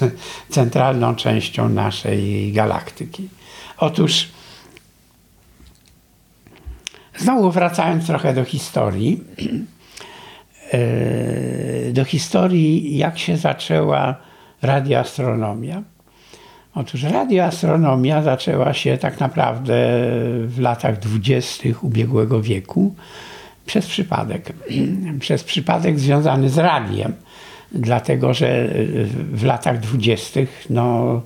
centralną 0.49 1.15
częścią 1.15 1.69
naszej 1.69 2.51
galaktyki? 2.53 3.29
Otóż 3.77 4.27
Znowu 7.17 7.51
wracając 7.51 8.07
trochę 8.07 8.33
do 8.33 8.45
historii, 8.45 9.23
e, 10.71 11.91
do 11.91 12.05
historii, 12.05 12.97
jak 12.97 13.19
się 13.19 13.38
zaczęła 13.38 14.15
radioastronomia. 14.61 15.83
Otóż 16.76 17.03
radioastronomia 17.03 18.21
zaczęła 18.21 18.73
się 18.73 18.97
tak 18.97 19.19
naprawdę 19.19 19.73
w 20.47 20.59
latach 20.59 20.99
dwudziestych 20.99 21.84
ubiegłego 21.84 22.41
wieku 22.41 22.95
przez 23.65 23.88
przypadek. 23.88 24.53
Przez 25.19 25.43
przypadek 25.43 25.99
związany 25.99 26.49
z 26.49 26.57
radiem, 26.57 27.13
dlatego 27.71 28.34
że 28.34 28.69
w 29.34 29.43
latach 29.43 29.80
dwudziestych 29.80 30.65
no, 30.69 31.21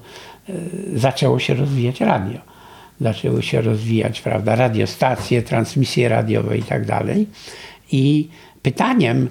e, 0.49 0.53
zaczęło 0.95 1.39
się 1.39 1.53
rozwijać 1.53 2.01
radio 2.01 2.49
zaczęły 3.01 3.43
się 3.43 3.61
rozwijać, 3.61 4.21
prawda, 4.21 4.55
radiostacje, 4.55 5.41
transmisje 5.41 6.09
radiowe 6.09 6.57
i 6.57 6.63
tak 6.63 6.85
dalej. 6.85 7.27
I 7.91 8.29
pytaniem, 8.61 9.29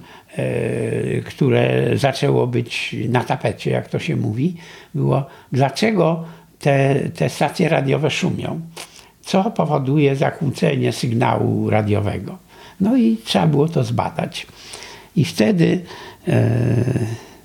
które 1.27 1.91
zaczęło 1.95 2.47
być 2.47 2.97
na 3.09 3.25
tapecie, 3.25 3.71
jak 3.71 3.89
to 3.89 3.99
się 3.99 4.17
mówi, 4.17 4.57
było, 4.95 5.27
dlaczego 5.53 6.25
te, 6.59 6.95
te 7.15 7.29
stacje 7.29 7.69
radiowe 7.69 8.11
szumią? 8.11 8.61
Co 9.23 9.51
powoduje 9.51 10.17
zakłócenie 10.17 10.93
sygnału 10.93 11.71
radiowego? 11.71 12.39
No 12.81 12.97
i 12.97 13.17
trzeba 13.25 13.47
było 13.47 13.69
to 13.69 13.85
zbadać. 13.85 14.47
I 15.17 15.25
wtedy 15.25 15.81
e, 16.29 16.47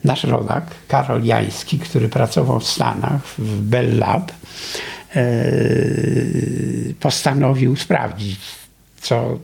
nasz 0.03 0.23
rodak, 0.23 0.65
Karol 0.87 1.23
Jański, 1.23 1.79
który 1.79 2.09
pracował 2.09 2.59
w 2.59 2.67
Stanach, 2.67 3.27
w 3.27 3.61
Bell 3.61 3.97
Lab, 3.97 4.31
E, 5.15 5.33
postanowił 6.99 7.75
sprawdzić, 7.75 8.39
co, 9.01 9.39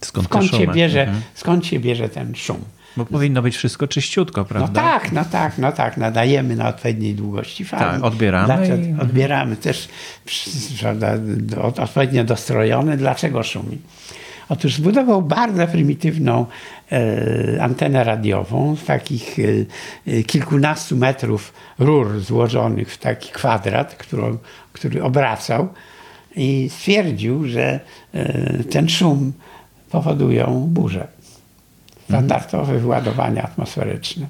skąd, 0.00 0.26
skąd, 0.26 0.50
się, 0.50 0.66
bierze, 0.66 1.02
mhm. 1.02 1.22
skąd 1.34 1.66
się 1.66 1.78
bierze 1.78 2.08
ten 2.08 2.34
szum. 2.34 2.64
Bo 2.96 3.06
powinno 3.06 3.42
być 3.42 3.56
wszystko 3.56 3.88
czyściutko, 3.88 4.40
no 4.40 4.44
prawda? 4.44 4.82
No 4.82 4.88
tak, 4.88 5.12
no 5.12 5.24
tak, 5.24 5.58
no 5.58 5.72
tak. 5.72 5.96
Nadajemy 5.96 6.56
na 6.56 6.68
odpowiedniej 6.68 7.14
długości 7.14 7.64
fali. 7.64 7.82
Tak, 7.82 8.04
odbieramy. 8.04 8.46
Dlaczego, 8.46 8.86
i... 8.86 9.00
Odbieramy 9.00 9.56
też 9.56 9.88
prawda, 10.80 11.12
odpowiednio 11.76 12.24
dostrojone. 12.24 12.96
Dlaczego 12.96 13.42
szumi? 13.42 13.78
Otóż 14.48 14.74
zbudował 14.74 15.22
bardzo 15.22 15.66
prymitywną 15.66 16.46
e, 16.92 17.62
antenę 17.62 18.04
radiową 18.04 18.76
z 18.76 18.84
takich 18.84 19.38
e, 19.38 19.42
e, 20.12 20.22
kilkunastu 20.22 20.96
metrów 20.96 21.52
rur 21.78 22.20
złożonych 22.20 22.92
w 22.92 22.98
taki 22.98 23.32
kwadrat, 23.32 23.94
który, 23.94 24.36
który 24.72 25.02
obracał 25.02 25.68
i 26.36 26.68
stwierdził, 26.70 27.48
że 27.48 27.80
e, 28.14 28.64
ten 28.64 28.88
szum 28.88 29.32
powodują 29.96 30.66
burze. 30.68 31.06
Standardowe 32.04 32.78
wyładowania 32.78 33.42
atmosferyczne. 33.42 34.26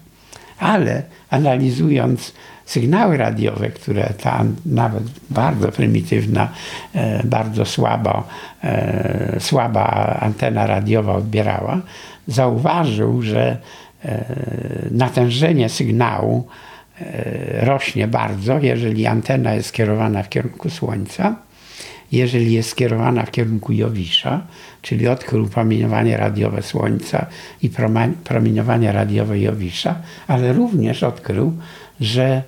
Ale 0.59 1.03
analizując 1.31 2.33
sygnały 2.67 3.17
radiowe, 3.17 3.71
które 3.71 4.13
ta 4.23 4.45
nawet 4.67 5.03
bardzo 5.31 5.69
prymitywna, 5.73 6.49
e, 6.95 7.23
bardzo 7.25 7.65
słaba, 7.65 8.25
e, 8.65 9.37
słaba 9.41 10.17
antena 10.21 10.67
radiowa 10.67 11.15
odbierała, 11.15 11.81
zauważył, 12.29 13.23
że 13.23 13.57
e, 14.05 14.25
natężenie 14.91 15.69
sygnału 15.69 16.47
rośnie 17.61 18.09
bardzo, 18.09 18.59
jeżeli 18.59 19.07
antena 19.07 19.55
jest 19.55 19.69
skierowana 19.69 20.23
w 20.23 20.29
kierunku 20.29 20.71
Słońca, 20.71 21.37
jeżeli 22.13 22.53
jest 22.53 22.69
skierowana 22.69 23.23
w 23.23 23.31
kierunku 23.31 23.73
Jowisza, 23.73 24.41
czyli 24.83 25.09
odkrył 25.09 25.49
promieniowanie 25.49 26.17
radiowe 26.17 26.63
Słońca 26.63 27.27
i 27.63 27.71
promieniowanie 28.25 28.93
radiowe 28.93 29.39
Jowisza, 29.39 29.95
ale 30.29 30.53
również 30.53 31.03
odkrył, 31.03 31.57
że 32.01 32.43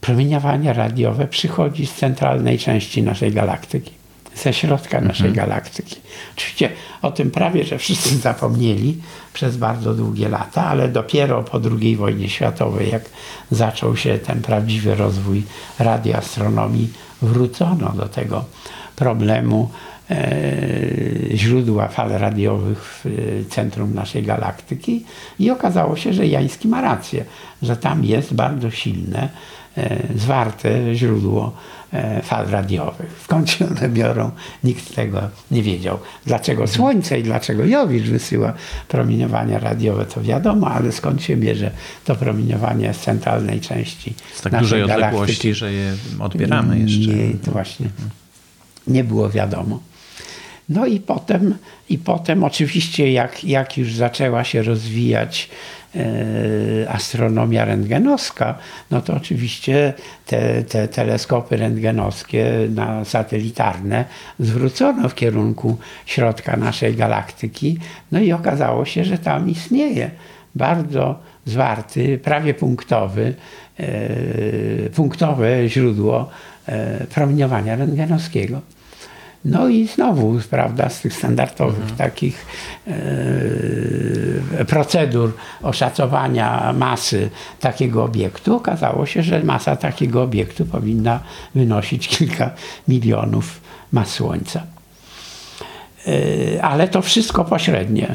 promieniowanie 0.00 0.72
radiowe 0.72 1.26
przychodzi 1.26 1.86
z 1.86 1.94
centralnej 1.94 2.58
części 2.58 3.02
naszej 3.02 3.32
galaktyki, 3.32 3.92
ze 4.34 4.52
środka 4.52 5.00
naszej 5.00 5.28
mhm. 5.28 5.48
galaktyki. 5.48 5.96
Oczywiście 6.36 6.70
o 7.02 7.10
tym 7.10 7.30
prawie, 7.30 7.64
że 7.64 7.78
wszyscy 7.78 8.16
zapomnieli 8.28 8.96
przez 9.32 9.56
bardzo 9.56 9.94
długie 9.94 10.28
lata, 10.28 10.66
ale 10.66 10.88
dopiero 10.88 11.42
po 11.42 11.60
II 11.80 11.96
wojnie 11.96 12.28
światowej, 12.28 12.90
jak 12.90 13.04
zaczął 13.50 13.96
się 13.96 14.18
ten 14.18 14.42
prawdziwy 14.42 14.94
rozwój 14.94 15.42
radioastronomii, 15.78 16.88
wrócono 17.22 17.92
do 17.92 18.08
tego 18.08 18.44
problemu 18.96 19.70
źródła 21.34 21.88
fal 21.88 22.10
radiowych 22.10 23.02
w 23.04 23.44
centrum 23.50 23.94
naszej 23.94 24.22
galaktyki 24.22 25.04
i 25.38 25.50
okazało 25.50 25.96
się, 25.96 26.12
że 26.12 26.26
Jański 26.26 26.68
ma 26.68 26.80
rację, 26.80 27.24
że 27.62 27.76
tam 27.76 28.04
jest 28.04 28.34
bardzo 28.34 28.70
silne, 28.70 29.28
zwarte 30.16 30.94
źródło 30.94 31.52
fal 32.22 32.48
radiowych. 32.48 33.20
Skąd 33.24 33.50
się 33.50 33.66
one 33.68 33.88
biorą, 33.88 34.30
nikt 34.64 34.94
tego 34.94 35.20
nie 35.50 35.62
wiedział. 35.62 35.98
Dlaczego 36.26 36.66
Słońce 36.66 37.18
i 37.20 37.22
dlaczego 37.22 37.64
Jowicz 37.64 38.04
wysyła 38.04 38.52
promieniowania 38.88 39.58
radiowe, 39.58 40.04
to 40.04 40.22
wiadomo, 40.22 40.70
ale 40.70 40.92
skąd 40.92 41.22
się 41.22 41.36
bierze 41.36 41.70
to 42.04 42.16
promieniowanie 42.16 42.94
z 42.94 43.00
centralnej 43.00 43.60
części 43.60 44.14
Z 44.34 44.42
tak 44.42 44.58
dużej 44.58 44.80
galaktyki. 44.80 45.06
odległości, 45.06 45.54
że 45.54 45.72
je 45.72 45.94
odbieramy 46.18 46.78
jeszcze. 46.78 47.12
Nie, 47.14 47.34
to 47.44 47.50
właśnie 47.50 47.86
nie 48.86 49.04
było 49.04 49.30
wiadomo. 49.30 49.80
No 50.68 50.86
i 50.86 51.00
potem, 51.00 51.54
i 51.88 51.98
potem 51.98 52.44
oczywiście 52.44 53.12
jak, 53.12 53.44
jak 53.44 53.78
już 53.78 53.94
zaczęła 53.94 54.44
się 54.44 54.62
rozwijać 54.62 55.50
e, 55.96 56.90
astronomia 56.90 57.64
rentgenowska, 57.64 58.58
no 58.90 59.00
to 59.00 59.14
oczywiście 59.14 59.92
te, 60.26 60.62
te 60.62 60.88
teleskopy 60.88 61.56
rentgenowskie 61.56 62.68
na 62.74 63.04
satelitarne 63.04 64.04
zwrócono 64.38 65.08
w 65.08 65.14
kierunku 65.14 65.76
środka 66.06 66.56
naszej 66.56 66.94
galaktyki. 66.94 67.78
No 68.12 68.20
i 68.20 68.32
okazało 68.32 68.84
się, 68.84 69.04
że 69.04 69.18
tam 69.18 69.50
istnieje 69.50 70.10
bardzo 70.54 71.18
zwarty, 71.44 72.18
prawie 72.18 72.54
punktowy, 72.54 73.34
e, 73.80 74.90
punktowe 74.90 75.68
źródło 75.68 76.30
e, 76.66 77.06
promieniowania 77.06 77.76
rentgenowskiego. 77.76 78.60
No 79.46 79.68
i 79.68 79.86
znowu, 79.86 80.40
prawda, 80.50 80.88
z 80.88 81.00
tych 81.00 81.14
standardowych 81.14 81.80
Mhm. 81.80 81.96
takich 81.96 82.46
e, 82.86 84.64
procedur 84.64 85.32
oszacowania 85.62 86.72
masy 86.72 87.30
takiego 87.60 88.04
obiektu 88.04 88.56
okazało 88.56 89.06
się, 89.06 89.22
że 89.22 89.42
masa 89.44 89.76
takiego 89.76 90.22
obiektu 90.22 90.66
powinna 90.66 91.20
wynosić 91.54 92.08
kilka 92.18 92.50
milionów 92.88 93.60
mas 93.92 94.08
Słońca. 94.08 94.62
E, 96.06 96.62
ale 96.62 96.88
to 96.88 97.02
wszystko 97.02 97.44
pośrednie 97.44 98.08
e, 98.08 98.14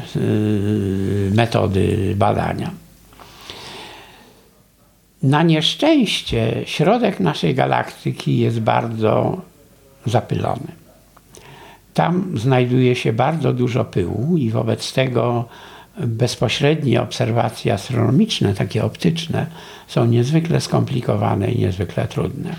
metody 1.34 2.14
badania. 2.16 2.70
Na 5.22 5.42
nieszczęście 5.42 6.62
środek 6.64 7.20
naszej 7.20 7.54
galaktyki 7.54 8.38
jest 8.38 8.60
bardzo 8.60 9.40
zapylony. 10.06 10.81
Tam 11.94 12.38
znajduje 12.38 12.96
się 12.96 13.12
bardzo 13.12 13.52
dużo 13.52 13.84
pyłu 13.84 14.36
i 14.36 14.50
wobec 14.50 14.92
tego 14.92 15.44
bezpośrednie 15.98 17.02
obserwacje 17.02 17.74
astronomiczne, 17.74 18.54
takie 18.54 18.84
optyczne, 18.84 19.46
są 19.86 20.06
niezwykle 20.06 20.60
skomplikowane 20.60 21.50
i 21.50 21.58
niezwykle 21.58 22.08
trudne. 22.08 22.54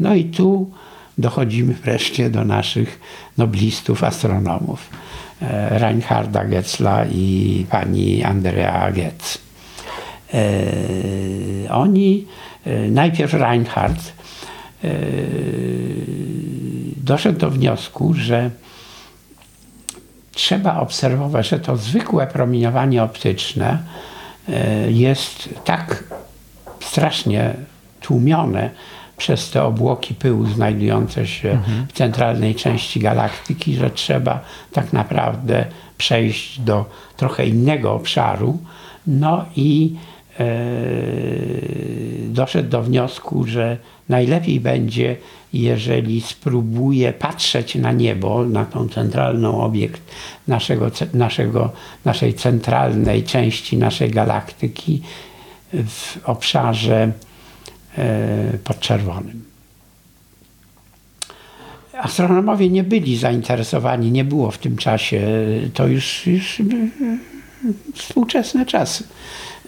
No 0.00 0.14
i 0.14 0.24
tu 0.24 0.70
dochodzimy 1.18 1.74
wreszcie 1.74 2.30
do 2.30 2.44
naszych 2.44 3.00
noblistów 3.38 4.04
astronomów, 4.04 4.90
e, 5.42 5.78
Reinharda 5.78 6.44
Getzla 6.44 7.04
i 7.06 7.66
pani 7.70 8.24
Andrea 8.24 8.92
Getz. 8.92 9.38
E, 10.34 10.44
oni, 11.70 12.26
e, 12.64 12.90
najpierw 12.90 13.32
Reinhard 13.34 14.12
doszedł 16.96 17.38
do 17.38 17.50
wniosku, 17.50 18.14
że 18.14 18.50
trzeba 20.32 20.80
obserwować, 20.80 21.48
że 21.48 21.60
to 21.60 21.76
zwykłe 21.76 22.26
promieniowanie 22.26 23.02
optyczne 23.02 23.78
e, 24.48 24.90
jest 24.90 25.48
tak 25.64 26.04
strasznie 26.80 27.54
tłumione 28.00 28.70
przez 29.16 29.50
te 29.50 29.62
obłoki 29.62 30.14
pyłu 30.14 30.46
znajdujące 30.46 31.26
się 31.26 31.58
w 31.88 31.92
centralnej 31.92 32.54
części 32.54 33.00
galaktyki, 33.00 33.74
że 33.74 33.90
trzeba 33.90 34.40
tak 34.72 34.92
naprawdę 34.92 35.66
przejść 35.98 36.60
do 36.60 36.84
trochę 37.16 37.46
innego 37.46 37.92
obszaru. 37.94 38.58
No 39.06 39.44
i 39.56 39.96
e, 39.96 40.13
doszedł 42.28 42.68
do 42.68 42.82
wniosku, 42.82 43.44
że 43.46 43.76
najlepiej 44.08 44.60
będzie, 44.60 45.16
jeżeli 45.52 46.20
spróbuje 46.20 47.12
patrzeć 47.12 47.74
na 47.74 47.92
niebo, 47.92 48.44
na 48.44 48.64
tą 48.64 48.88
centralną 48.88 49.60
obiekt 49.60 50.02
naszego, 50.48 50.90
naszego, 51.14 51.72
naszej 52.04 52.34
centralnej 52.34 53.24
części 53.24 53.76
naszej 53.76 54.10
galaktyki 54.10 55.02
w 55.72 56.18
obszarze 56.24 57.12
e, 57.98 58.58
podczerwonym. 58.64 59.44
Astronomowie 61.98 62.70
nie 62.70 62.84
byli 62.84 63.16
zainteresowani, 63.16 64.10
nie 64.10 64.24
było 64.24 64.50
w 64.50 64.58
tym 64.58 64.76
czasie, 64.76 65.20
to 65.74 65.86
już, 65.86 66.26
już 66.26 66.60
e, 66.60 66.64
współczesne 67.94 68.66
czasy. 68.66 69.04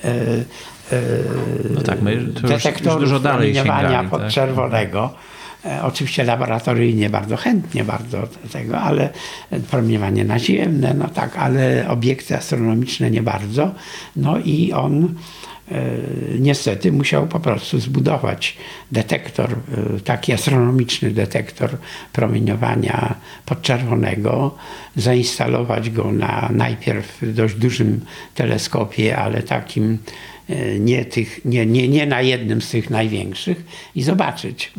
E, 0.06 0.10
e, 0.92 1.00
No 1.74 1.80
tak, 1.80 2.02
my 2.02 2.16
to 2.16 2.18
już, 2.18 2.34
już 2.42 2.42
detektorów 2.42 3.00
dużo 3.00 3.20
dalej 3.20 3.54
sięgali. 3.54 3.88
Tak? 3.94 4.08
podczerwonego. 4.08 5.14
E, 5.64 5.82
Oczywiście 5.82 6.24
laboratoryjnie 6.24 7.10
bardzo 7.10 7.36
chętnie, 7.36 7.84
bardzo 7.84 8.22
tego, 8.52 8.78
ale 8.78 9.08
promieniowanie 9.70 10.24
naziemne, 10.24 10.94
no 10.94 11.08
tak, 11.08 11.36
ale 11.36 11.88
obiekty 11.88 12.36
astronomiczne 12.36 13.10
nie 13.10 13.22
bardzo. 13.22 13.70
No 14.16 14.38
i 14.38 14.72
on 14.72 15.14
niestety 16.38 16.92
musiał 16.92 17.26
po 17.26 17.40
prostu 17.40 17.80
zbudować 17.80 18.56
detektor, 18.92 19.52
e, 19.52 20.00
taki 20.00 20.32
astronomiczny 20.32 21.10
detektor 21.10 21.78
promieniowania 22.12 23.14
podczerwonego, 23.46 24.54
zainstalować 24.96 25.90
go 25.90 26.12
na 26.12 26.48
najpierw 26.52 27.18
dość 27.22 27.54
dużym 27.54 28.00
teleskopie, 28.34 29.16
ale 29.16 29.42
takim 29.42 29.98
e, 30.48 30.78
nie, 30.78 31.04
tych, 31.04 31.44
nie, 31.44 31.66
nie, 31.66 31.88
nie 31.88 32.06
na 32.06 32.22
jednym 32.22 32.62
z 32.62 32.70
tych 32.70 32.90
największych 32.90 33.64
i 33.94 34.02
zobaczyć. 34.02 34.72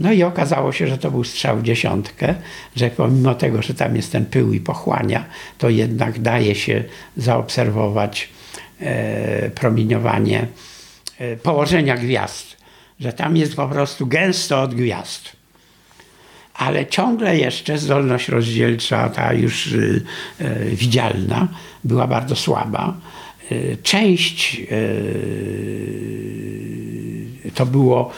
No 0.00 0.12
i 0.12 0.22
okazało 0.22 0.72
się, 0.72 0.86
że 0.86 0.98
to 0.98 1.10
był 1.10 1.24
strzał 1.24 1.58
w 1.58 1.62
dziesiątkę, 1.62 2.34
że 2.76 2.90
pomimo 2.90 3.34
tego, 3.34 3.62
że 3.62 3.74
tam 3.74 3.96
jest 3.96 4.12
ten 4.12 4.26
pył 4.26 4.52
i 4.52 4.60
pochłania, 4.60 5.24
to 5.58 5.70
jednak 5.70 6.18
daje 6.18 6.54
się 6.54 6.84
zaobserwować 7.16 8.28
e, 8.32 8.35
promieniowanie 9.54 10.46
e, 11.18 11.36
położenia 11.36 11.96
gwiazd, 11.96 12.56
że 13.00 13.12
tam 13.12 13.36
jest 13.36 13.56
po 13.56 13.68
prostu 13.68 14.06
gęsto 14.06 14.62
od 14.62 14.74
gwiazd. 14.74 15.36
Ale 16.54 16.86
ciągle 16.86 17.38
jeszcze 17.38 17.78
zdolność 17.78 18.28
rozdzielcza, 18.28 19.08
ta 19.08 19.32
już 19.32 19.66
y, 19.66 20.02
y, 20.40 20.70
widzialna, 20.76 21.48
była 21.84 22.06
bardzo 22.06 22.36
słaba. 22.36 22.94
Y, 23.52 23.76
Część 23.82 24.66
to 27.54 27.66
było 27.66 28.10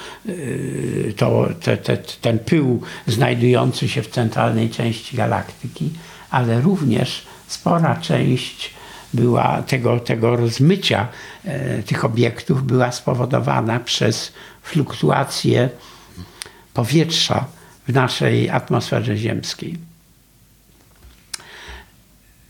to, 1.17 1.49
te, 1.61 1.77
te, 1.77 1.97
ten 1.97 2.39
pył 2.39 2.83
znajdujący 3.07 3.89
się 3.89 4.03
w 4.03 4.09
centralnej 4.09 4.71
części 4.71 5.17
galaktyki, 5.17 5.91
ale 6.31 6.61
również 6.61 7.23
spora 7.47 7.97
część 7.97 8.78
była 9.15 9.63
tego, 9.63 10.01
tego 10.01 10.37
rozmycia 10.37 11.09
e, 11.45 11.83
tych 11.83 12.05
obiektów 12.05 12.63
była 12.63 12.93
spowodowana 12.93 13.81
przez 13.81 14.33
fluktuację 14.63 15.69
powietrza 16.75 17.45
w 17.89 17.93
naszej 17.93 18.51
atmosferze 18.51 19.17
ziemskiej. 19.17 19.88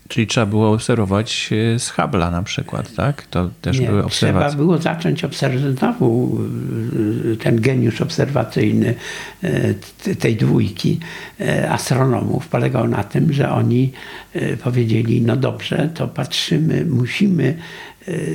Czyli 0.09 0.27
trzeba 0.27 0.45
było 0.45 0.71
obserwować 0.71 1.49
e, 1.75 1.79
z 1.79 1.89
Hubble'a 1.91 2.31
na 2.31 2.43
przykład, 2.43 2.95
tak? 2.95 3.21
To 3.21 3.49
też 3.61 3.79
Nie, 3.79 3.85
były 3.87 3.97
trzeba 3.99 4.07
obserwacje. 4.07 4.57
było 4.57 4.77
zacząć 4.77 5.23
obserwować 5.23 5.77
znowu 5.77 6.37
y, 7.33 7.37
ten 7.37 7.61
geniusz 7.61 8.01
obserwacyjny 8.01 8.95
t- 10.03 10.15
tej 10.15 10.35
dwójki 10.35 10.99
astronomów 11.69 12.47
polegał 12.47 12.87
na 12.87 13.03
tym, 13.03 13.33
że 13.33 13.51
oni 13.51 13.91
powiedzieli, 14.63 15.21
no 15.21 15.35
dobrze, 15.35 15.89
to 15.95 16.07
patrzymy, 16.07 16.85
musimy 16.85 17.57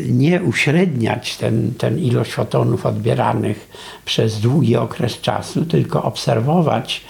nie 0.09 0.43
uśredniać 0.43 1.37
ten, 1.37 1.73
ten 1.79 1.99
ilość 1.99 2.33
fotonów 2.33 2.87
odbieranych 2.87 3.69
przez 4.05 4.41
długi 4.41 4.77
okres 4.77 5.21
czasu, 5.21 5.65
tylko 5.65 6.03
obserwować 6.03 7.01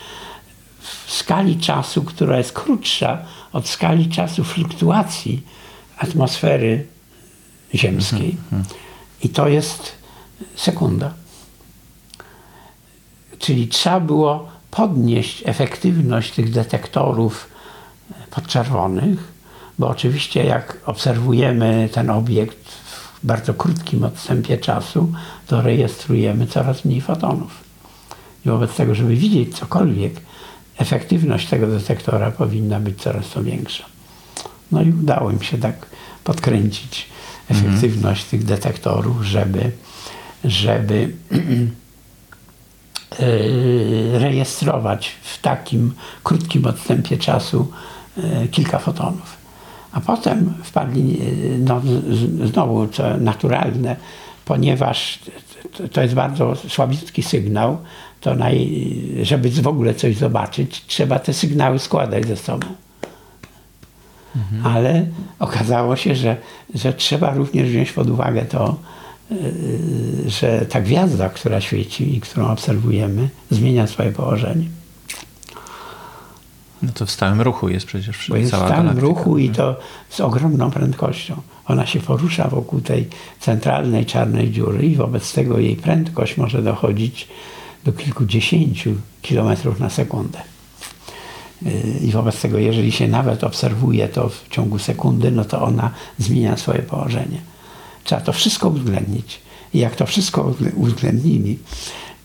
w 0.80 1.12
skali 1.12 1.56
czasu, 1.56 2.02
która 2.02 2.38
jest 2.38 2.52
krótsza 2.52 3.18
od 3.54 3.68
skali 3.68 4.08
czasu 4.08 4.44
fluktuacji 4.44 5.42
atmosfery 5.98 6.86
ziemskiej. 7.74 8.36
I 9.22 9.28
to 9.28 9.48
jest 9.48 9.92
sekunda. 10.56 11.14
Czyli 13.38 13.68
trzeba 13.68 14.00
było 14.00 14.48
podnieść 14.70 15.42
efektywność 15.46 16.32
tych 16.32 16.50
detektorów 16.50 17.48
podczerwonych, 18.30 19.32
bo 19.78 19.88
oczywiście 19.88 20.44
jak 20.44 20.78
obserwujemy 20.86 21.88
ten 21.92 22.10
obiekt 22.10 22.68
w 22.68 23.26
bardzo 23.26 23.54
krótkim 23.54 24.04
odstępie 24.04 24.58
czasu, 24.58 25.12
to 25.46 25.62
rejestrujemy 25.62 26.46
coraz 26.46 26.84
mniej 26.84 27.00
fotonów. 27.00 27.64
I 28.46 28.48
wobec 28.48 28.76
tego, 28.76 28.94
żeby 28.94 29.16
widzieć 29.16 29.58
cokolwiek, 29.58 30.20
efektywność 30.78 31.48
tego 31.48 31.66
detektora 31.66 32.30
powinna 32.30 32.80
być 32.80 33.02
coraz 33.02 33.30
to 33.30 33.42
większa. 33.42 33.84
No 34.72 34.82
i 34.82 34.88
udało 34.88 35.30
im 35.30 35.42
się 35.42 35.58
tak 35.58 35.86
podkręcić 36.24 37.08
efektywność 37.48 38.24
tych 38.24 38.44
detektorów, 38.44 39.22
żeby, 39.22 39.70
żeby 40.44 41.12
e, 43.18 44.18
rejestrować 44.18 45.08
w 45.22 45.40
takim 45.40 45.94
krótkim 46.22 46.66
odstępie 46.66 47.16
czasu 47.16 47.72
e, 48.16 48.48
kilka 48.48 48.78
fotonów. 48.78 49.36
A 49.92 50.00
potem 50.00 50.54
wpadli, 50.64 51.20
e, 51.20 51.58
no, 51.58 51.82
znowu 52.44 52.88
co 52.88 53.16
naturalne, 53.16 53.96
ponieważ 54.44 55.18
to 55.92 56.02
jest 56.02 56.14
bardzo 56.14 56.56
słabicki 56.68 57.22
sygnał, 57.22 57.78
to 58.24 58.34
naj, 58.34 58.86
żeby 59.22 59.50
w 59.50 59.66
ogóle 59.66 59.94
coś 59.94 60.16
zobaczyć, 60.16 60.84
trzeba 60.86 61.18
te 61.18 61.32
sygnały 61.32 61.78
składać 61.78 62.26
ze 62.26 62.36
sobą. 62.36 62.66
Mhm. 64.36 64.66
Ale 64.66 65.06
okazało 65.38 65.96
się, 65.96 66.14
że, 66.14 66.36
że 66.74 66.92
trzeba 66.92 67.34
również 67.34 67.68
wziąć 67.68 67.92
pod 67.92 68.10
uwagę 68.10 68.42
to, 68.42 68.76
yy, 69.30 69.36
że 70.26 70.66
ta 70.68 70.80
gwiazda, 70.80 71.28
która 71.28 71.60
świeci 71.60 72.16
i 72.16 72.20
którą 72.20 72.48
obserwujemy, 72.48 73.28
zmienia 73.50 73.86
swoje 73.86 74.12
położenie. 74.12 74.64
No 76.82 76.92
to 76.94 77.06
w 77.06 77.10
stałym 77.10 77.40
ruchu 77.40 77.68
jest 77.68 77.86
przecież 77.86 78.26
Bo 78.28 78.36
jest 78.36 78.52
w 78.52 78.56
stałym 78.56 78.76
galaktyka. 78.76 79.06
ruchu 79.06 79.38
i 79.38 79.50
to 79.50 79.76
z 80.10 80.20
ogromną 80.20 80.70
prędkością. 80.70 81.36
Ona 81.66 81.86
się 81.86 82.00
porusza 82.00 82.48
wokół 82.48 82.80
tej 82.80 83.08
centralnej 83.40 84.06
czarnej 84.06 84.50
dziury 84.50 84.86
i 84.86 84.96
wobec 84.96 85.32
tego 85.32 85.58
jej 85.58 85.76
prędkość 85.76 86.36
może 86.36 86.62
dochodzić 86.62 87.28
do 87.84 87.92
kilkudziesięciu 87.92 88.94
kilometrów 89.22 89.80
na 89.80 89.90
sekundę. 89.90 90.38
I 92.02 92.10
wobec 92.10 92.40
tego, 92.40 92.58
jeżeli 92.58 92.92
się 92.92 93.08
nawet 93.08 93.44
obserwuje 93.44 94.08
to 94.08 94.28
w 94.28 94.48
ciągu 94.50 94.78
sekundy, 94.78 95.30
no 95.30 95.44
to 95.44 95.62
ona 95.62 95.90
zmienia 96.18 96.56
swoje 96.56 96.82
położenie. 96.82 97.40
Trzeba 98.04 98.20
to 98.20 98.32
wszystko 98.32 98.68
uwzględnić. 98.68 99.40
I 99.74 99.78
jak 99.78 99.96
to 99.96 100.06
wszystko 100.06 100.54
uwzględnili, 100.76 101.58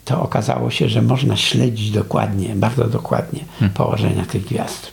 to 0.05 0.22
okazało 0.22 0.72
się, 0.72 0.89
że 0.89 1.01
można 1.01 1.38
śledzić 1.38 1.91
dokładnie, 1.91 2.55
bardzo 2.55 2.84
dokładnie 2.84 3.39
hmm. 3.60 3.74
położenia 3.74 4.26
tych 4.26 4.45
gwiazd. 4.45 4.91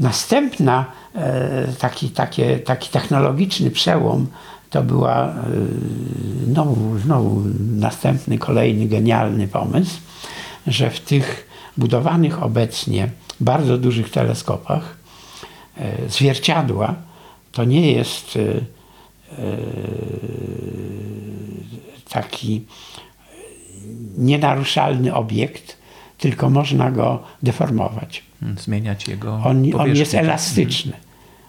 Następna 0.00 0.84
e, 1.14 1.66
taki, 1.78 2.10
takie, 2.10 2.58
taki 2.58 2.90
technologiczny 2.90 3.70
przełom 3.70 4.26
to 4.70 4.82
była 4.82 5.28
e, 5.28 5.34
znowu, 6.46 6.98
znowu 6.98 7.42
następny, 7.74 8.38
kolejny 8.38 8.86
genialny 8.86 9.48
pomysł, 9.48 10.00
że 10.66 10.90
w 10.90 11.00
tych 11.00 11.48
budowanych 11.76 12.42
obecnie 12.42 13.08
bardzo 13.40 13.78
dużych 13.78 14.10
teleskopach 14.10 14.96
e, 15.76 16.08
zwierciadła 16.08 16.94
to 17.52 17.64
nie 17.64 17.92
jest 17.92 18.38
taki 22.08 22.64
nienaruszalny 24.18 25.14
obiekt, 25.14 25.76
tylko 26.18 26.50
można 26.50 26.90
go 26.90 27.22
deformować. 27.42 28.22
Zmieniać 28.58 29.08
jego. 29.08 29.34
On, 29.34 29.74
on 29.78 29.96
jest 29.96 30.14
elastyczny. 30.14 30.92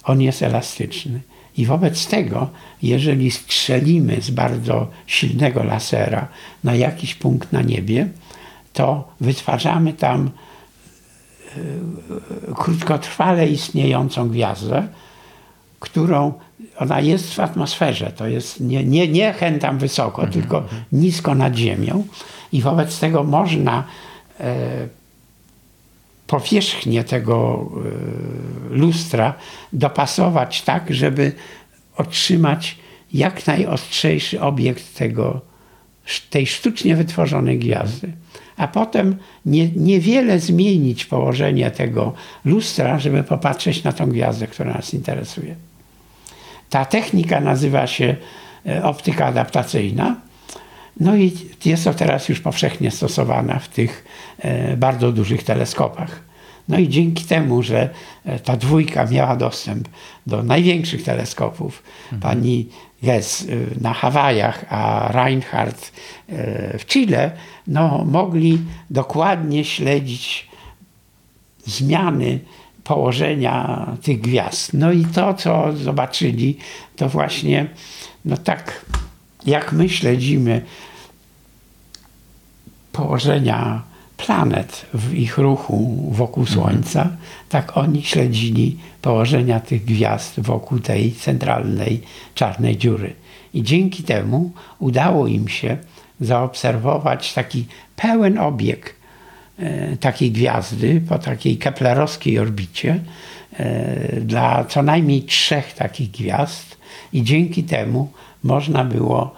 On 0.04 0.22
jest 0.22 0.44
elastyczny. 0.44 1.20
I 1.60 1.66
wobec 1.66 2.08
tego, 2.08 2.50
jeżeli 2.82 3.32
strzelimy 3.32 4.22
z 4.22 4.30
bardzo 4.30 4.88
silnego 5.08 5.64
lasera 5.64 6.28
na 6.64 6.76
jakiś 6.76 7.16
punkt 7.16 7.52
na 7.52 7.62
niebie, 7.62 8.08
to 8.74 9.08
wytwarzamy 9.22 9.94
tam 9.94 10.30
e, 12.50 12.54
krótkotrwale 12.56 13.48
istniejącą 13.48 14.30
gwiazdę, 14.30 14.88
którą 15.80 16.34
ona 16.78 17.00
jest 17.00 17.34
w 17.34 17.40
atmosferze. 17.40 18.12
To 18.12 18.28
jest 18.28 18.60
nie, 18.60 18.84
nie, 18.84 19.08
nie 19.08 19.34
chętam 19.34 19.78
wysoko, 19.78 20.24
mhm. 20.24 20.34
tylko 20.34 20.64
nisko 20.92 21.36
nad 21.36 21.56
ziemią. 21.56 22.08
I 22.52 22.62
wobec 22.62 23.00
tego 23.00 23.24
można 23.24 23.84
e, 24.40 24.99
powierzchnię 26.30 27.04
tego 27.04 27.70
e, 28.72 28.76
lustra 28.76 29.34
dopasować 29.74 30.62
tak, 30.62 30.94
żeby 30.94 31.32
otrzymać 31.96 32.78
jak 33.14 33.48
najostrzejszy 33.48 34.42
obiekt 34.42 34.96
tego, 34.98 35.42
tej 36.30 36.48
sztucznie 36.48 36.96
wytworzonej 36.96 37.60
gwiazdy. 37.60 38.12
A 38.58 38.68
potem 38.68 39.16
nie, 39.46 39.70
niewiele 39.70 40.40
zmienić 40.40 41.06
położenie 41.06 41.72
tego 41.72 42.14
lustra, 42.46 43.00
żeby 43.00 43.24
popatrzeć 43.24 43.84
na 43.84 43.92
tą 43.92 44.10
gwiazdę, 44.10 44.48
która 44.48 44.74
nas 44.74 44.94
interesuje. 44.94 45.56
Ta 46.70 46.86
technika 46.86 47.42
nazywa 47.42 47.88
się 47.88 48.16
e, 48.66 48.84
optyka 48.84 49.26
adaptacyjna. 49.26 50.16
No 51.00 51.16
i 51.16 51.32
jest 51.66 51.84
to 51.84 51.94
teraz 51.94 52.30
już 52.30 52.40
powszechnie 52.40 52.92
stosowana 52.92 53.60
w 53.60 53.68
tych 53.68 54.06
e, 54.40 54.78
bardzo 54.78 55.12
dużych 55.12 55.44
teleskopach. 55.44 56.22
No 56.70 56.78
i 56.78 56.90
dzięki 56.90 57.24
temu, 57.24 57.64
że 57.64 57.90
e, 58.26 58.40
ta 58.40 58.58
dwójka 58.58 59.06
miała 59.06 59.36
dostęp 59.36 59.90
do 60.28 60.44
największych 60.44 61.04
teleskopów, 61.04 61.84
mhm. 62.04 62.22
pani 62.22 62.70
Gess 63.04 63.48
na 63.82 63.94
Hawajach, 63.94 64.66
a 64.70 65.12
Reinhardt 65.12 65.92
w 66.80 66.86
Chile, 66.86 67.32
no, 67.68 68.06
mogli 68.06 68.62
dokładnie 68.90 69.66
śledzić 69.66 70.50
zmiany 71.66 72.40
położenia 72.84 73.86
tych 74.02 74.22
gwiazd. 74.22 74.74
No 74.74 74.92
i 74.92 75.06
to, 75.06 75.34
co 75.34 75.74
zobaczyli, 75.74 76.58
to 76.96 77.10
właśnie, 77.10 77.68
no 78.26 78.38
tak 78.38 78.86
jak 79.46 79.72
my 79.72 79.90
śledzimy 79.90 80.62
położenia 83.00 83.82
planet 84.18 84.86
w 84.94 85.14
ich 85.14 85.38
ruchu 85.38 86.10
wokół 86.12 86.44
mhm. 86.44 86.56
Słońca, 86.60 87.10
tak 87.50 87.78
oni 87.78 88.04
śledzili 88.04 88.78
położenia 89.02 89.60
tych 89.60 89.86
gwiazd 89.86 90.40
wokół 90.40 90.80
tej 90.80 91.12
centralnej 91.12 92.02
czarnej 92.36 92.78
dziury. 92.78 93.14
I 93.54 93.64
dzięki 93.64 94.04
temu 94.04 94.52
udało 94.80 95.28
im 95.28 95.48
się 95.48 95.78
zaobserwować 96.20 97.34
taki 97.34 97.66
pełen 97.96 98.38
obieg 98.38 99.00
E, 99.60 99.98
takiej 99.98 100.32
gwiazdy 100.32 101.02
po 101.10 101.20
takiej 101.20 101.58
keplerowskiej 101.58 102.40
orbicie 102.40 103.00
e, 103.54 104.22
dla 104.22 104.66
co 104.66 104.84
najmniej 104.84 105.24
trzech 105.24 105.74
takich 105.74 106.12
gwiazd 106.12 106.78
i 107.14 107.24
dzięki 107.24 107.64
temu 107.64 108.12
można 108.44 108.84
było 108.84 109.36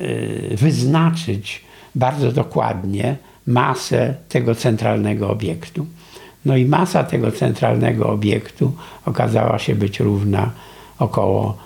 e, 0.00 0.56
wyznaczyć 0.56 1.64
bardzo 1.98 2.32
dokładnie 2.32 3.16
masę 3.46 4.14
tego 4.28 4.54
centralnego 4.54 5.30
obiektu. 5.30 5.86
No 6.44 6.56
i 6.56 6.64
masa 6.64 7.04
tego 7.04 7.32
centralnego 7.32 8.08
obiektu 8.10 8.72
okazała 9.04 9.58
się 9.58 9.74
być 9.74 10.00
równa 10.00 10.50
około 10.98 11.58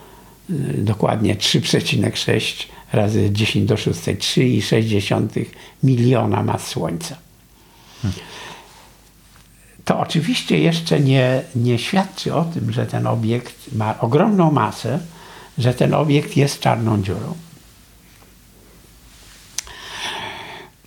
dokładnie 0.79 1.37
3,6 1.37 2.67
razy 2.93 3.31
10 3.33 3.69
do 3.69 3.77
6, 3.77 3.99
3,6 4.01 5.45
miliona 5.83 6.43
mas 6.43 6.67
Słońca. 6.67 7.17
To 9.85 10.01
oczywiście 10.01 10.59
jeszcze 10.59 11.01
nie, 11.01 11.43
nie 11.57 11.79
świadczy 11.79 12.35
o 12.35 12.45
tym, 12.45 12.73
że 12.73 12.87
ten 12.87 13.07
obiekt 13.07 13.75
ma 13.75 14.01
ogromną 14.01 14.51
masę, 14.51 14.99
że 15.59 15.75
ten 15.75 15.95
obiekt 15.95 16.37
jest 16.37 16.61
czarną 16.61 17.03
dziurą. 17.03 17.35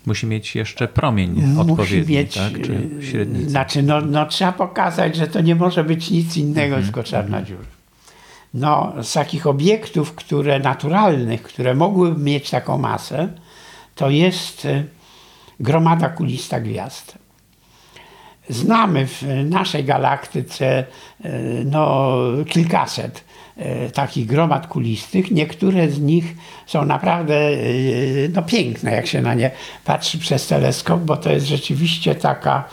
Musi 0.06 0.28
mieć 0.28 0.56
jeszcze 0.56 0.88
promień 0.88 1.32
Musi 1.32 1.72
odpowiedni, 1.72 2.16
mieć, 2.16 2.36
tak? 2.36 2.54
Czy 2.62 2.90
średnicę? 3.02 3.50
Znaczy, 3.50 3.84
no, 3.84 4.02
no, 4.02 4.26
trzeba 4.26 4.52
pokazać, 4.52 5.16
że 5.16 5.28
to 5.28 5.42
nie 5.42 5.56
może 5.56 5.84
być 5.84 6.12
nic 6.12 6.38
innego, 6.38 6.76
mm 6.76 6.82
-hmm. 6.82 6.86
tylko 6.86 7.04
czarna 7.04 7.42
dziura. 7.42 7.66
No, 8.54 8.94
z 9.02 9.14
takich 9.14 9.48
obiektów, 9.48 10.16
które 10.16 10.60
naturalnych, 10.60 11.44
które 11.44 11.76
mogłyby 11.76 12.24
mieć 12.24 12.50
taką 12.50 12.78
masę, 12.78 13.30
to 13.96 14.10
jest 14.10 14.68
gromada 15.60 16.10
kulista 16.10 16.60
gwiazd. 16.60 17.18
Znamy 18.50 19.08
w 19.08 19.24
naszej 19.46 19.84
galaktyce 19.84 20.86
e, 21.24 21.40
no, 21.66 22.18
kilkaset 22.48 23.18
e, 23.18 23.22
takich 23.94 24.26
gromad 24.26 24.68
kulistych. 24.68 25.32
Niektóre 25.32 25.90
z 25.90 26.00
nich 26.00 26.36
są 26.68 26.86
naprawdę 26.86 27.36
e, 27.36 27.58
no, 28.34 28.44
piękne, 28.44 28.92
jak 28.92 29.08
się 29.08 29.22
na 29.22 29.34
nie 29.34 29.52
patrzy 29.86 30.20
przez 30.20 30.48
teleskop, 30.48 31.02
bo 31.02 31.18
to 31.18 31.32
jest 31.32 31.46
rzeczywiście 31.46 32.16
taka 32.16 32.64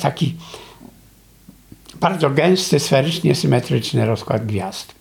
taki 0.00 0.34
bardzo 2.00 2.30
gęsty, 2.30 2.80
sferycznie 2.80 3.34
symetryczny 3.34 4.06
rozkład 4.06 4.46
gwiazd. 4.46 4.94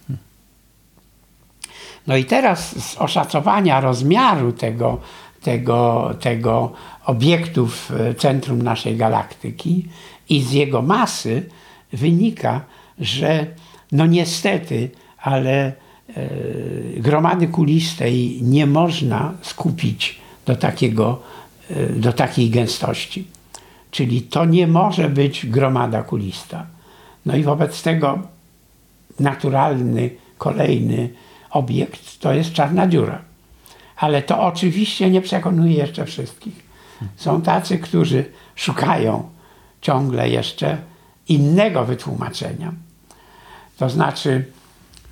No 2.07 2.17
i 2.17 2.25
teraz 2.25 2.83
z 2.83 2.97
oszacowania 2.97 3.81
rozmiaru 3.81 4.51
tego, 4.51 5.01
tego, 5.41 6.09
tego 6.19 6.73
obiektu 7.05 7.67
w 7.67 7.91
centrum 8.17 8.61
naszej 8.61 8.97
galaktyki 8.97 9.87
i 10.29 10.41
z 10.41 10.51
jego 10.51 10.81
masy 10.81 11.49
wynika, 11.93 12.61
że 12.99 13.47
no 13.93 14.05
niestety, 14.05 14.89
ale 15.17 15.51
e, 15.61 15.73
gromady 16.97 17.47
kulistej 17.47 18.39
nie 18.41 18.67
można 18.67 19.33
skupić 19.41 20.19
do, 20.45 20.55
takiego, 20.55 21.21
e, 21.69 21.89
do 21.89 22.13
takiej 22.13 22.49
gęstości. 22.49 23.27
Czyli 23.91 24.21
to 24.21 24.45
nie 24.45 24.67
może 24.67 25.09
być 25.09 25.45
gromada 25.45 26.03
kulista. 26.03 26.65
No 27.25 27.35
i 27.35 27.43
wobec 27.43 27.83
tego 27.83 28.19
naturalny, 29.19 30.09
kolejny 30.37 31.09
obiekt 31.49 32.19
to 32.19 32.33
jest 32.33 32.53
czarna 32.53 32.87
dziura. 32.87 33.21
Ale 33.95 34.21
to 34.21 34.41
oczywiście 34.41 35.09
nie 35.09 35.21
przekonuje 35.21 35.73
jeszcze 35.73 36.05
wszystkich. 36.05 36.63
Są 37.15 37.41
tacy, 37.41 37.77
którzy 37.77 38.25
szukają 38.55 39.29
ciągle 39.81 40.29
jeszcze 40.29 40.77
innego 41.27 41.85
wytłumaczenia. 41.85 42.73
To 43.83 43.89
znaczy 43.89 44.45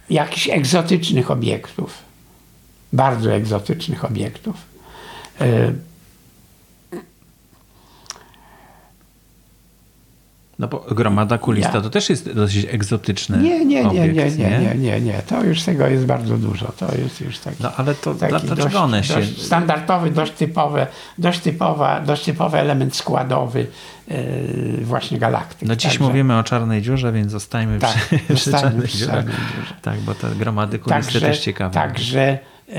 jakichś 0.10 0.50
egzotycznych 0.50 1.32
obiektów, 1.32 1.98
bardzo 2.94 3.34
egzotycznych 3.34 4.06
obiektów. 4.06 4.56
No 10.62 10.68
bo 10.68 10.80
gromada 10.92 11.38
kulista 11.38 11.82
to 11.82 11.90
też 11.90 12.10
jest 12.10 12.32
dosyć 12.34 12.66
egzotyczny 12.66 13.38
Nie, 13.38 13.66
nie, 13.66 13.84
nie, 13.84 13.90
obiekt, 13.90 14.38
nie, 14.38 14.50
nie, 14.50 14.60
nie, 14.60 14.76
nie, 14.76 15.02
nie. 15.02 15.14
To 15.28 15.44
już 15.44 15.62
tego 15.64 15.88
jest 15.88 16.06
bardzo 16.06 16.38
dużo. 16.38 16.72
To 16.78 16.96
jest 16.96 17.22
już 17.22 17.40
taki, 17.40 17.64
No 17.64 17.72
ale 17.78 17.96
to 17.96 18.16
taki 18.16 18.30
dlaczego 18.30 18.56
dość, 18.56 18.76
one 18.76 19.04
się... 19.04 19.14
dość 19.14 19.42
standardowy, 19.42 20.12
dość 20.12 20.32
typowy, 20.32 20.88
dość, 21.18 21.40
typowa, 21.40 22.00
dość 22.02 22.24
typowy 22.26 22.58
element 22.58 22.96
składowy 22.96 23.68
yy, 24.08 24.18
właśnie 24.82 25.18
galaktyki. 25.20 25.66
No 25.66 25.76
dziś 25.76 25.92
Także- 25.92 26.04
mówimy 26.04 26.38
o 26.38 26.44
czarnej 26.44 26.82
dziurze, 26.82 27.12
więc 27.12 27.32
zostajmy 27.32 27.80
Tak, 27.80 27.98
przy, 28.28 28.36
przy 28.36 28.52
czarnej 28.52 28.88
przy 28.88 28.98
dziurze. 28.98 29.12
czarnej 29.12 29.36
dziurze. 29.36 29.74
Tak, 29.82 30.00
bo 30.00 30.14
te 30.16 30.30
gromady 30.36 30.80
kuliste 30.80 31.02
Także, 31.12 31.22
też 31.22 31.40
ciekawe. 31.40 31.74
także 31.74 32.40
yy, 32.68 32.76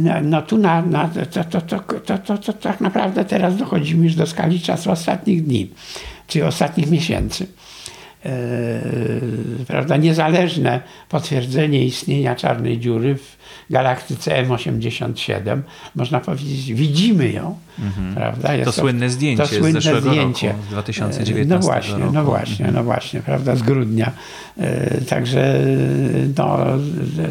no, 0.00 0.12
no 0.22 0.42
tu 0.42 0.58
na, 0.58 0.82
na, 0.82 1.08
to, 1.08 1.44
to, 1.44 1.60
to, 1.60 1.78
to, 2.00 2.18
to, 2.18 2.38
to 2.38 2.52
tak 2.52 2.80
naprawdę 2.80 3.24
teraz 3.24 3.56
dochodzimy 3.56 4.04
już 4.04 4.14
do 4.14 4.26
skali 4.26 4.60
czasu 4.60 4.90
ostatnich 4.90 5.44
dni, 5.44 5.70
czy 6.32 6.46
ostatnich 6.46 6.90
miesięcy. 6.90 7.46
Yy, 8.24 8.30
prawda, 9.66 9.96
niezależne 9.96 10.80
potwierdzenie 11.08 11.84
istnienia 11.84 12.36
czarnej 12.36 12.78
dziury 12.78 13.14
w 13.14 13.36
galaktyce 13.70 14.44
M87, 14.44 15.60
można 15.94 16.20
powiedzieć, 16.20 16.72
widzimy 16.72 17.32
ją. 17.32 17.58
Prawda? 18.14 18.54
Jest 18.54 18.58
Mhm. 18.58 18.64
To 18.64 18.72
słynne 18.72 19.10
zdjęcie 19.10 19.42
to 19.42 19.48
z 19.48 19.58
słynne 19.58 19.80
zeszłego 19.80 20.10
zdjęcie. 20.10 20.48
roku, 20.48 20.62
z 20.62 20.68
2019 20.68 21.54
No 21.54 21.72
właśnie, 21.72 21.98
roku. 21.98 22.12
no 22.12 22.24
właśnie, 22.24 22.70
no 22.72 22.84
właśnie, 22.84 23.20
prawda, 23.20 23.56
z 23.56 23.62
grudnia. 23.62 24.10
E, 24.58 25.00
Także 25.00 25.60
no, 26.38 26.58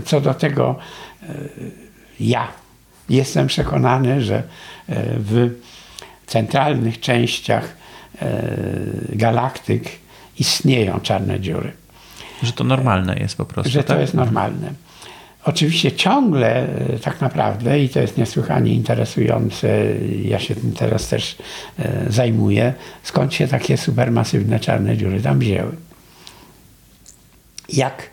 co 0.06 0.22
do 0.22 0.34
tego 0.34 0.76
e, 1.24 1.26
ja 2.20 2.48
jestem 3.10 3.48
przekonany, 3.48 4.22
że 4.22 4.44
w 5.18 5.50
centralnych 6.28 7.00
częściach 7.00 7.81
galaktyk 9.10 9.90
istnieją 10.40 11.00
czarne 11.00 11.40
dziury 11.40 11.72
Że 12.44 12.54
to 12.54 12.64
normalne 12.64 13.16
jest 13.20 13.38
po 13.38 13.46
prostu. 13.46 13.72
że 13.72 13.84
to 13.84 13.88
tak? 13.88 14.00
jest 14.00 14.14
normalne. 14.14 14.74
Oczywiście 15.46 15.92
ciągle 15.92 16.68
e, 16.68 17.00
tak 17.00 17.22
naprawdę, 17.22 17.80
i 17.80 17.90
to 17.90 18.00
jest 18.00 18.18
niesłychanie 18.18 18.74
interesujące, 18.74 19.86
ja 20.24 20.40
się 20.40 20.56
tym 20.56 20.74
teraz 20.74 21.08
też 21.08 21.36
e, 21.80 22.06
zajmuję, 22.12 22.74
skąd 23.04 23.34
się 23.34 23.48
takie 23.48 23.78
supermasywne 23.78 24.60
czarne 24.60 24.98
dziury 24.98 25.22
tam 25.22 25.40
wzięły. 25.40 25.72
Jak 27.70 28.10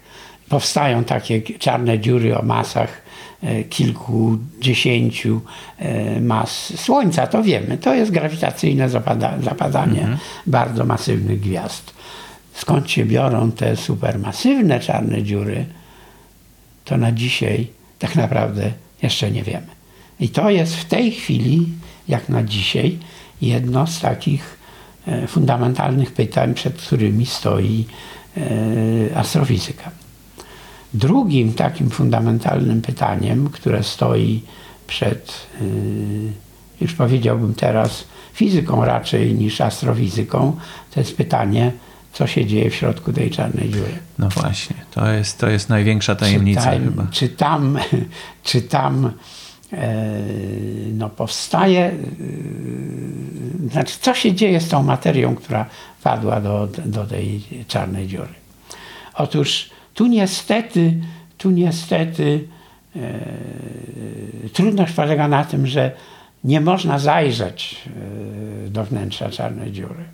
powstają 0.48 1.04
takie 1.04 1.42
czarne 1.42 1.98
dziury 1.98 2.38
o 2.38 2.42
masach 2.42 2.88
e, 2.90 3.07
kilkudziesięciu 3.70 5.40
e, 5.78 6.20
mas 6.20 6.80
Słońca, 6.80 7.26
to 7.26 7.42
wiemy. 7.42 7.78
To 7.78 7.94
jest 7.94 8.10
grawitacyjne 8.10 8.88
zapada, 8.88 9.38
zapadanie 9.42 10.18
bardzo 10.46 10.84
masywnych 10.84 11.40
gwiazd. 11.40 11.94
Skąd 12.54 12.90
się 12.90 13.04
biorą 13.04 13.52
te 13.52 13.76
supermasywne 13.76 14.80
czarne 14.80 15.22
dziury, 15.22 15.66
to 16.84 16.96
na 16.96 17.12
dzisiaj 17.12 17.66
tak 17.98 18.16
naprawdę 18.16 18.72
jeszcze 19.02 19.30
nie 19.30 19.42
wiemy. 19.42 19.66
I 20.20 20.28
to 20.28 20.50
jest 20.50 20.76
w 20.76 20.84
tej 20.84 21.12
chwili, 21.12 21.68
jak 22.08 22.28
na 22.28 22.42
dzisiaj, 22.42 22.98
jedno 23.42 23.86
z 23.86 24.00
takich 24.00 24.58
e, 25.06 25.26
fundamentalnych 25.26 26.12
pytań, 26.12 26.54
przed 26.54 26.76
którymi 26.76 27.26
stoi 27.26 27.86
e, 28.36 29.16
astrofizyka. 29.16 29.90
Drugim 30.94 31.52
takim 31.52 31.90
fundamentalnym 31.90 32.82
pytaniem, 32.82 33.48
które 33.48 33.82
stoi 33.82 34.42
przed, 34.86 35.46
e, 35.60 35.64
już 36.80 36.94
powiedziałbym 36.94 37.54
teraz, 37.54 38.04
fizyką 38.32 38.84
raczej 38.84 39.34
niż 39.34 39.60
astrofizyką, 39.60 40.56
to 40.90 41.00
jest 41.00 41.16
pytanie, 41.16 41.72
co 42.12 42.26
się 42.26 42.46
dzieje 42.46 42.70
w 42.70 42.74
środku 42.74 43.12
tej 43.12 43.30
czarnej 43.30 43.70
dziury. 43.70 43.98
No 44.18 44.28
właśnie, 44.28 44.76
to 44.90 45.10
jest, 45.12 45.38
to 45.38 45.48
jest 45.48 45.68
największa 45.68 46.14
tajemnica 46.14 46.60
czy 46.60 46.68
tam, 46.70 46.84
chyba. 46.84 47.06
Czy 47.10 47.28
tam, 47.28 47.78
czy 48.44 48.62
tam 48.62 49.12
e, 49.72 50.04
no 50.92 51.08
powstaje, 51.08 51.84
e, 51.84 51.94
znaczy 53.70 53.94
co 54.00 54.14
się 54.14 54.32
dzieje 54.32 54.60
z 54.60 54.68
tą 54.68 54.82
materią, 54.82 55.34
która 55.34 55.66
padła 56.02 56.40
do, 56.40 56.68
do 56.84 57.04
tej 57.04 57.42
czarnej 57.68 58.06
dziury? 58.06 58.34
Otóż 59.14 59.70
tu 59.98 60.06
niestety, 60.06 60.94
tu 61.38 61.50
niestety 61.50 62.48
e, 62.96 63.00
trudność 64.52 64.92
polega 64.92 65.28
na 65.28 65.44
tym, 65.44 65.66
że 65.66 65.92
nie 66.44 66.60
można 66.60 66.98
zajrzeć 66.98 67.82
e, 68.66 68.70
do 68.70 68.84
wnętrza 68.84 69.30
czarnej 69.30 69.72
dziury. 69.72 70.04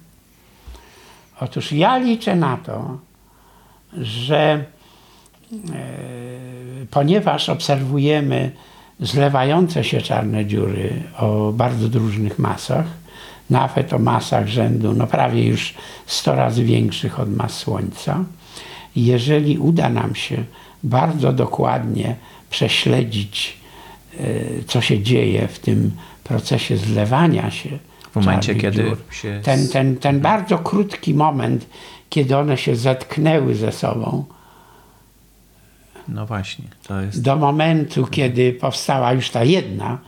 Otóż 1.40 1.72
ja 1.72 1.98
liczę 1.98 2.36
na 2.36 2.56
to, 2.56 2.98
że 3.98 4.40
e, 4.42 4.64
ponieważ 6.90 7.48
obserwujemy 7.48 8.50
zlewające 9.00 9.84
się 9.84 10.00
czarne 10.00 10.46
dziury 10.46 11.02
o 11.18 11.52
bardzo 11.52 11.98
różnych 11.98 12.38
masach, 12.38 12.86
nawet 13.50 13.92
o 13.92 13.98
masach 13.98 14.48
rzędu 14.48 14.92
no 14.92 15.06
prawie 15.06 15.46
już 15.46 15.74
100 16.06 16.34
razy 16.34 16.64
większych 16.64 17.20
od 17.20 17.36
mas 17.36 17.56
Słońca, 17.56 18.24
jeżeli 18.96 19.58
uda 19.58 19.88
nam 19.88 20.14
się 20.14 20.44
bardzo 20.82 21.32
dokładnie 21.32 22.16
prześledzić, 22.50 23.56
e, 24.20 24.24
co 24.66 24.80
się 24.80 25.02
dzieje 25.02 25.48
w 25.48 25.58
tym 25.58 25.90
procesie 26.24 26.76
zlewania 26.76 27.50
się 27.50 27.78
W 28.12 28.16
momencie, 28.16 28.54
kiedy 28.54 28.84
dziur, 28.84 28.98
się 29.10 29.40
ten, 29.44 29.68
ten, 29.68 29.96
ten 29.96 30.20
bardzo 30.20 30.58
krótki 30.58 31.14
moment, 31.14 31.66
kiedy 32.10 32.36
one 32.36 32.58
się 32.58 32.76
zetknęły 32.76 33.54
ze 33.54 33.72
sobą, 33.72 34.24
No 36.08 36.26
właśnie, 36.26 36.64
to 36.88 37.00
jest... 37.00 37.22
do 37.22 37.36
momentu, 37.36 38.06
kiedy 38.06 38.52
powstała 38.52 39.12
już 39.12 39.30
ta 39.30 39.44
jedna 39.44 39.98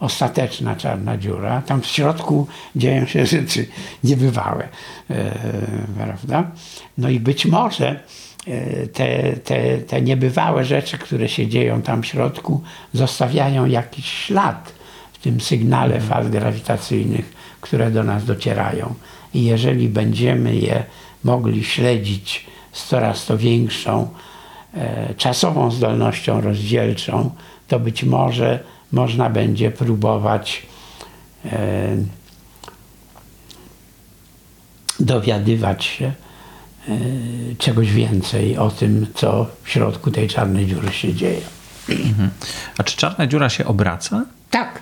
ostateczna 0.00 0.76
czarna 0.76 1.16
dziura, 1.16 1.62
tam 1.62 1.80
w 1.80 1.86
środku 1.86 2.46
dzieją 2.76 3.06
się 3.06 3.26
rzeczy 3.26 3.66
niebywałe, 4.04 4.68
e, 5.10 5.34
prawda? 5.96 6.50
No 6.98 7.08
i 7.08 7.20
być 7.20 7.46
może 7.46 8.00
e, 8.46 8.86
te, 8.86 9.32
te, 9.32 9.78
te 9.78 10.02
niebywałe 10.02 10.64
rzeczy, 10.64 10.98
które 10.98 11.28
się 11.28 11.46
dzieją 11.46 11.82
tam 11.82 12.02
w 12.02 12.06
środku, 12.06 12.62
zostawiają 12.92 13.66
jakiś 13.66 14.06
ślad 14.06 14.72
w 15.12 15.18
tym 15.18 15.40
sygnale 15.40 16.00
fal 16.00 16.30
grawitacyjnych, 16.30 17.32
które 17.60 17.90
do 17.90 18.04
nas 18.04 18.24
docierają. 18.24 18.94
I 19.34 19.44
jeżeli 19.44 19.88
będziemy 19.88 20.56
je 20.56 20.84
mogli 21.24 21.64
śledzić 21.64 22.46
z 22.72 22.86
coraz 22.86 23.26
to 23.26 23.38
większą 23.38 24.08
e, 24.74 25.14
czasową 25.14 25.70
zdolnością 25.70 26.40
rozdzielczą, 26.40 27.30
to 27.68 27.80
być 27.80 28.04
może 28.04 28.64
można 28.92 29.30
będzie 29.30 29.70
próbować 29.70 30.62
e, 31.44 31.96
dowiadywać 35.00 35.84
się 35.84 36.12
e, 36.88 36.92
czegoś 37.58 37.92
więcej 37.92 38.58
o 38.58 38.70
tym, 38.70 39.06
co 39.14 39.46
w 39.62 39.70
środku 39.70 40.10
tej 40.10 40.28
czarnej 40.28 40.66
dziury 40.66 40.92
się 40.92 41.14
dzieje. 41.14 41.40
A 42.78 42.82
czy 42.82 42.96
czarna 42.96 43.26
dziura 43.26 43.48
się 43.48 43.64
obraca? 43.64 44.24
Tak, 44.50 44.80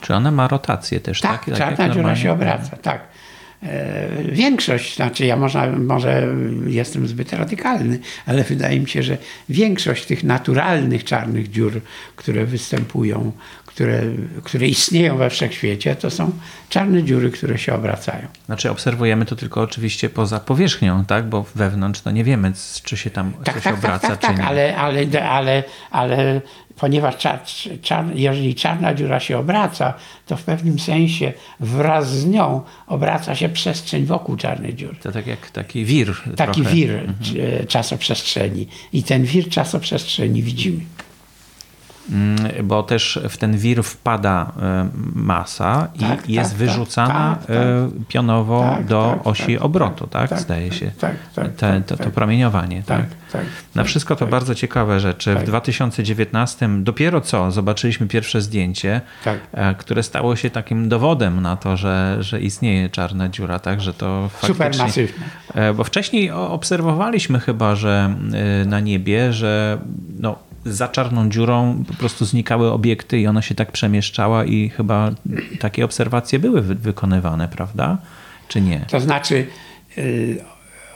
Czy 0.00 0.14
ona 0.14 0.30
ma 0.30 0.48
rotację 0.48 1.00
też? 1.00 1.20
tak, 1.20 1.44
tak? 1.44 1.54
czarna 1.58 1.64
jak 1.70 1.76
dziura 1.76 1.86
normalnie? 1.94 2.22
się 2.22 2.32
obraca, 2.32 2.76
tak. 2.76 3.00
E, 3.62 4.08
większość, 4.32 4.96
znaczy 4.96 5.26
ja 5.26 5.36
może, 5.36 5.72
może 5.72 6.34
jestem 6.66 7.08
zbyt 7.08 7.32
radykalny, 7.32 7.98
ale 8.26 8.44
wydaje 8.44 8.80
mi 8.80 8.88
się, 8.88 9.02
że 9.02 9.18
większość 9.48 10.06
tych 10.06 10.24
naturalnych 10.24 11.04
czarnych 11.04 11.50
dziur, 11.50 11.80
które 12.16 12.46
występują, 12.46 13.32
które, 13.80 14.02
które 14.44 14.66
istnieją 14.66 15.16
we 15.16 15.30
wszechświecie, 15.30 15.96
to 15.96 16.10
są 16.10 16.30
czarne 16.68 17.02
dziury, 17.02 17.30
które 17.30 17.58
się 17.58 17.74
obracają. 17.74 18.26
Znaczy 18.46 18.70
obserwujemy 18.70 19.24
to 19.24 19.36
tylko 19.36 19.60
oczywiście 19.60 20.10
poza 20.10 20.40
powierzchnią, 20.40 21.04
tak? 21.04 21.28
Bo 21.28 21.44
wewnątrz 21.54 22.04
no 22.04 22.10
nie 22.10 22.24
wiemy, 22.24 22.52
czy 22.84 22.96
się 22.96 23.10
tam 23.10 23.32
tak, 23.44 23.54
coś 23.54 23.64
tak, 23.64 23.74
obraca, 23.74 24.08
tak, 24.08 24.10
tak, 24.10 24.20
czy 24.20 24.26
tak, 24.26 24.38
nie. 24.38 24.44
Ale, 24.44 24.76
ale, 24.76 25.28
ale, 25.30 25.62
ale 25.90 26.40
ponieważ 26.76 27.16
czar, 27.16 27.40
czar, 27.82 28.04
jeżeli 28.14 28.54
czarna 28.54 28.94
dziura 28.94 29.20
się 29.20 29.38
obraca, 29.38 29.94
to 30.26 30.36
w 30.36 30.42
pewnym 30.42 30.78
sensie 30.78 31.32
wraz 31.60 32.10
z 32.10 32.26
nią 32.26 32.62
obraca 32.86 33.34
się 33.34 33.48
przestrzeń 33.48 34.04
wokół 34.04 34.36
czarnej 34.36 34.74
dziury. 34.74 34.96
To 35.02 35.12
tak 35.12 35.26
jak 35.26 35.50
taki 35.50 35.84
wir. 35.84 36.14
Taki 36.36 36.60
trochę. 36.60 36.76
wir 36.76 36.90
mhm. 36.90 37.66
czasoprzestrzeni. 37.66 38.68
I 38.92 39.02
ten 39.02 39.24
wir 39.24 39.48
czasoprzestrzeni 39.48 40.42
widzimy. 40.42 40.80
Mm, 42.12 42.66
bo 42.66 42.82
też 42.82 43.18
w 43.28 43.36
ten 43.36 43.58
wir 43.58 43.82
wpada 43.84 44.52
e, 44.62 44.88
masa 45.14 45.88
Tak, 46.00 46.28
i 46.28 46.32
jest 46.32 46.50
tak, 46.50 46.58
wyrzucana 46.58 47.36
tak, 47.36 47.46
tak, 47.46 47.56
e, 47.56 47.88
pionowo 48.08 48.60
Tak, 48.76 48.86
do 48.86 49.14
tak, 49.18 49.26
osi 49.26 49.54
tak, 49.54 49.64
obrotu, 49.64 50.06
tak? 50.06 50.30
tak, 50.30 50.40
Zdaje 50.40 50.72
się. 50.72 50.90
tak, 51.00 51.16
tak, 51.34 51.44
Te, 51.54 51.72
tak, 51.72 51.86
to, 51.86 51.96
to 51.96 52.04
tak. 52.04 52.12
promieniowanie, 52.12 52.82
tak? 52.86 52.98
Tak, 53.00 53.08
tak, 53.32 53.42
Na 53.74 53.82
tak, 53.82 53.86
wszystko 53.86 54.16
to 54.16 54.20
tak. 54.24 54.30
bardzo 54.30 54.54
ciekawe 54.54 55.00
rzeczy. 55.00 55.32
W 55.34 55.36
Tak. 55.36 55.46
2019 55.46 56.68
dopiero 56.82 57.20
co 57.20 57.50
zobaczyliśmy 57.50 58.06
pierwsze 58.06 58.40
zdjęcie, 58.40 59.00
Tak. 59.24 59.38
e, 59.52 59.74
które 59.74 60.02
stało 60.02 60.36
się 60.36 60.50
takim 60.50 60.88
dowodem 60.88 61.40
na 61.40 61.56
to, 61.56 61.76
że, 61.76 62.16
że 62.20 62.40
istnieje 62.40 62.88
czarna 62.88 63.28
dziura, 63.28 63.58
tak? 63.58 63.80
Że 63.80 63.94
to 63.94 64.28
faktycznie... 64.32 64.54
Supermasywne. 64.54 65.24
E, 65.54 65.74
Bo 65.74 65.84
wcześniej 65.84 66.30
obserwowaliśmy 66.30 67.40
chyba, 67.40 67.74
że 67.74 68.14
na 68.66 68.80
niebie, 68.80 69.32
że 69.32 69.78
no, 70.20 70.49
za 70.64 70.88
czarną 70.88 71.30
dziurą 71.30 71.84
po 71.88 71.94
prostu 71.94 72.24
znikały 72.24 72.72
obiekty 72.72 73.20
i 73.20 73.26
ona 73.26 73.42
się 73.42 73.54
tak 73.54 73.72
przemieszczała 73.72 74.44
i 74.44 74.68
chyba 74.68 75.10
takie 75.60 75.84
obserwacje 75.84 76.38
były 76.38 76.62
wy- 76.62 76.74
wykonywane, 76.74 77.48
prawda? 77.48 77.98
Czy 78.48 78.60
nie? 78.60 78.80
To 78.88 79.00
znaczy, 79.00 79.46
y, 79.98 80.38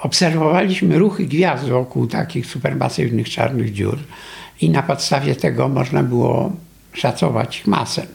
obserwowaliśmy 0.03 0.99
ruchy 0.99 1.27
gwiazd 1.27 1.69
wokół 1.69 2.07
takich 2.07 2.47
supermasywnych 2.47 3.29
czarnych 3.31 3.73
dziur 3.73 3.99
i 4.61 4.71
na 4.71 4.83
podstawie 4.83 5.37
tego 5.37 5.69
można 5.69 6.03
było 6.03 6.53
szacować 6.93 7.59
ich 7.61 7.67
masę. 7.67 8.07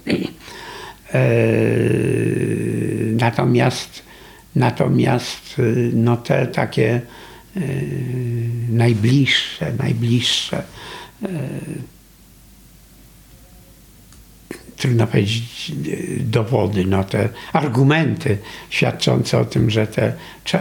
Y, 1.15 3.15
natomiast 3.19 4.03
natomiast 4.55 5.59
y, 5.59 5.91
no 5.93 6.17
te 6.17 6.47
takie 6.47 7.01
najbliższe, 8.69 9.73
najbliższe 9.79 10.63
trudno 14.79 15.07
powiedzieć, 15.07 15.71
e, 15.71 16.23
dowody, 16.23 16.85
no 16.85 17.03
te 17.03 17.29
argumenty 17.53 18.37
świadczące 18.69 19.39
o 19.39 19.45
tym, 19.45 19.69
że 19.69 19.87
te 19.87 20.13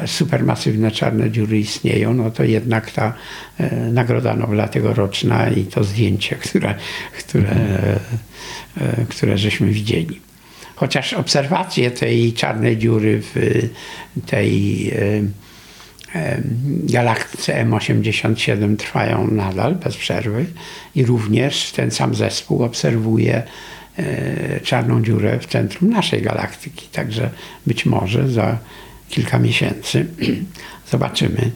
supermasywne 0.06 0.90
czarne 0.90 1.30
dziury 1.30 1.58
istnieją, 1.58 2.14
no 2.14 2.30
to 2.30 2.44
jednak 2.44 2.90
ta 2.90 3.14
e, 3.58 3.76
Nagroda 3.76 4.34
Nobla 4.34 4.68
tegoroczna 4.68 5.48
i 5.48 5.64
to 5.64 5.84
zdjęcie, 5.84 6.36
które, 6.36 6.74
które, 7.18 7.50
e, 7.50 8.00
e, 8.80 9.04
które 9.08 9.38
żeśmy 9.38 9.66
widzieli. 9.66 10.20
Chociaż 10.74 11.12
obserwacje 11.12 11.90
tej 11.90 12.32
czarnej 12.32 12.78
dziury 12.78 13.22
w 13.22 13.62
tej 14.26 14.90
e, 14.90 14.94
e, 14.94 15.22
galaktyce 16.84 17.64
M87 17.64 18.76
trwają 18.76 19.30
nadal 19.30 19.74
bez 19.74 19.96
przerwy 19.96 20.46
i 20.94 21.04
również 21.04 21.72
ten 21.72 21.90
sam 21.90 22.14
zespół 22.14 22.62
obserwuje 22.62 23.42
e, 23.98 24.60
czarną 24.60 25.02
dziurę 25.02 25.38
w 25.38 25.46
centrum 25.46 25.90
naszej 25.90 26.22
galaktyki. 26.22 26.86
Także 26.92 27.30
być 27.66 27.86
może 27.86 28.28
za 28.28 28.58
kilka 29.08 29.38
miesięcy 29.38 30.06
zobaczymy 30.90 31.50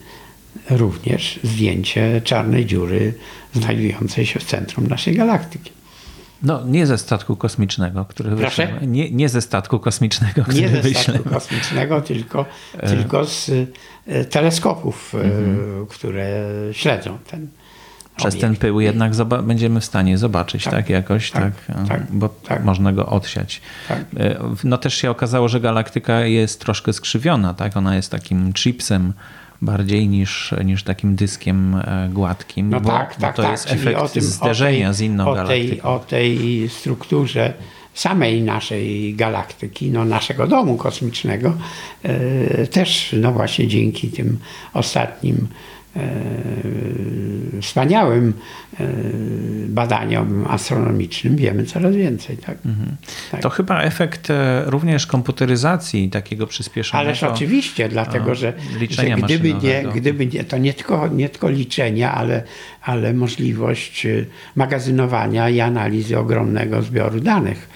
również 0.71 1.41
zdjęcie 1.43 2.21
czarnej 2.25 2.67
dziury 2.67 3.15
znajdującej 3.55 4.27
się 4.27 4.41
w 4.41 4.45
centrum 4.45 4.87
naszej 4.87 5.15
galaktyki. 5.15 5.82
No, 6.43 6.61
nie 6.67 6.87
ze 6.87 6.99
statku 6.99 7.37
kosmicznego, 7.37 8.05
który 8.05 8.31
Proszę? 8.31 8.67
wyślemy. 8.67 8.87
Nie, 8.87 9.11
nie 9.11 9.29
ze 9.29 9.41
statku 9.41 9.79
kosmicznego, 9.79 10.43
który 10.43 10.61
Nie 10.61 10.69
ze 10.69 10.81
wyślemy. 10.83 11.19
statku 11.19 11.31
kosmicznego, 11.35 12.01
tylko, 12.01 12.45
tylko 12.87 13.25
z 13.27 13.51
e, 14.07 14.25
teleskopów, 14.25 15.15
e, 15.15 15.87
które 15.89 16.43
śledzą 16.73 17.19
ten 17.31 17.49
Przez 18.17 18.35
obiekt. 18.35 18.41
ten 18.41 18.57
pył 18.57 18.81
jednak 18.81 19.13
będziemy 19.43 19.81
w 19.81 19.85
stanie 19.85 20.19
zobaczyć, 20.19 20.65
tak, 20.65 20.73
Tak, 20.73 20.91
jakoś, 20.91 21.31
tak, 21.31 21.53
tak, 21.67 21.89
tak, 21.89 22.03
bo 22.11 22.29
tak. 22.29 22.65
można 22.65 22.93
go 22.93 23.07
odsiać. 23.07 23.61
Tak. 23.89 23.99
E, 24.17 24.39
No 24.65 24.79
też 24.79 24.95
się 24.95 25.11
okazało, 25.11 25.49
że 25.49 25.61
galaktyka 25.61 26.21
jest 26.21 26.61
troszkę 26.61 26.93
skrzywiona, 26.93 27.55
tak? 27.55 27.77
Ona 27.77 27.97
jest 27.97 28.11
takim 28.11 28.53
chipsem 28.53 29.13
bardziej 29.63 30.09
niż, 30.09 30.55
niż 30.65 30.83
takim 30.85 31.17
dyskiem 31.17 31.75
e, 31.75 32.09
gładkim, 32.13 32.71
No 32.71 32.81
bo, 32.81 32.89
tak, 32.89 33.15
bo 33.19 33.21
tak, 33.21 33.37
to 33.37 33.43
tak. 33.43 33.51
jest 33.51 33.73
efekt 33.73 34.13
tym, 34.13 34.23
zderzenia 34.23 34.87
tej, 34.87 34.95
z 34.95 35.01
inną 35.01 35.31
o 35.31 35.35
galaktyką. 35.35 35.69
tej, 35.69 35.83
o 35.83 35.99
tej 35.99 36.69
strukturze 36.69 37.55
samej 37.95 38.43
naszej 38.43 39.15
galaktyki, 39.15 39.91
no 39.91 40.05
naszego 40.05 40.47
domu 40.47 40.77
kosmicznego, 40.77 41.53
e, 42.03 42.67
też 42.67 43.15
no 43.21 43.33
właśnie 43.33 43.69
dzięki 43.69 44.09
tym 44.09 44.39
ostatnim 44.73 45.49
wspaniałym 47.63 48.33
e, 48.81 48.87
badaniom 49.69 50.47
astronomicznym 50.49 51.37
wiemy 51.37 51.65
coraz 51.65 51.97
więcej. 51.97 52.37
Tak? 52.37 52.47
tak. 52.47 52.67
Mhm. 52.67 52.97
To 53.43 53.51
chyba 53.51 53.83
efekt 53.83 54.31
e, 54.31 54.63
również 54.67 55.07
komputeryzacji 55.07 56.11
takiego 56.11 56.47
przyspieszonego. 56.47 57.09
Ależ 57.09 57.23
oczywiście, 57.23 57.89
dlatego 57.89 58.35
że, 58.35 58.53
że 58.91 59.05
gdyby, 59.05 59.55
nie, 59.55 59.85
gdyby 59.95 60.27
nie, 60.27 60.45
to 60.45 60.59
nie 60.59 60.75
tylko, 60.75 61.09
nie 61.09 61.29
tylko 61.29 61.51
liczenia, 61.51 62.15
ale, 62.15 62.43
ale 62.83 63.15
możliwość 63.15 64.07
magazynowania 64.57 65.51
i 65.51 65.61
analizy 65.61 66.19
ogromnego 66.19 66.83
zbioru 66.83 67.21
danych. 67.21 67.69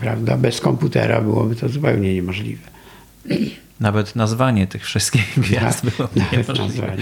Prawda? 0.00 0.36
Bez 0.36 0.60
komputera 0.60 1.20
byłoby 1.20 1.56
to 1.56 1.68
zupełnie 1.68 2.14
niemożliwe. 2.14 2.68
Nawet 3.80 4.16
nazwanie 4.16 4.66
tych 4.66 4.84
wszystkich 4.84 5.32
gwiazd 5.36 5.96
było 5.96 6.08
niemożliwe. 6.32 6.92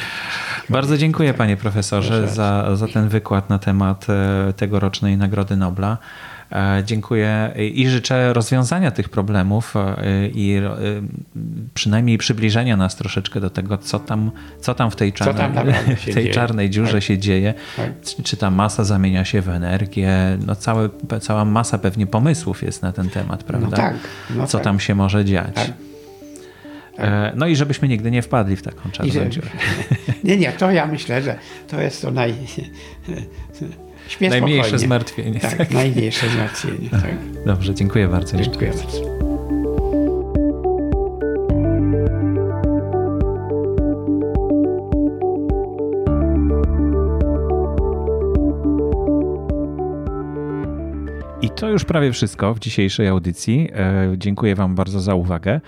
Bardzo 0.68 0.98
dziękuję 0.98 1.34
panie 1.34 1.56
profesorze 1.56 2.28
za, 2.28 2.76
za 2.76 2.88
ten 2.88 3.08
wykład 3.08 3.50
na 3.50 3.58
temat 3.58 4.06
e, 4.10 4.52
tegorocznej 4.52 5.16
Nagrody 5.16 5.56
Nobla. 5.56 5.98
E, 6.52 6.82
Dziękuję 6.84 7.52
i 7.74 7.88
życzę 7.88 8.32
rozwiązania 8.32 8.90
tych 8.90 9.08
problemów 9.08 9.74
e, 9.76 9.94
i 10.26 10.60
przynajmniej 11.74 12.18
przybliżenia 12.18 12.76
nas 12.76 12.96
troszeczkę 12.96 13.40
do 13.40 13.50
tego, 13.50 13.78
co 13.78 13.98
tam, 13.98 14.30
co 14.60 14.74
tam 14.74 14.90
w 14.90 14.96
tej 14.96 15.12
tam 15.12 15.26
czarnej, 15.26 15.48
naprawdę 15.48 15.96
się 15.96 16.12
tej 16.14 16.30
czarnej 16.30 16.70
dziurze 16.70 16.92
Tak. 16.92 17.02
się 17.02 17.18
dzieje. 17.18 17.54
Tak. 17.76 17.90
Czy- 18.24 18.36
ta 18.36 18.50
masa 18.50 18.84
zamienia 18.84 19.24
się 19.24 19.42
w 19.42 19.48
energię? 19.48 20.38
No 20.46 20.56
całe, 20.56 20.88
cała 21.20 21.44
masa 21.44 21.78
pewnie 21.78 22.06
pomysłów 22.06 22.62
jest 22.62 22.82
na 22.82 22.92
ten 22.92 23.10
temat, 23.10 23.44
prawda? 23.44 23.76
tak, 23.76 23.94
no 24.36 24.46
co 24.46 24.58
tak. 24.58 24.64
tam 24.64 24.80
się 24.80 24.94
może 24.94 25.24
dziać. 25.24 25.72
Tak. 26.96 27.06
E, 27.06 27.32
No 27.36 27.46
i 27.46 27.56
żebyśmy 27.56 27.88
nigdy 27.88 28.10
nie 28.10 28.22
wpadli 28.22 28.56
w 28.56 28.62
taką 28.62 28.90
czarną 28.90 29.28
dziurę. 29.28 29.48
nie, 30.24 30.36
nie, 30.36 30.52
to 30.52 30.70
ja 30.70 30.86
myślę, 30.86 31.22
że 31.22 31.38
to 31.68 31.80
jest 31.80 32.02
to 32.02 32.10
naj... 32.10 32.34
Śpię 34.08 34.28
Najmniejsze 34.28 34.62
spokojnie. 34.68 34.86
zmartwienie. 34.86 35.40
Tak, 35.40 35.70
najmniejsze 35.70 36.28
zmartwienie. 36.28 36.90
Tak. 36.90 37.10
Dobrze, 37.46 37.74
dziękuję 37.74 38.08
bardzo. 38.08 38.36
Dziękuję 38.42 38.70
bardzo. 38.72 39.16
I 51.42 51.50
to 51.50 51.68
już 51.68 51.84
prawie 51.84 52.12
wszystko 52.12 52.54
w 52.54 52.58
dzisiejszej 52.58 53.08
audycji. 53.08 53.68
E, 53.74 54.14
Dziękuję 54.16 54.54
Wam 54.54 54.74
bardzo 54.74 55.00
za 55.00 55.14
uwagę. 55.14 55.60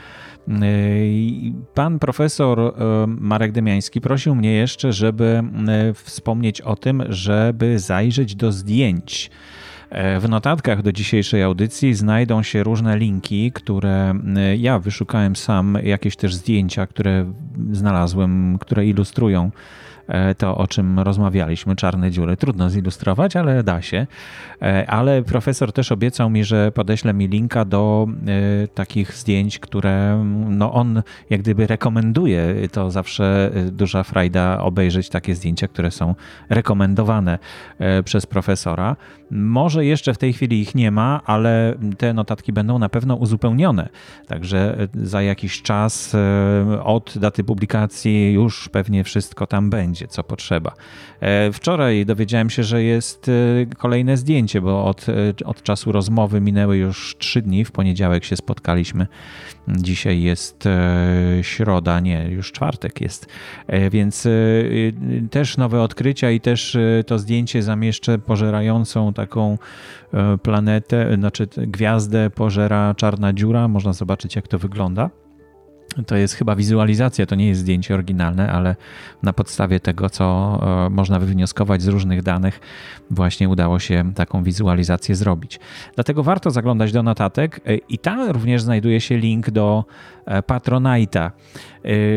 I 1.03 1.53
Pan 1.75 1.99
profesor 1.99 2.61
e, 2.61 2.73
Marek 3.07 3.53
Demiański 3.53 4.01
prosił 4.01 4.35
mnie 4.35 4.53
jeszcze, 4.53 4.93
żeby 4.93 5.43
e, 5.69 5.95
wspomnieć 5.95 6.61
o 6.61 6.77
tym, 6.77 7.03
żeby 7.09 7.79
zajrzeć 7.79 8.35
do 8.35 8.53
zdjęć. 8.53 9.31
W 10.21 10.29
notatkach 10.29 10.83
do 10.83 10.93
dzisiejszej 10.93 11.43
audycji 11.43 11.95
znajdą 11.95 12.43
się 12.43 12.63
różne 12.63 12.99
linki, 12.99 13.53
które 13.53 14.15
ja 14.59 14.79
wyszukałem 14.79 15.37
sam, 15.37 15.79
jakieś 15.83 16.17
też 16.17 16.35
zdjęcia, 16.35 16.87
które 16.87 17.33
znalazłem, 17.73 18.59
które 18.61 18.87
ilustrują 18.87 19.51
to, 20.39 20.57
o 20.57 20.67
czym 20.67 20.99
rozmawialiśmy, 21.01 21.77
czarne 21.77 22.11
dziury. 22.11 22.37
Trudno 22.37 22.71
zilustrować, 22.71 23.37
ale 23.37 23.63
da 23.63 23.83
się. 23.83 24.07
E, 24.63 24.91
ale 24.91 25.23
profesor 25.23 25.73
też 25.73 25.93
obiecał 25.93 26.31
mi, 26.31 26.45
że 26.45 26.73
podeśle 26.73 27.15
mi 27.15 27.29
linka 27.29 27.65
do 27.65 28.07
takich 28.75 29.15
zdjęć, 29.15 29.59
które 29.59 30.25
no 30.49 30.73
on 30.73 31.03
jak 31.31 31.41
gdyby 31.41 31.67
rekomenduje. 31.67 32.55
To 32.73 32.91
zawsze 32.91 33.51
duża 33.73 34.03
frajda 34.03 34.61
obejrzeć 34.61 35.09
takie 35.09 35.35
zdjęcia, 35.35 35.69
które 35.69 35.91
są 35.91 36.15
rekomendowane 36.49 37.39
przez 38.05 38.27
profesora. 38.27 38.97
Może 39.31 39.85
jeszcze 39.85 40.15
w 40.15 40.19
tej 40.19 40.33
chwili 40.33 40.61
ich 40.61 40.75
nie 40.75 40.91
ma, 40.91 41.21
ale 41.25 41.75
te 41.99 42.15
notatki 42.15 42.53
będą 42.53 42.79
na 42.79 42.89
pewno 42.89 43.17
uzupełnione. 43.17 43.89
Także 44.27 44.89
za 44.95 45.23
jakiś 45.23 45.63
czas 45.63 46.17
od 46.83 47.19
daty 47.19 47.45
publikacji 47.45 48.33
już 48.33 48.69
pewnie 48.69 49.05
wszystko 49.05 49.47
tam 49.47 49.71
będzie, 49.71 50.09
co 50.09 50.25
potrzeba. 50.25 50.73
E, 51.21 51.53
wczoraj 51.53 52.07
dowiedziałem 52.07 52.51
się, 52.51 52.63
że 52.65 52.83
jest 52.83 53.29
e, 53.29 53.67
kolejne 53.77 54.17
zdjęcie, 54.17 54.61
bo 54.61 54.85
od, 54.85 55.07
e, 55.09 55.45
od 55.45 55.63
czasu 55.63 55.93
rozmowy 55.93 56.41
minęły 56.41 56.77
już 56.77 57.17
trzy 57.19 57.43
dni. 57.43 57.65
W 57.65 57.73
poniedziałek 57.73 58.25
się 58.25 58.37
spotkaliśmy. 58.37 59.07
Dzisiaj 59.77 60.23
jest 60.23 60.65
środa, 61.43 62.01
nie, 62.01 62.29
już 62.31 62.53
czwartek 62.53 63.01
jest. 63.01 63.27
Więc 63.91 64.29
też 65.31 65.57
nowe 65.57 65.83
odkrycia 65.83 66.31
i 66.31 66.41
też 66.41 66.79
to 67.07 67.19
zdjęcie 67.19 67.63
zamieszczę 67.63 68.19
pożerającą 68.19 69.13
taką 69.13 69.59
planetę, 70.43 71.15
znaczy 71.15 71.49
gwiazdę 71.57 72.31
pożera 72.31 72.95
czarna 72.95 73.33
dziura. 73.33 73.69
Można 73.69 73.93
zobaczyć, 73.93 74.37
jak 74.37 74.49
to 74.49 74.59
wygląda. 74.59 75.11
To 76.07 76.17
jest 76.17 76.35
chyba 76.35 76.57
wizualizacja, 76.57 77.27
to 77.27 77.35
nie 77.35 77.49
jest 77.49 77.61
zdjęcie 77.61 77.95
oryginalne, 77.95 78.53
ale 78.53 78.77
na 79.23 79.33
podstawie 79.33 79.81
tego, 79.81 80.11
co 80.11 80.59
e, 80.87 80.91
można 80.91 81.19
wywnioskować 81.19 81.83
z 81.83 81.89
różnych 81.89 82.23
danych, 82.23 82.61
właśnie 83.11 83.49
udało 83.49 83.79
się 83.79 84.13
taką 84.15 84.43
wizualizację 84.43 85.15
zrobić. 85.15 85.61
Dlatego 85.95 86.23
warto 86.23 86.51
zaglądać 86.51 86.93
do 86.93 87.03
notatek 87.03 87.61
e, 87.67 87.77
i 87.77 87.99
tam 87.99 88.31
również 88.31 88.63
znajduje 88.63 89.01
się 89.01 89.19
link 89.19 89.51
do 89.51 89.85
e, 90.27 90.41
Patronite'a. 90.41 91.31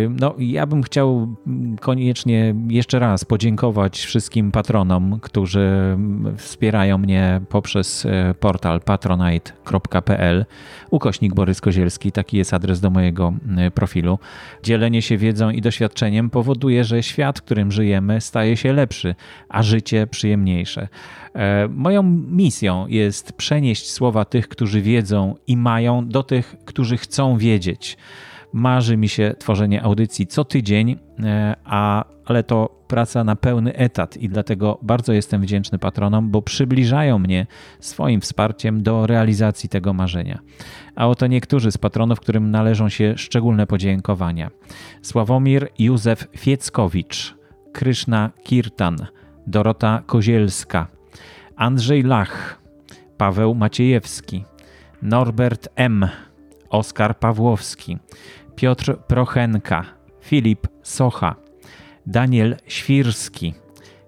No, 0.09 0.35
ja 0.37 0.67
bym 0.67 0.83
chciał 0.83 1.35
koniecznie 1.79 2.55
jeszcze 2.67 2.99
raz 2.99 3.25
podziękować 3.25 3.99
wszystkim 3.99 4.51
patronom, 4.51 5.19
którzy 5.21 5.97
wspierają 6.37 6.97
mnie 6.97 7.41
poprzez 7.49 8.07
portal 8.39 8.81
patronite.pl. 8.81 10.45
Ukośnik 10.89 11.33
Borys 11.33 11.61
Kozielski, 11.61 12.11
taki 12.11 12.37
jest 12.37 12.53
adres 12.53 12.79
do 12.79 12.89
mojego 12.89 13.33
profilu. 13.73 14.19
Dzielenie 14.63 15.01
się 15.01 15.17
wiedzą 15.17 15.49
i 15.49 15.61
doświadczeniem 15.61 16.29
powoduje, 16.29 16.83
że 16.83 17.03
świat, 17.03 17.39
w 17.39 17.41
którym 17.41 17.71
żyjemy, 17.71 18.21
staje 18.21 18.57
się 18.57 18.73
lepszy, 18.73 19.15
a 19.49 19.63
życie 19.63 20.07
przyjemniejsze. 20.07 20.87
E, 21.35 21.67
moją 21.67 22.03
misją 22.27 22.87
jest 22.87 23.33
przenieść 23.33 23.91
słowa 23.91 24.25
tych, 24.25 24.47
którzy 24.47 24.81
wiedzą 24.81 25.35
i 25.47 25.57
mają, 25.57 26.07
do 26.07 26.23
tych, 26.23 26.55
którzy 26.65 26.97
chcą 26.97 27.37
wiedzieć. 27.37 27.97
Marzy 28.53 28.97
mi 28.97 29.09
się 29.09 29.35
tworzenie 29.39 29.83
audycji 29.83 30.27
co 30.27 30.45
tydzień, 30.45 30.95
e, 31.23 31.55
a, 31.63 32.05
ale 32.25 32.43
to 32.43 32.81
praca 32.87 33.23
na 33.23 33.35
pełny 33.35 33.75
etat 33.75 34.17
i 34.17 34.29
dlatego 34.29 34.79
bardzo 34.81 35.13
jestem 35.13 35.41
wdzięczny 35.41 35.79
patronom, 35.79 36.31
bo 36.31 36.41
przybliżają 36.41 37.19
mnie 37.19 37.47
swoim 37.79 38.21
wsparciem 38.21 38.83
do 38.83 39.07
realizacji 39.07 39.69
tego 39.69 39.93
marzenia. 39.93 40.39
A 40.95 41.07
oto 41.07 41.27
niektórzy 41.27 41.71
z 41.71 41.77
patronów, 41.77 42.19
którym 42.19 42.51
należą 42.51 42.89
się 42.89 43.13
szczególne 43.17 43.67
podziękowania. 43.67 44.49
Sławomir 45.01 45.69
Józef 45.79 46.27
Fieckowicz, 46.37 47.35
Kryszna 47.73 48.31
Kirtan, 48.43 48.97
Dorota 49.47 50.03
Kozielska, 50.05 50.87
Andrzej 51.55 52.03
Lach, 52.03 52.61
Paweł 53.17 53.55
Maciejewski, 53.55 54.43
Norbert 55.01 55.69
M., 55.75 56.07
Oskar 56.69 57.19
Pawłowski, 57.19 57.97
Piotr 58.55 58.97
Prochenka, 59.07 59.85
Filip 60.21 60.67
Socha, 60.83 61.35
Daniel 62.05 62.57
Świrski, 62.67 63.53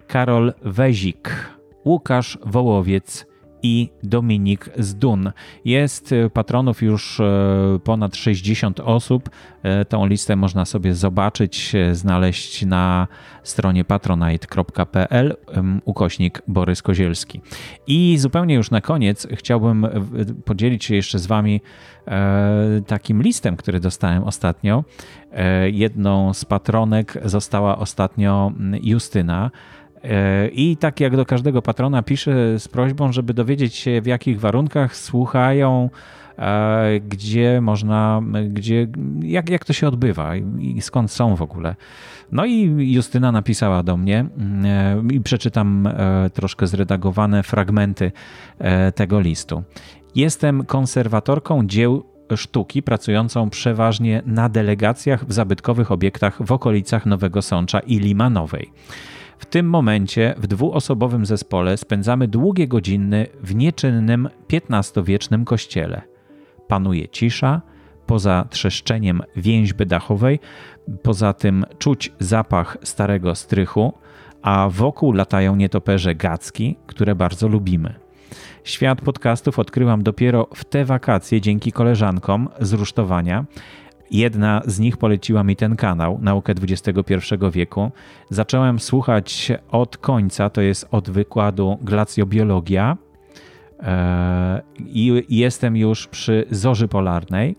Karol 0.07 0.53
Wezik, 0.61 1.29
Łukasz 1.85 2.37
Wołowiec 2.45 3.25
i 3.63 3.89
Dominik 4.03 4.69
Zdun. 4.77 5.31
Jest 5.65 6.13
patronów 6.33 6.81
już 6.81 7.19
e, 7.19 7.79
ponad 7.83 8.15
60 8.15 8.79
osób. 8.79 9.29
E, 9.63 9.85
tą 9.85 10.05
listę 10.05 10.35
można 10.35 10.65
sobie 10.65 10.95
zobaczyć, 10.95 11.73
znaleźć 11.91 12.65
na 12.65 13.07
stronie 13.43 13.83
patronite.pl 13.85 15.35
ukośnik 15.85 16.41
Borys 16.47 16.81
Kozielski. 16.81 17.41
I 17.87 18.17
zupełnie 18.17 18.55
już 18.55 18.71
na 18.71 18.81
koniec 18.81 19.27
chciałbym 19.33 19.87
podzielić 20.45 20.85
się 20.85 20.95
jeszcze 20.95 21.19
z 21.19 21.27
Wami 21.27 21.61
takim 22.87 23.21
listem, 23.21 23.57
który 23.57 23.79
dostałem 23.79 24.23
ostatnio. 24.23 24.83
Jedną 25.71 26.33
z 26.33 26.45
patronek 26.45 27.17
została 27.25 27.77
ostatnio 27.77 28.51
Justyna. 28.81 29.51
E, 30.03 30.47
I 30.47 30.77
tak 30.77 30.99
jak 30.99 31.15
do 31.15 31.25
każdego 31.25 31.61
patrona 31.61 32.03
piszę 32.03 32.59
z 32.59 32.67
prośbą, 32.67 33.11
żeby 33.11 33.33
dowiedzieć 33.33 33.75
się 33.75 34.01
w 34.01 34.05
jakich 34.05 34.39
warunkach 34.39 34.95
słuchają, 34.95 35.89
e, 36.37 36.99
gdzie 36.99 37.61
można, 37.61 38.21
gdzie, 38.49 38.87
jak, 39.21 39.49
jak 39.49 39.65
to 39.65 39.73
się 39.73 39.87
odbywa 39.87 40.35
i 40.59 40.81
skąd 40.81 41.11
są 41.11 41.35
w 41.35 41.41
ogóle. 41.41 41.75
No 42.31 42.45
i 42.45 42.91
Justyna 42.93 43.31
napisała 43.31 43.83
do 43.83 43.97
mnie 43.97 44.25
e, 44.63 45.03
i 45.11 45.21
przeczytam 45.21 45.89
troszkę 46.33 46.67
zredagowane 46.67 47.43
fragmenty 47.43 48.11
tego 48.95 49.19
listu. 49.19 49.63
Jestem 50.15 50.65
konserwatorką 50.65 51.67
dzieł 51.67 52.03
sztuki 52.35 52.83
pracującą 52.83 53.49
przeważnie 53.49 54.21
na 54.25 54.49
delegacjach 54.49 55.25
w 55.25 55.33
zabytkowych 55.33 55.91
obiektach 55.91 56.45
w 56.45 56.51
okolicach 56.51 57.05
Nowego 57.05 57.41
Sącza 57.41 57.79
i 57.79 57.99
Limanowej. 57.99 58.71
W 59.37 59.45
tym 59.45 59.69
momencie 59.69 60.35
w 60.37 60.47
dwuosobowym 60.47 61.25
zespole 61.25 61.77
spędzamy 61.77 62.27
długie 62.27 62.67
godziny 62.67 63.27
w 63.43 63.55
nieczynnym 63.55 64.29
XV-wiecznym 64.53 65.45
kościele. 65.45 66.01
Panuje 66.67 67.07
cisza, 67.07 67.61
poza 68.05 68.47
trzeszczeniem 68.49 69.21
więźby 69.35 69.85
dachowej, 69.85 70.39
poza 71.03 71.33
tym 71.33 71.65
czuć 71.79 72.11
zapach 72.19 72.77
starego 72.83 73.35
strychu, 73.35 73.93
a 74.41 74.69
wokół 74.69 75.13
latają 75.13 75.55
nietoperze 75.55 76.15
gacki, 76.15 76.75
które 76.87 77.15
bardzo 77.15 77.47
lubimy. 77.47 78.02
Świat 78.63 79.01
podcastów 79.01 79.59
odkryłam 79.59 80.03
dopiero 80.03 80.47
w 80.55 80.65
te 80.65 80.85
wakacje 80.85 81.41
dzięki 81.41 81.71
koleżankom 81.71 82.49
z 82.59 82.73
rusztowania 82.73 83.45
Jedna 84.11 84.61
z 84.65 84.79
nich 84.79 84.97
poleciła 84.97 85.43
mi 85.43 85.55
ten 85.55 85.75
kanał, 85.75 86.19
Naukę 86.21 86.53
XXI 86.61 87.13
wieku. 87.51 87.91
Zacząłem 88.29 88.79
słuchać 88.79 89.51
od 89.71 89.97
końca, 89.97 90.49
to 90.49 90.61
jest 90.61 90.87
od 90.91 91.09
wykładu 91.09 91.77
Glacjobiologia 91.81 92.97
e, 93.79 94.61
i 94.79 95.23
jestem 95.29 95.77
już 95.77 96.07
przy 96.07 96.45
zorzy 96.51 96.87
polarnej. 96.87 97.55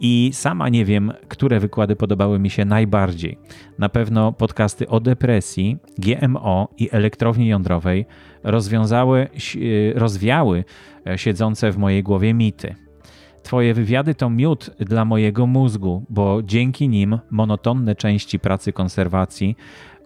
I 0.00 0.30
sama 0.32 0.68
nie 0.68 0.84
wiem, 0.84 1.12
które 1.28 1.60
wykłady 1.60 1.96
podobały 1.96 2.38
mi 2.38 2.50
się 2.50 2.64
najbardziej. 2.64 3.38
Na 3.78 3.88
pewno 3.88 4.32
podcasty 4.32 4.88
o 4.88 5.00
depresji, 5.00 5.76
GMO 5.98 6.68
i 6.78 6.88
elektrowni 6.92 7.48
jądrowej 7.48 8.06
rozwiązały, 8.42 9.28
rozwiały 9.94 10.64
e, 11.06 11.18
siedzące 11.18 11.72
w 11.72 11.78
mojej 11.78 12.02
głowie 12.02 12.34
mity. 12.34 12.74
Twoje 13.42 13.74
wywiady 13.74 14.14
to 14.14 14.30
miód 14.30 14.70
dla 14.78 15.04
mojego 15.04 15.46
mózgu, 15.46 16.04
bo 16.08 16.42
dzięki 16.42 16.88
nim 16.88 17.18
monotonne 17.30 17.94
części 17.94 18.38
pracy 18.38 18.72
konserwacji 18.72 19.56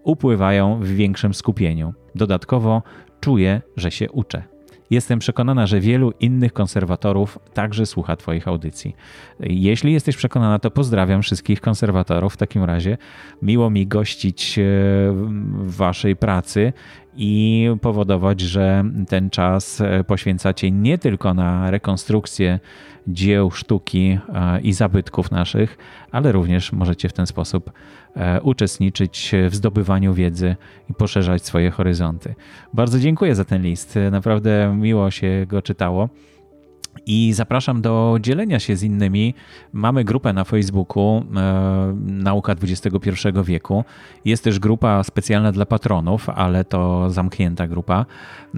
upływają 0.05 0.81
w 0.81 0.87
większym 0.87 1.35
skupieniu. 1.35 1.95
Dodatkowo 2.15 2.83
czuję, 3.21 3.63
że 3.77 3.91
się 3.91 4.11
uczę. 4.11 4.58
Jestem 4.91 5.19
przekonana, 5.19 5.67
że 5.67 5.81
wielu 5.81 6.13
innych 6.21 6.53
konserwatorów 6.53 7.39
także 7.55 7.87
słucha 7.87 8.17
Twoich 8.17 8.49
audycji. 8.49 8.97
Jeśli 9.41 9.93
jesteś 9.93 10.17
przekonana, 10.17 10.59
to 10.59 10.71
pozdrawiam 10.71 11.23
wszystkich 11.23 11.61
konserwatorów. 11.61 12.35
W 12.35 12.37
takim 12.37 12.65
razie 12.65 12.99
miło 13.43 13.71
mi 13.71 13.87
gościć 13.87 14.59
e, 14.59 14.63
w 15.53 15.77
Waszej 15.77 16.17
pracy 16.17 16.73
i 17.19 17.67
powodować, 17.81 18.41
że 18.41 18.85
ten 19.09 19.31
czas 19.31 19.81
e, 19.81 20.05
poświęcacie 20.05 20.71
nie 20.71 20.99
tylko 20.99 21.35
na 21.35 21.71
rekonstrukcję 21.71 22.61
dzieł 23.07 23.51
sztuki 23.51 24.19
e, 24.35 24.61
i 24.61 24.73
zabytków 24.73 25.31
naszych, 25.31 25.79
ale 26.11 26.33
również 26.33 26.73
możecie 26.73 27.09
w 27.09 27.13
ten 27.13 27.27
sposób 27.27 27.73
e, 28.17 28.41
uczestniczyć 28.41 29.33
w 29.51 29.55
zdobywaniu 29.55 30.15
wiedzy 30.15 30.57
i 30.91 30.95
poszerzać 30.95 31.45
swoje 31.45 31.71
horyzonty. 31.71 32.35
Bardzo 32.75 32.99
dziękuję 32.99 33.35
za 33.35 33.45
ten 33.45 33.63
list. 33.63 33.99
Naprawdę 34.11 34.77
miło 34.77 35.11
się 35.11 35.47
go 35.49 35.63
czytało. 35.63 36.09
I 37.09 37.33
zapraszam 37.33 37.83
do 37.83 38.17
dzielenia 38.21 38.59
się 38.59 38.77
z 38.77 38.83
innymi. 38.83 39.35
Mamy 39.73 40.05
grupę 40.05 40.33
na 40.33 40.45
Facebooku 40.45 41.25
e, 41.37 41.95
Nauka 42.07 42.53
XXI 42.63 43.11
wieku. 43.45 43.85
Jest 44.25 44.45
też 44.45 44.59
grupa 44.59 45.03
specjalna 45.05 45.53
dla 45.53 45.67
patronów, 45.67 46.29
ale 46.29 46.65
to 46.65 47.11
zamknięta 47.11 47.69
grupa. 47.69 48.07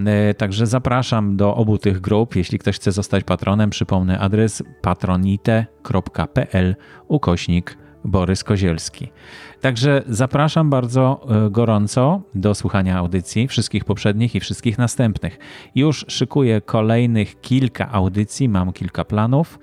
E, 0.06 0.34
także 0.34 0.66
zapraszam 0.66 1.36
do 1.36 1.54
obu 1.54 1.78
tych 1.78 2.00
grup. 2.00 2.36
Jeśli 2.36 2.58
ktoś 2.58 2.76
chce 2.76 2.92
zostać 2.92 3.24
patronem, 3.24 3.70
przypomnę 3.70 4.18
adres 4.18 4.62
patronite.pl 4.82 6.76
ukośnik 7.08 7.79
Borys 8.04 8.44
Kozielski. 8.44 9.08
Także 9.60 10.02
zapraszam 10.08 10.70
bardzo 10.70 11.26
e, 11.46 11.50
gorąco 11.50 12.22
do 12.34 12.54
słuchania 12.54 12.98
audycji, 12.98 13.48
wszystkich 13.48 13.84
poprzednich 13.84 14.34
i 14.34 14.40
wszystkich 14.40 14.78
następnych. 14.78 15.38
Już 15.74 16.04
szykuję 16.08 16.60
kolejnych 16.60 17.40
kilka 17.40 17.92
audycji, 17.92 18.48
mam 18.48 18.72
kilka 18.72 19.04
planów. 19.04 19.58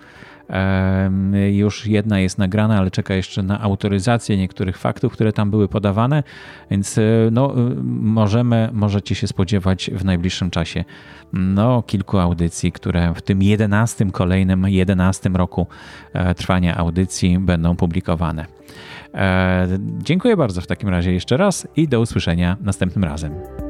Już 1.51 1.87
jedna 1.87 2.19
jest 2.19 2.37
nagrana, 2.37 2.77
ale 2.77 2.91
czeka 2.91 3.13
jeszcze 3.13 3.43
na 3.43 3.61
autoryzację 3.61 4.37
niektórych 4.37 4.77
faktów, 4.77 5.13
które 5.13 5.33
tam 5.33 5.51
były 5.51 5.67
podawane, 5.67 6.23
więc 6.71 6.97
e, 6.97 7.01
no, 7.31 7.55
e, 7.55 7.55
możemy, 8.01 8.69
możecie 8.73 9.15
się 9.15 9.27
spodziewać 9.27 9.91
w 9.93 10.05
najbliższym 10.05 10.49
czasie 10.49 10.85
no, 11.33 11.83
kilku 11.83 12.17
audycji, 12.17 12.71
które 12.71 13.13
w 13.15 13.21
tym 13.21 13.43
jedenastym, 13.43 14.11
kolejnym 14.11 14.67
jedenastym 14.67 15.35
roku 15.35 15.67
trwania 16.37 16.77
audycji 16.77 17.39
będą 17.39 17.75
publikowane. 17.75 18.45
Dziękuję 19.99 20.37
bardzo 20.37 20.61
w 20.61 20.67
takim 20.67 20.89
razie 20.89 21.13
jeszcze 21.13 21.37
raz 21.37 21.67
i 21.75 21.87
do 21.87 22.01
usłyszenia 22.01 22.57
następnym 22.61 23.03
razem. 23.03 23.66